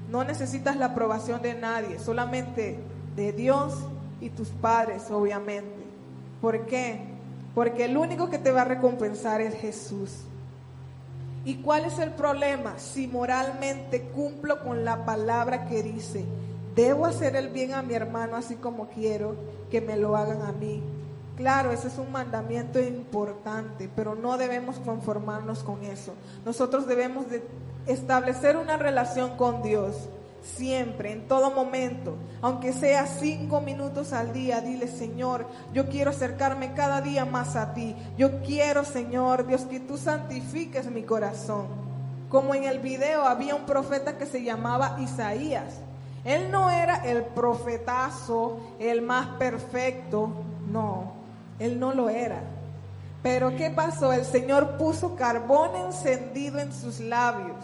No 0.09 0.23
necesitas 0.23 0.75
la 0.75 0.87
aprobación 0.87 1.41
de 1.41 1.55
nadie, 1.55 1.97
solamente 1.97 2.79
de 3.15 3.31
Dios 3.31 3.73
y 4.21 4.29
tus 4.29 4.49
padres, 4.49 5.09
obviamente. 5.09 5.83
¿Por 6.39 6.65
qué? 6.67 7.01
Porque 7.55 7.85
el 7.85 7.97
único 7.97 8.29
que 8.29 8.37
te 8.37 8.51
va 8.51 8.61
a 8.61 8.65
recompensar 8.65 9.41
es 9.41 9.55
Jesús. 9.55 10.11
¿Y 11.45 11.55
cuál 11.55 11.85
es 11.85 11.99
el 11.99 12.11
problema? 12.11 12.77
Si 12.77 13.07
moralmente 13.07 14.01
cumplo 14.01 14.63
con 14.63 14.85
la 14.85 15.03
palabra 15.03 15.65
que 15.65 15.83
dice, 15.83 16.25
debo 16.75 17.05
hacer 17.05 17.35
el 17.35 17.49
bien 17.49 17.73
a 17.73 17.81
mi 17.81 17.93
hermano 17.93 18.35
así 18.35 18.55
como 18.55 18.87
quiero 18.89 19.35
que 19.69 19.81
me 19.81 19.97
lo 19.97 20.15
hagan 20.15 20.41
a 20.41 20.51
mí. 20.51 20.81
Claro, 21.35 21.71
ese 21.71 21.87
es 21.87 21.97
un 21.97 22.11
mandamiento 22.11 22.79
importante, 22.79 23.89
pero 23.95 24.13
no 24.13 24.37
debemos 24.37 24.77
conformarnos 24.77 25.63
con 25.63 25.83
eso. 25.83 26.13
Nosotros 26.45 26.85
debemos 26.85 27.29
de 27.29 27.43
establecer 27.87 28.55
una 28.55 28.77
relación 28.77 29.35
con 29.35 29.63
Dios 29.63 30.09
siempre, 30.43 31.11
en 31.11 31.27
todo 31.27 31.51
momento, 31.51 32.17
aunque 32.41 32.73
sea 32.73 33.07
cinco 33.07 33.61
minutos 33.61 34.13
al 34.13 34.33
día, 34.33 34.61
dile, 34.61 34.87
Señor, 34.87 35.47
yo 35.73 35.87
quiero 35.87 36.11
acercarme 36.11 36.73
cada 36.73 37.01
día 37.01 37.25
más 37.25 37.55
a 37.55 37.73
ti. 37.73 37.95
Yo 38.17 38.41
quiero, 38.41 38.83
Señor, 38.83 39.47
Dios, 39.47 39.61
que 39.61 39.79
tú 39.79 39.97
santifiques 39.97 40.91
mi 40.91 41.03
corazón. 41.03 41.67
Como 42.29 42.53
en 42.55 42.65
el 42.65 42.79
video 42.79 43.23
había 43.23 43.55
un 43.55 43.65
profeta 43.65 44.17
que 44.17 44.25
se 44.25 44.43
llamaba 44.43 44.97
Isaías. 44.99 45.79
Él 46.25 46.51
no 46.51 46.69
era 46.69 47.03
el 47.05 47.23
profetazo, 47.23 48.59
el 48.79 49.01
más 49.01 49.27
perfecto, 49.37 50.29
no. 50.71 51.13
Él 51.59 51.79
no 51.79 51.93
lo 51.93 52.09
era. 52.09 52.41
Pero 53.21 53.55
¿qué 53.55 53.69
pasó? 53.69 54.11
El 54.13 54.25
Señor 54.25 54.77
puso 54.77 55.15
carbón 55.15 55.75
encendido 55.75 56.59
en 56.59 56.73
sus 56.73 56.99
labios. 56.99 57.57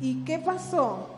¿Y 0.00 0.24
qué 0.24 0.38
pasó? 0.38 1.08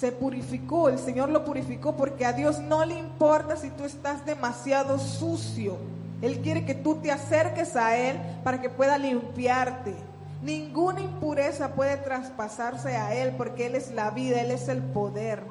Se 0.00 0.12
purificó, 0.12 0.88
el 0.88 0.98
Señor 0.98 1.28
lo 1.28 1.44
purificó 1.44 1.96
porque 1.96 2.24
a 2.24 2.32
Dios 2.32 2.60
no 2.60 2.84
le 2.84 2.98
importa 2.98 3.56
si 3.56 3.70
tú 3.70 3.84
estás 3.84 4.24
demasiado 4.24 4.98
sucio. 4.98 5.76
Él 6.22 6.40
quiere 6.40 6.64
que 6.64 6.74
tú 6.74 6.96
te 6.96 7.10
acerques 7.10 7.74
a 7.74 7.96
Él 7.96 8.20
para 8.44 8.60
que 8.60 8.70
pueda 8.70 8.96
limpiarte. 8.96 9.94
Ninguna 10.40 11.00
impureza 11.00 11.74
puede 11.74 11.96
traspasarse 11.96 12.96
a 12.96 13.14
Él 13.14 13.34
porque 13.36 13.66
Él 13.66 13.74
es 13.74 13.92
la 13.92 14.10
vida, 14.10 14.40
Él 14.40 14.52
es 14.52 14.68
el 14.68 14.82
poder. 14.82 15.42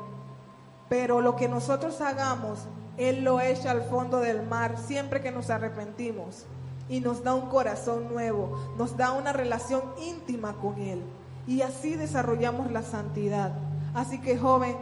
Pero 0.91 1.21
lo 1.21 1.37
que 1.37 1.47
nosotros 1.47 2.01
hagamos 2.01 2.67
él 2.97 3.23
lo 3.23 3.39
echa 3.39 3.71
al 3.71 3.83
fondo 3.83 4.19
del 4.19 4.45
mar 4.45 4.75
siempre 4.77 5.21
que 5.21 5.31
nos 5.31 5.49
arrepentimos 5.49 6.45
y 6.89 6.99
nos 6.99 7.23
da 7.23 7.33
un 7.33 7.49
corazón 7.49 8.13
nuevo, 8.13 8.73
nos 8.77 8.97
da 8.97 9.13
una 9.13 9.31
relación 9.31 9.81
íntima 10.05 10.53
con 10.53 10.79
Él 10.79 11.01
y 11.47 11.61
así 11.61 11.95
desarrollamos 11.95 12.69
la 12.69 12.83
santidad. 12.83 13.53
Así 13.93 14.19
que 14.19 14.37
joven, 14.37 14.75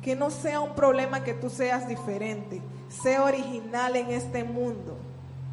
que 0.00 0.16
no 0.16 0.30
sea 0.30 0.60
un 0.60 0.74
problema 0.74 1.24
que 1.24 1.34
tú 1.34 1.50
seas 1.50 1.88
diferente, 1.88 2.62
sea 2.88 3.24
original 3.24 3.96
en 3.96 4.10
este 4.10 4.44
mundo. 4.44 4.96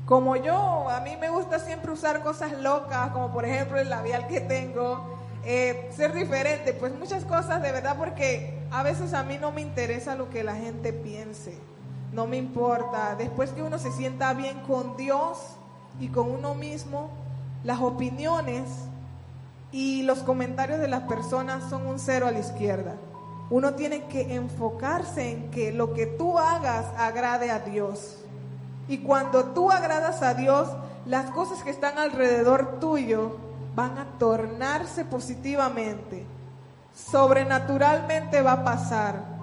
Como 0.05 0.35
yo, 0.35 0.89
a 0.89 1.01
mí 1.01 1.17
me 1.19 1.29
gusta 1.29 1.59
siempre 1.59 1.91
usar 1.91 2.23
cosas 2.23 2.53
locas, 2.53 3.09
como 3.11 3.33
por 3.33 3.43
ejemplo 3.43 3.79
el 3.79 3.89
labial 3.89 4.27
que 4.27 4.39
tengo, 4.39 5.17
eh, 5.43 5.89
ser 5.93 6.13
diferente, 6.13 6.73
pues 6.73 6.97
muchas 6.97 7.25
cosas 7.25 7.61
de 7.61 7.71
verdad, 7.71 7.97
porque 7.97 8.56
a 8.71 8.83
veces 8.83 9.13
a 9.13 9.23
mí 9.23 9.37
no 9.39 9.51
me 9.51 9.61
interesa 9.61 10.15
lo 10.15 10.29
que 10.29 10.43
la 10.43 10.55
gente 10.55 10.93
piense 10.93 11.59
no 12.11 12.27
me 12.27 12.37
importa. 12.37 13.15
Después 13.15 13.51
que 13.51 13.61
uno 13.61 13.77
se 13.79 13.91
sienta 13.91 14.33
bien 14.33 14.59
con 14.61 14.97
Dios 14.97 15.37
y 15.99 16.07
con 16.09 16.31
uno 16.31 16.53
mismo, 16.55 17.09
las 17.63 17.79
opiniones 17.79 18.63
y 19.71 20.03
los 20.03 20.19
comentarios 20.19 20.79
de 20.79 20.87
las 20.87 21.03
personas 21.03 21.69
son 21.69 21.85
un 21.85 21.99
cero 21.99 22.27
a 22.27 22.31
la 22.31 22.39
izquierda. 22.39 22.95
Uno 23.49 23.75
tiene 23.75 24.05
que 24.05 24.35
enfocarse 24.35 25.31
en 25.31 25.51
que 25.51 25.71
lo 25.71 25.93
que 25.93 26.05
tú 26.05 26.37
hagas 26.37 26.85
agrade 26.97 27.51
a 27.51 27.59
Dios. 27.59 28.17
Y 28.87 28.99
cuando 28.99 29.45
tú 29.45 29.71
agradas 29.71 30.21
a 30.21 30.33
Dios, 30.33 30.69
las 31.05 31.29
cosas 31.31 31.63
que 31.63 31.69
están 31.69 31.97
alrededor 31.97 32.79
tuyo 32.79 33.37
van 33.75 33.97
a 33.97 34.05
tornarse 34.17 35.05
positivamente. 35.05 36.25
Sobrenaturalmente 36.97 38.41
va 38.41 38.53
a 38.53 38.63
pasar 38.63 39.37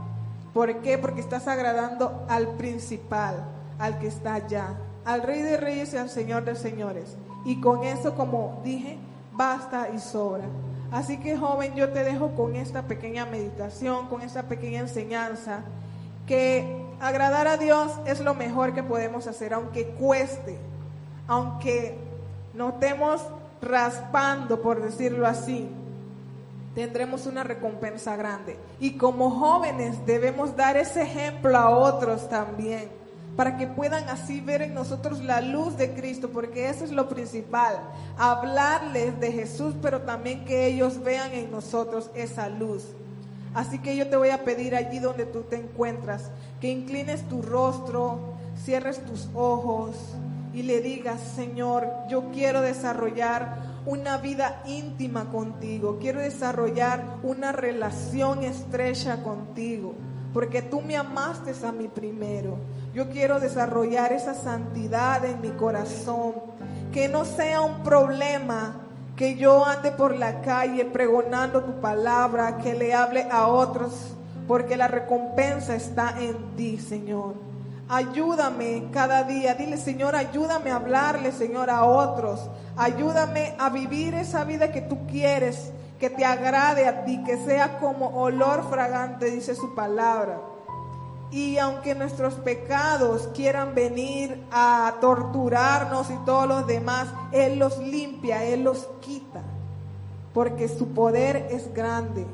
¿Por 0.55 0.83
qué? 0.83 0.99
Porque 0.99 1.21
estás 1.21 1.49
agradando 1.49 2.25
al 2.29 2.47
principal, 2.51 3.45
al 3.81 3.99
que 3.99 4.07
está 4.07 4.35
allá, 4.35 4.69
al 5.05 5.23
Rey 5.23 5.43
de 5.43 5.57
Reyes 5.57 5.93
y 5.93 5.97
al 5.97 6.09
Señor 6.09 6.45
de 6.45 6.55
Señores. 6.55 7.17
Y 7.45 7.61
con 7.61 7.83
eso, 7.83 8.15
como 8.15 8.61
dije, 8.65 8.97
basta 9.33 9.89
y 9.93 9.99
sobra. 9.99 10.45
Así 10.93 11.19
que 11.19 11.37
joven, 11.37 11.75
yo 11.75 11.89
te 11.89 12.05
dejo 12.05 12.37
con 12.37 12.55
esta 12.55 12.83
pequeña 12.83 13.27
meditación, 13.27 14.07
con 14.07 14.23
esta 14.23 14.45
pequeña 14.45 14.79
enseñanza, 14.79 15.63
que 16.25 16.87
agradar 17.01 17.49
a 17.49 17.57
Dios 17.57 17.91
es 18.07 18.21
lo 18.21 18.35
mejor 18.35 18.75
que 18.75 18.85
podemos 18.85 19.27
hacer, 19.27 19.55
aunque 19.55 19.89
cueste, 19.89 20.57
aunque 21.27 21.99
nos 22.55 22.75
estemos 22.75 23.23
raspando, 23.61 24.63
por 24.63 24.81
decirlo 24.81 25.27
así, 25.27 25.69
tendremos 26.75 27.27
una 27.27 27.45
recompensa 27.45 28.17
grande. 28.17 28.57
Y 28.81 28.97
como 28.97 29.31
jóvenes 29.31 30.05
debemos 30.07 30.57
dar 30.57 30.77
ese 30.77 31.03
ejemplo 31.03 31.57
a 31.57 31.71
otros 31.71 32.29
también, 32.29 32.89
para 33.37 33.57
que 33.57 33.67
puedan 33.67 34.09
así 34.09 34.41
ver 34.41 34.63
en 34.63 34.75
nosotros 34.75 35.23
la 35.23 35.41
luz 35.41 35.77
de 35.77 35.93
Cristo, 35.93 36.31
porque 36.31 36.69
eso 36.69 36.85
es 36.85 36.93
lo 36.93 37.09
principal, 37.09 37.81
hablarles 38.17 39.19
de 39.21 39.33
Jesús, 39.33 39.75
pero 39.83 40.03
también 40.03 40.45
que 40.45 40.67
ellos 40.67 41.03
vean 41.03 41.33
en 41.33 41.51
nosotros 41.51 42.11
esa 42.15 42.49
luz. 42.49 42.85
Así 43.55 43.79
que 43.79 43.97
yo 43.97 44.09
te 44.09 44.17
voy 44.17 44.31
a 44.31 44.45
pedir 44.45 44.75
allí 44.75 44.99
donde 44.99 45.27
tú 45.27 45.43
te 45.43 45.57
encuentras, 45.57 46.31
que 46.61 46.69
inclines 46.69 47.23
tu 47.29 47.41
rostro, 47.41 48.35
cierres 48.65 49.05
tus 49.05 49.29
ojos 49.35 49.97
y 50.53 50.63
le 50.63 50.81
digas, 50.81 51.21
Señor, 51.21 51.89
yo 52.09 52.31
quiero 52.33 52.61
desarrollar 52.61 53.64
una 53.87 54.19
vida 54.19 54.63
íntima 54.67 55.31
contigo, 55.31 55.99
quiero 56.01 56.21
desarrollar 56.21 57.19
una 57.23 57.53
relación 57.53 58.43
estrecha 58.43 59.23
contigo, 59.23 59.95
porque 60.33 60.63
tú 60.63 60.81
me 60.81 60.97
amaste 60.97 61.53
a 61.67 61.73
mí 61.73 61.89
primero. 61.89 62.57
Yo 62.95 63.11
quiero 63.11 63.41
desarrollar 63.41 64.13
esa 64.13 64.35
santidad 64.35 65.25
en 65.25 65.41
mi 65.41 65.51
corazón, 65.51 66.35
que 66.93 67.09
no 67.09 67.25
sea 67.25 67.61
un 67.61 67.83
problema 67.83 68.81
que 69.17 69.37
yo 69.37 69.65
ande 69.65 69.93
por 69.93 70.17
la 70.17 70.41
calle 70.41 70.85
pregonando 70.85 71.63
tu 71.63 71.81
palabra, 71.81 72.59
que 72.59 72.75
le 72.75 72.95
hable 72.95 73.29
a 73.31 73.47
otros, 73.47 74.15
porque 74.49 74.77
la 74.77 74.89
recompensa 74.89 75.75
está 75.75 76.15
en 76.21 76.57
ti, 76.57 76.79
Señor. 76.79 77.54
Ayúdame 77.89 78.89
cada 78.93 79.25
día. 79.25 79.55
Dile, 79.55 79.77
Señor, 79.77 80.17
ayúdame 80.17 80.71
a 80.71 80.77
hablarle, 80.77 81.33
Señor, 81.33 81.69
a 81.69 81.85
otros. 81.85 82.49
Ayúdame 82.77 83.55
a 83.59 83.69
vivir 83.69 84.15
esa 84.15 84.45
vida 84.45 84.73
que 84.73 84.81
tú 84.81 85.07
quieres, 85.07 85.71
que 85.99 86.09
te 86.09 86.25
agrade 86.25 86.89
a 86.89 87.05
ti, 87.05 87.23
que 87.25 87.37
sea 87.45 87.79
como 87.79 88.09
olor 88.21 88.69
fragante, 88.71 89.31
dice 89.31 89.55
su 89.55 89.75
palabra. 89.75 90.41
Y 91.31 91.59
aunque 91.59 91.95
nuestros 91.95 92.35
pecados 92.35 93.29
quieran 93.35 93.75
venir 93.75 94.43
a 94.51 94.95
torturarnos 95.01 96.11
y 96.11 96.17
todos 96.25 96.47
los 96.47 96.67
demás, 96.67 97.09
Él 97.33 97.59
los 97.59 97.79
limpia, 97.79 98.45
Él 98.45 98.65
los 98.65 98.89
quita, 99.01 99.43
porque 100.33 100.69
su 100.69 100.95
poder 100.95 101.49
es 101.51 101.73
grande. 101.75 102.25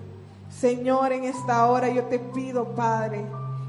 Señor, 0.50 1.12
en 1.12 1.24
esta 1.24 1.66
hora 1.66 1.88
yo 1.88 2.04
te 2.04 2.18
pido, 2.18 2.74
Padre, 2.74 3.24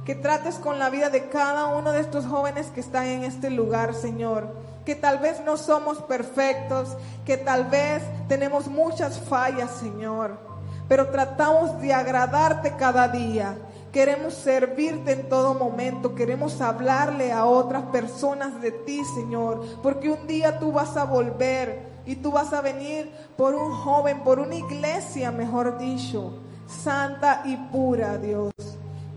que 0.05 0.15
trates 0.15 0.55
con 0.55 0.79
la 0.79 0.89
vida 0.89 1.09
de 1.09 1.29
cada 1.29 1.67
uno 1.67 1.91
de 1.91 2.01
estos 2.01 2.25
jóvenes 2.25 2.67
que 2.67 2.79
están 2.79 3.05
en 3.05 3.23
este 3.23 3.49
lugar, 3.49 3.93
Señor. 3.93 4.47
Que 4.85 4.95
tal 4.95 5.19
vez 5.19 5.41
no 5.45 5.57
somos 5.57 5.99
perfectos, 5.99 6.97
que 7.23 7.37
tal 7.37 7.65
vez 7.65 8.01
tenemos 8.27 8.67
muchas 8.67 9.19
fallas, 9.19 9.69
Señor, 9.71 10.39
pero 10.87 11.09
tratamos 11.09 11.79
de 11.79 11.93
agradarte 11.93 12.73
cada 12.77 13.07
día. 13.07 13.55
Queremos 13.91 14.33
servirte 14.33 15.11
en 15.11 15.29
todo 15.29 15.53
momento, 15.53 16.15
queremos 16.15 16.61
hablarle 16.61 17.31
a 17.31 17.45
otras 17.45 17.83
personas 17.91 18.59
de 18.59 18.71
ti, 18.71 19.03
Señor, 19.13 19.63
porque 19.83 20.09
un 20.09 20.25
día 20.25 20.57
tú 20.57 20.71
vas 20.71 20.97
a 20.97 21.03
volver 21.03 21.91
y 22.05 22.15
tú 22.15 22.31
vas 22.31 22.51
a 22.51 22.61
venir 22.61 23.11
por 23.37 23.53
un 23.53 23.71
joven, 23.71 24.21
por 24.23 24.39
una 24.39 24.55
iglesia, 24.55 25.29
mejor 25.31 25.77
dicho, 25.77 26.39
santa 26.65 27.43
y 27.45 27.55
pura, 27.57 28.17
Dios 28.17 28.51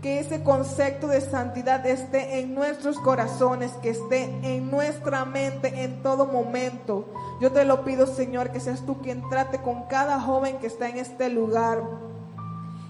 que 0.05 0.19
ese 0.19 0.43
concepto 0.43 1.07
de 1.07 1.19
santidad 1.19 1.83
esté 1.87 2.39
en 2.39 2.53
nuestros 2.53 2.99
corazones, 2.99 3.71
que 3.81 3.89
esté 3.89 4.25
en 4.43 4.69
nuestra 4.69 5.25
mente 5.25 5.83
en 5.83 6.03
todo 6.03 6.27
momento. 6.27 7.11
Yo 7.41 7.51
te 7.51 7.65
lo 7.65 7.83
pido, 7.83 8.05
Señor, 8.05 8.51
que 8.51 8.59
seas 8.59 8.85
tú 8.85 9.01
quien 9.01 9.27
trate 9.31 9.57
con 9.63 9.85
cada 9.85 10.21
joven 10.21 10.59
que 10.59 10.67
está 10.67 10.89
en 10.89 10.97
este 10.99 11.29
lugar 11.29 11.81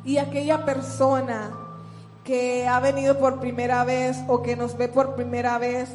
y 0.03 0.17
aquella 0.17 0.65
persona 0.65 1.57
que 2.25 2.67
ha 2.67 2.81
venido 2.81 3.17
por 3.17 3.39
primera 3.39 3.85
vez 3.85 4.17
o 4.27 4.41
que 4.41 4.57
nos 4.57 4.75
ve 4.75 4.89
por 4.89 5.15
primera 5.15 5.57
vez 5.57 5.87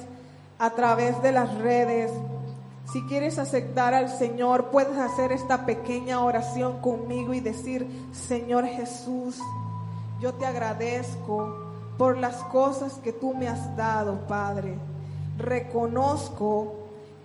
a 0.59 0.71
través 0.71 1.21
de 1.21 1.33
las 1.33 1.55
redes. 1.59 2.11
Si 2.91 3.03
quieres 3.03 3.39
aceptar 3.39 3.93
al 3.93 4.09
Señor, 4.09 4.71
puedes 4.71 4.97
hacer 4.97 5.33
esta 5.33 5.67
pequeña 5.67 6.25
oración 6.25 6.81
conmigo 6.81 7.35
y 7.35 7.41
decir, 7.41 7.87
Señor 8.11 8.65
Jesús, 8.65 9.39
yo 10.21 10.35
te 10.35 10.47
agradezco 10.47 11.71
por 11.97 12.19
las 12.19 12.37
cosas 12.45 12.95
que 13.03 13.13
tú 13.13 13.35
me 13.35 13.49
has 13.49 13.75
dado, 13.77 14.27
Padre. 14.27 14.77
Reconozco 15.39 16.75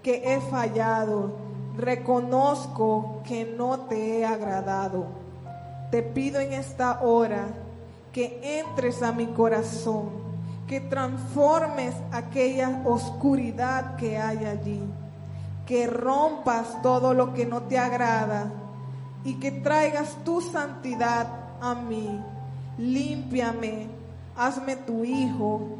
que 0.01 0.33
he 0.33 0.39
fallado. 0.39 1.33
Reconozco 1.77 3.21
que 3.25 3.45
no 3.45 3.81
te 3.81 4.19
he 4.19 4.25
agradado. 4.25 5.07
Te 5.91 6.01
pido 6.01 6.39
en 6.39 6.53
esta 6.53 7.01
hora 7.01 7.47
que 8.13 8.59
entres 8.59 9.03
a 9.03 9.11
mi 9.11 9.27
corazón, 9.27 10.09
que 10.67 10.79
transformes 10.79 11.93
aquella 12.13 12.81
oscuridad 12.85 13.97
que 13.97 14.17
hay 14.17 14.45
allí, 14.45 14.81
que 15.65 15.85
rompas 15.87 16.81
todo 16.81 17.13
lo 17.13 17.33
que 17.33 17.45
no 17.45 17.63
te 17.63 17.77
agrada 17.77 18.51
y 19.25 19.33
que 19.35 19.51
traigas 19.51 20.15
tu 20.23 20.39
santidad 20.39 21.27
a 21.61 21.75
mí. 21.75 22.21
Límpiame, 22.77 23.87
hazme 24.35 24.75
tu 24.75 25.03
hijo 25.03 25.77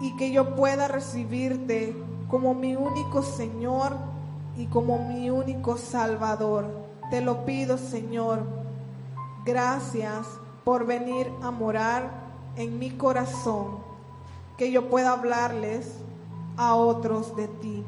y 0.00 0.16
que 0.16 0.32
yo 0.32 0.56
pueda 0.56 0.88
recibirte 0.88 1.94
como 2.28 2.54
mi 2.54 2.76
único 2.76 3.22
Señor 3.22 3.96
y 4.56 4.66
como 4.66 4.98
mi 4.98 5.30
único 5.30 5.76
Salvador. 5.76 6.66
Te 7.10 7.20
lo 7.20 7.44
pido, 7.44 7.76
Señor. 7.76 8.40
Gracias 9.44 10.26
por 10.64 10.86
venir 10.86 11.30
a 11.42 11.50
morar 11.50 12.10
en 12.56 12.78
mi 12.78 12.90
corazón 12.90 13.78
que 14.56 14.70
yo 14.70 14.88
pueda 14.88 15.12
hablarles 15.12 15.94
a 16.56 16.74
otros 16.74 17.34
de 17.36 17.48
ti. 17.48 17.84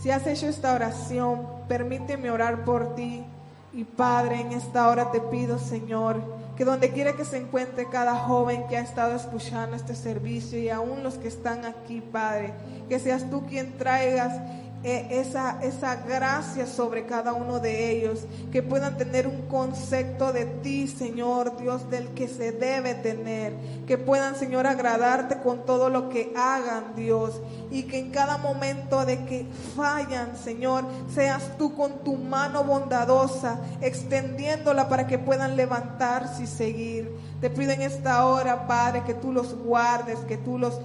Si 0.00 0.10
has 0.10 0.26
hecho 0.26 0.46
esta 0.46 0.74
oración, 0.74 1.46
permíteme 1.68 2.30
orar 2.30 2.64
por 2.64 2.94
ti. 2.94 3.24
Y 3.72 3.84
Padre, 3.84 4.40
en 4.40 4.52
esta 4.52 4.88
hora 4.88 5.10
te 5.10 5.20
pido, 5.20 5.58
Señor, 5.58 6.20
que 6.56 6.64
donde 6.64 6.90
quiera 6.90 7.12
que 7.12 7.24
se 7.24 7.36
encuentre 7.36 7.88
cada 7.90 8.14
joven 8.14 8.66
que 8.68 8.76
ha 8.76 8.80
estado 8.80 9.14
escuchando 9.14 9.76
este 9.76 9.94
servicio 9.94 10.58
y 10.58 10.70
aún 10.70 11.02
los 11.02 11.14
que 11.14 11.28
están 11.28 11.64
aquí, 11.64 12.00
Padre, 12.00 12.54
que 12.88 12.98
seas 12.98 13.28
tú 13.30 13.46
quien 13.46 13.76
traigas 13.76 14.40
esa, 14.86 15.58
esa 15.62 15.96
gracia 15.96 16.64
sobre 16.64 17.06
cada 17.06 17.32
uno 17.32 17.58
de 17.58 17.90
ellos, 17.90 18.20
que 18.52 18.62
puedan 18.62 18.96
tener 18.96 19.26
un 19.26 19.42
concepto 19.48 20.32
de 20.32 20.44
ti, 20.44 20.86
Señor 20.86 21.56
Dios, 21.56 21.90
del 21.90 22.08
que 22.10 22.28
se 22.28 22.52
debe 22.52 22.94
tener, 22.94 23.54
que 23.88 23.98
puedan, 23.98 24.36
Señor, 24.36 24.64
agradarte 24.66 25.38
con 25.38 25.66
todo 25.66 25.90
lo 25.90 26.08
que 26.08 26.32
hagan, 26.36 26.94
Dios, 26.94 27.40
y 27.72 27.82
que 27.82 27.98
en 27.98 28.12
cada 28.12 28.38
momento 28.38 29.04
de 29.04 29.24
que 29.24 29.46
fallan, 29.74 30.36
Señor, 30.36 30.84
seas 31.12 31.58
tú 31.58 31.74
con 31.74 32.04
tu 32.04 32.14
mano 32.16 32.62
bondadosa, 32.62 33.58
extendiéndola 33.80 34.88
para 34.88 35.08
que 35.08 35.18
puedan 35.18 35.56
levantarse 35.56 36.44
y 36.44 36.46
seguir. 36.46 37.10
Te 37.40 37.50
pido 37.50 37.72
en 37.72 37.82
esta 37.82 38.24
hora, 38.24 38.68
Padre, 38.68 39.02
que 39.04 39.14
tú 39.14 39.32
los 39.32 39.52
guardes, 39.52 40.20
que 40.20 40.36
tú 40.36 40.58
los 40.58 40.80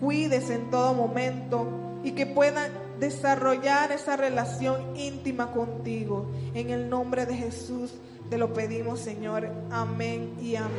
cuides 0.00 0.48
en 0.48 0.70
todo 0.70 0.94
momento 0.94 1.68
y 2.02 2.12
que 2.12 2.26
puedan 2.26 2.72
desarrollar 3.02 3.90
esa 3.90 4.16
relación 4.16 4.96
íntima 4.96 5.50
contigo. 5.50 6.30
En 6.54 6.70
el 6.70 6.88
nombre 6.88 7.26
de 7.26 7.34
Jesús 7.34 7.90
te 8.30 8.38
lo 8.38 8.54
pedimos, 8.54 9.00
Señor. 9.00 9.50
Amén 9.72 10.34
y 10.40 10.54
amén. 10.54 10.70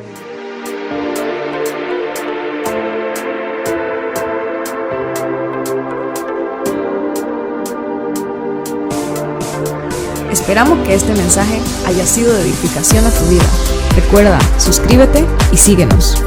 Esperamos 10.31 10.87
que 10.87 10.93
este 10.95 11.13
mensaje 11.13 11.59
haya 11.85 12.05
sido 12.05 12.33
de 12.33 12.41
edificación 12.43 13.05
a 13.05 13.11
tu 13.11 13.25
vida. 13.25 13.43
Recuerda, 13.95 14.39
suscríbete 14.59 15.25
y 15.51 15.57
síguenos. 15.57 16.23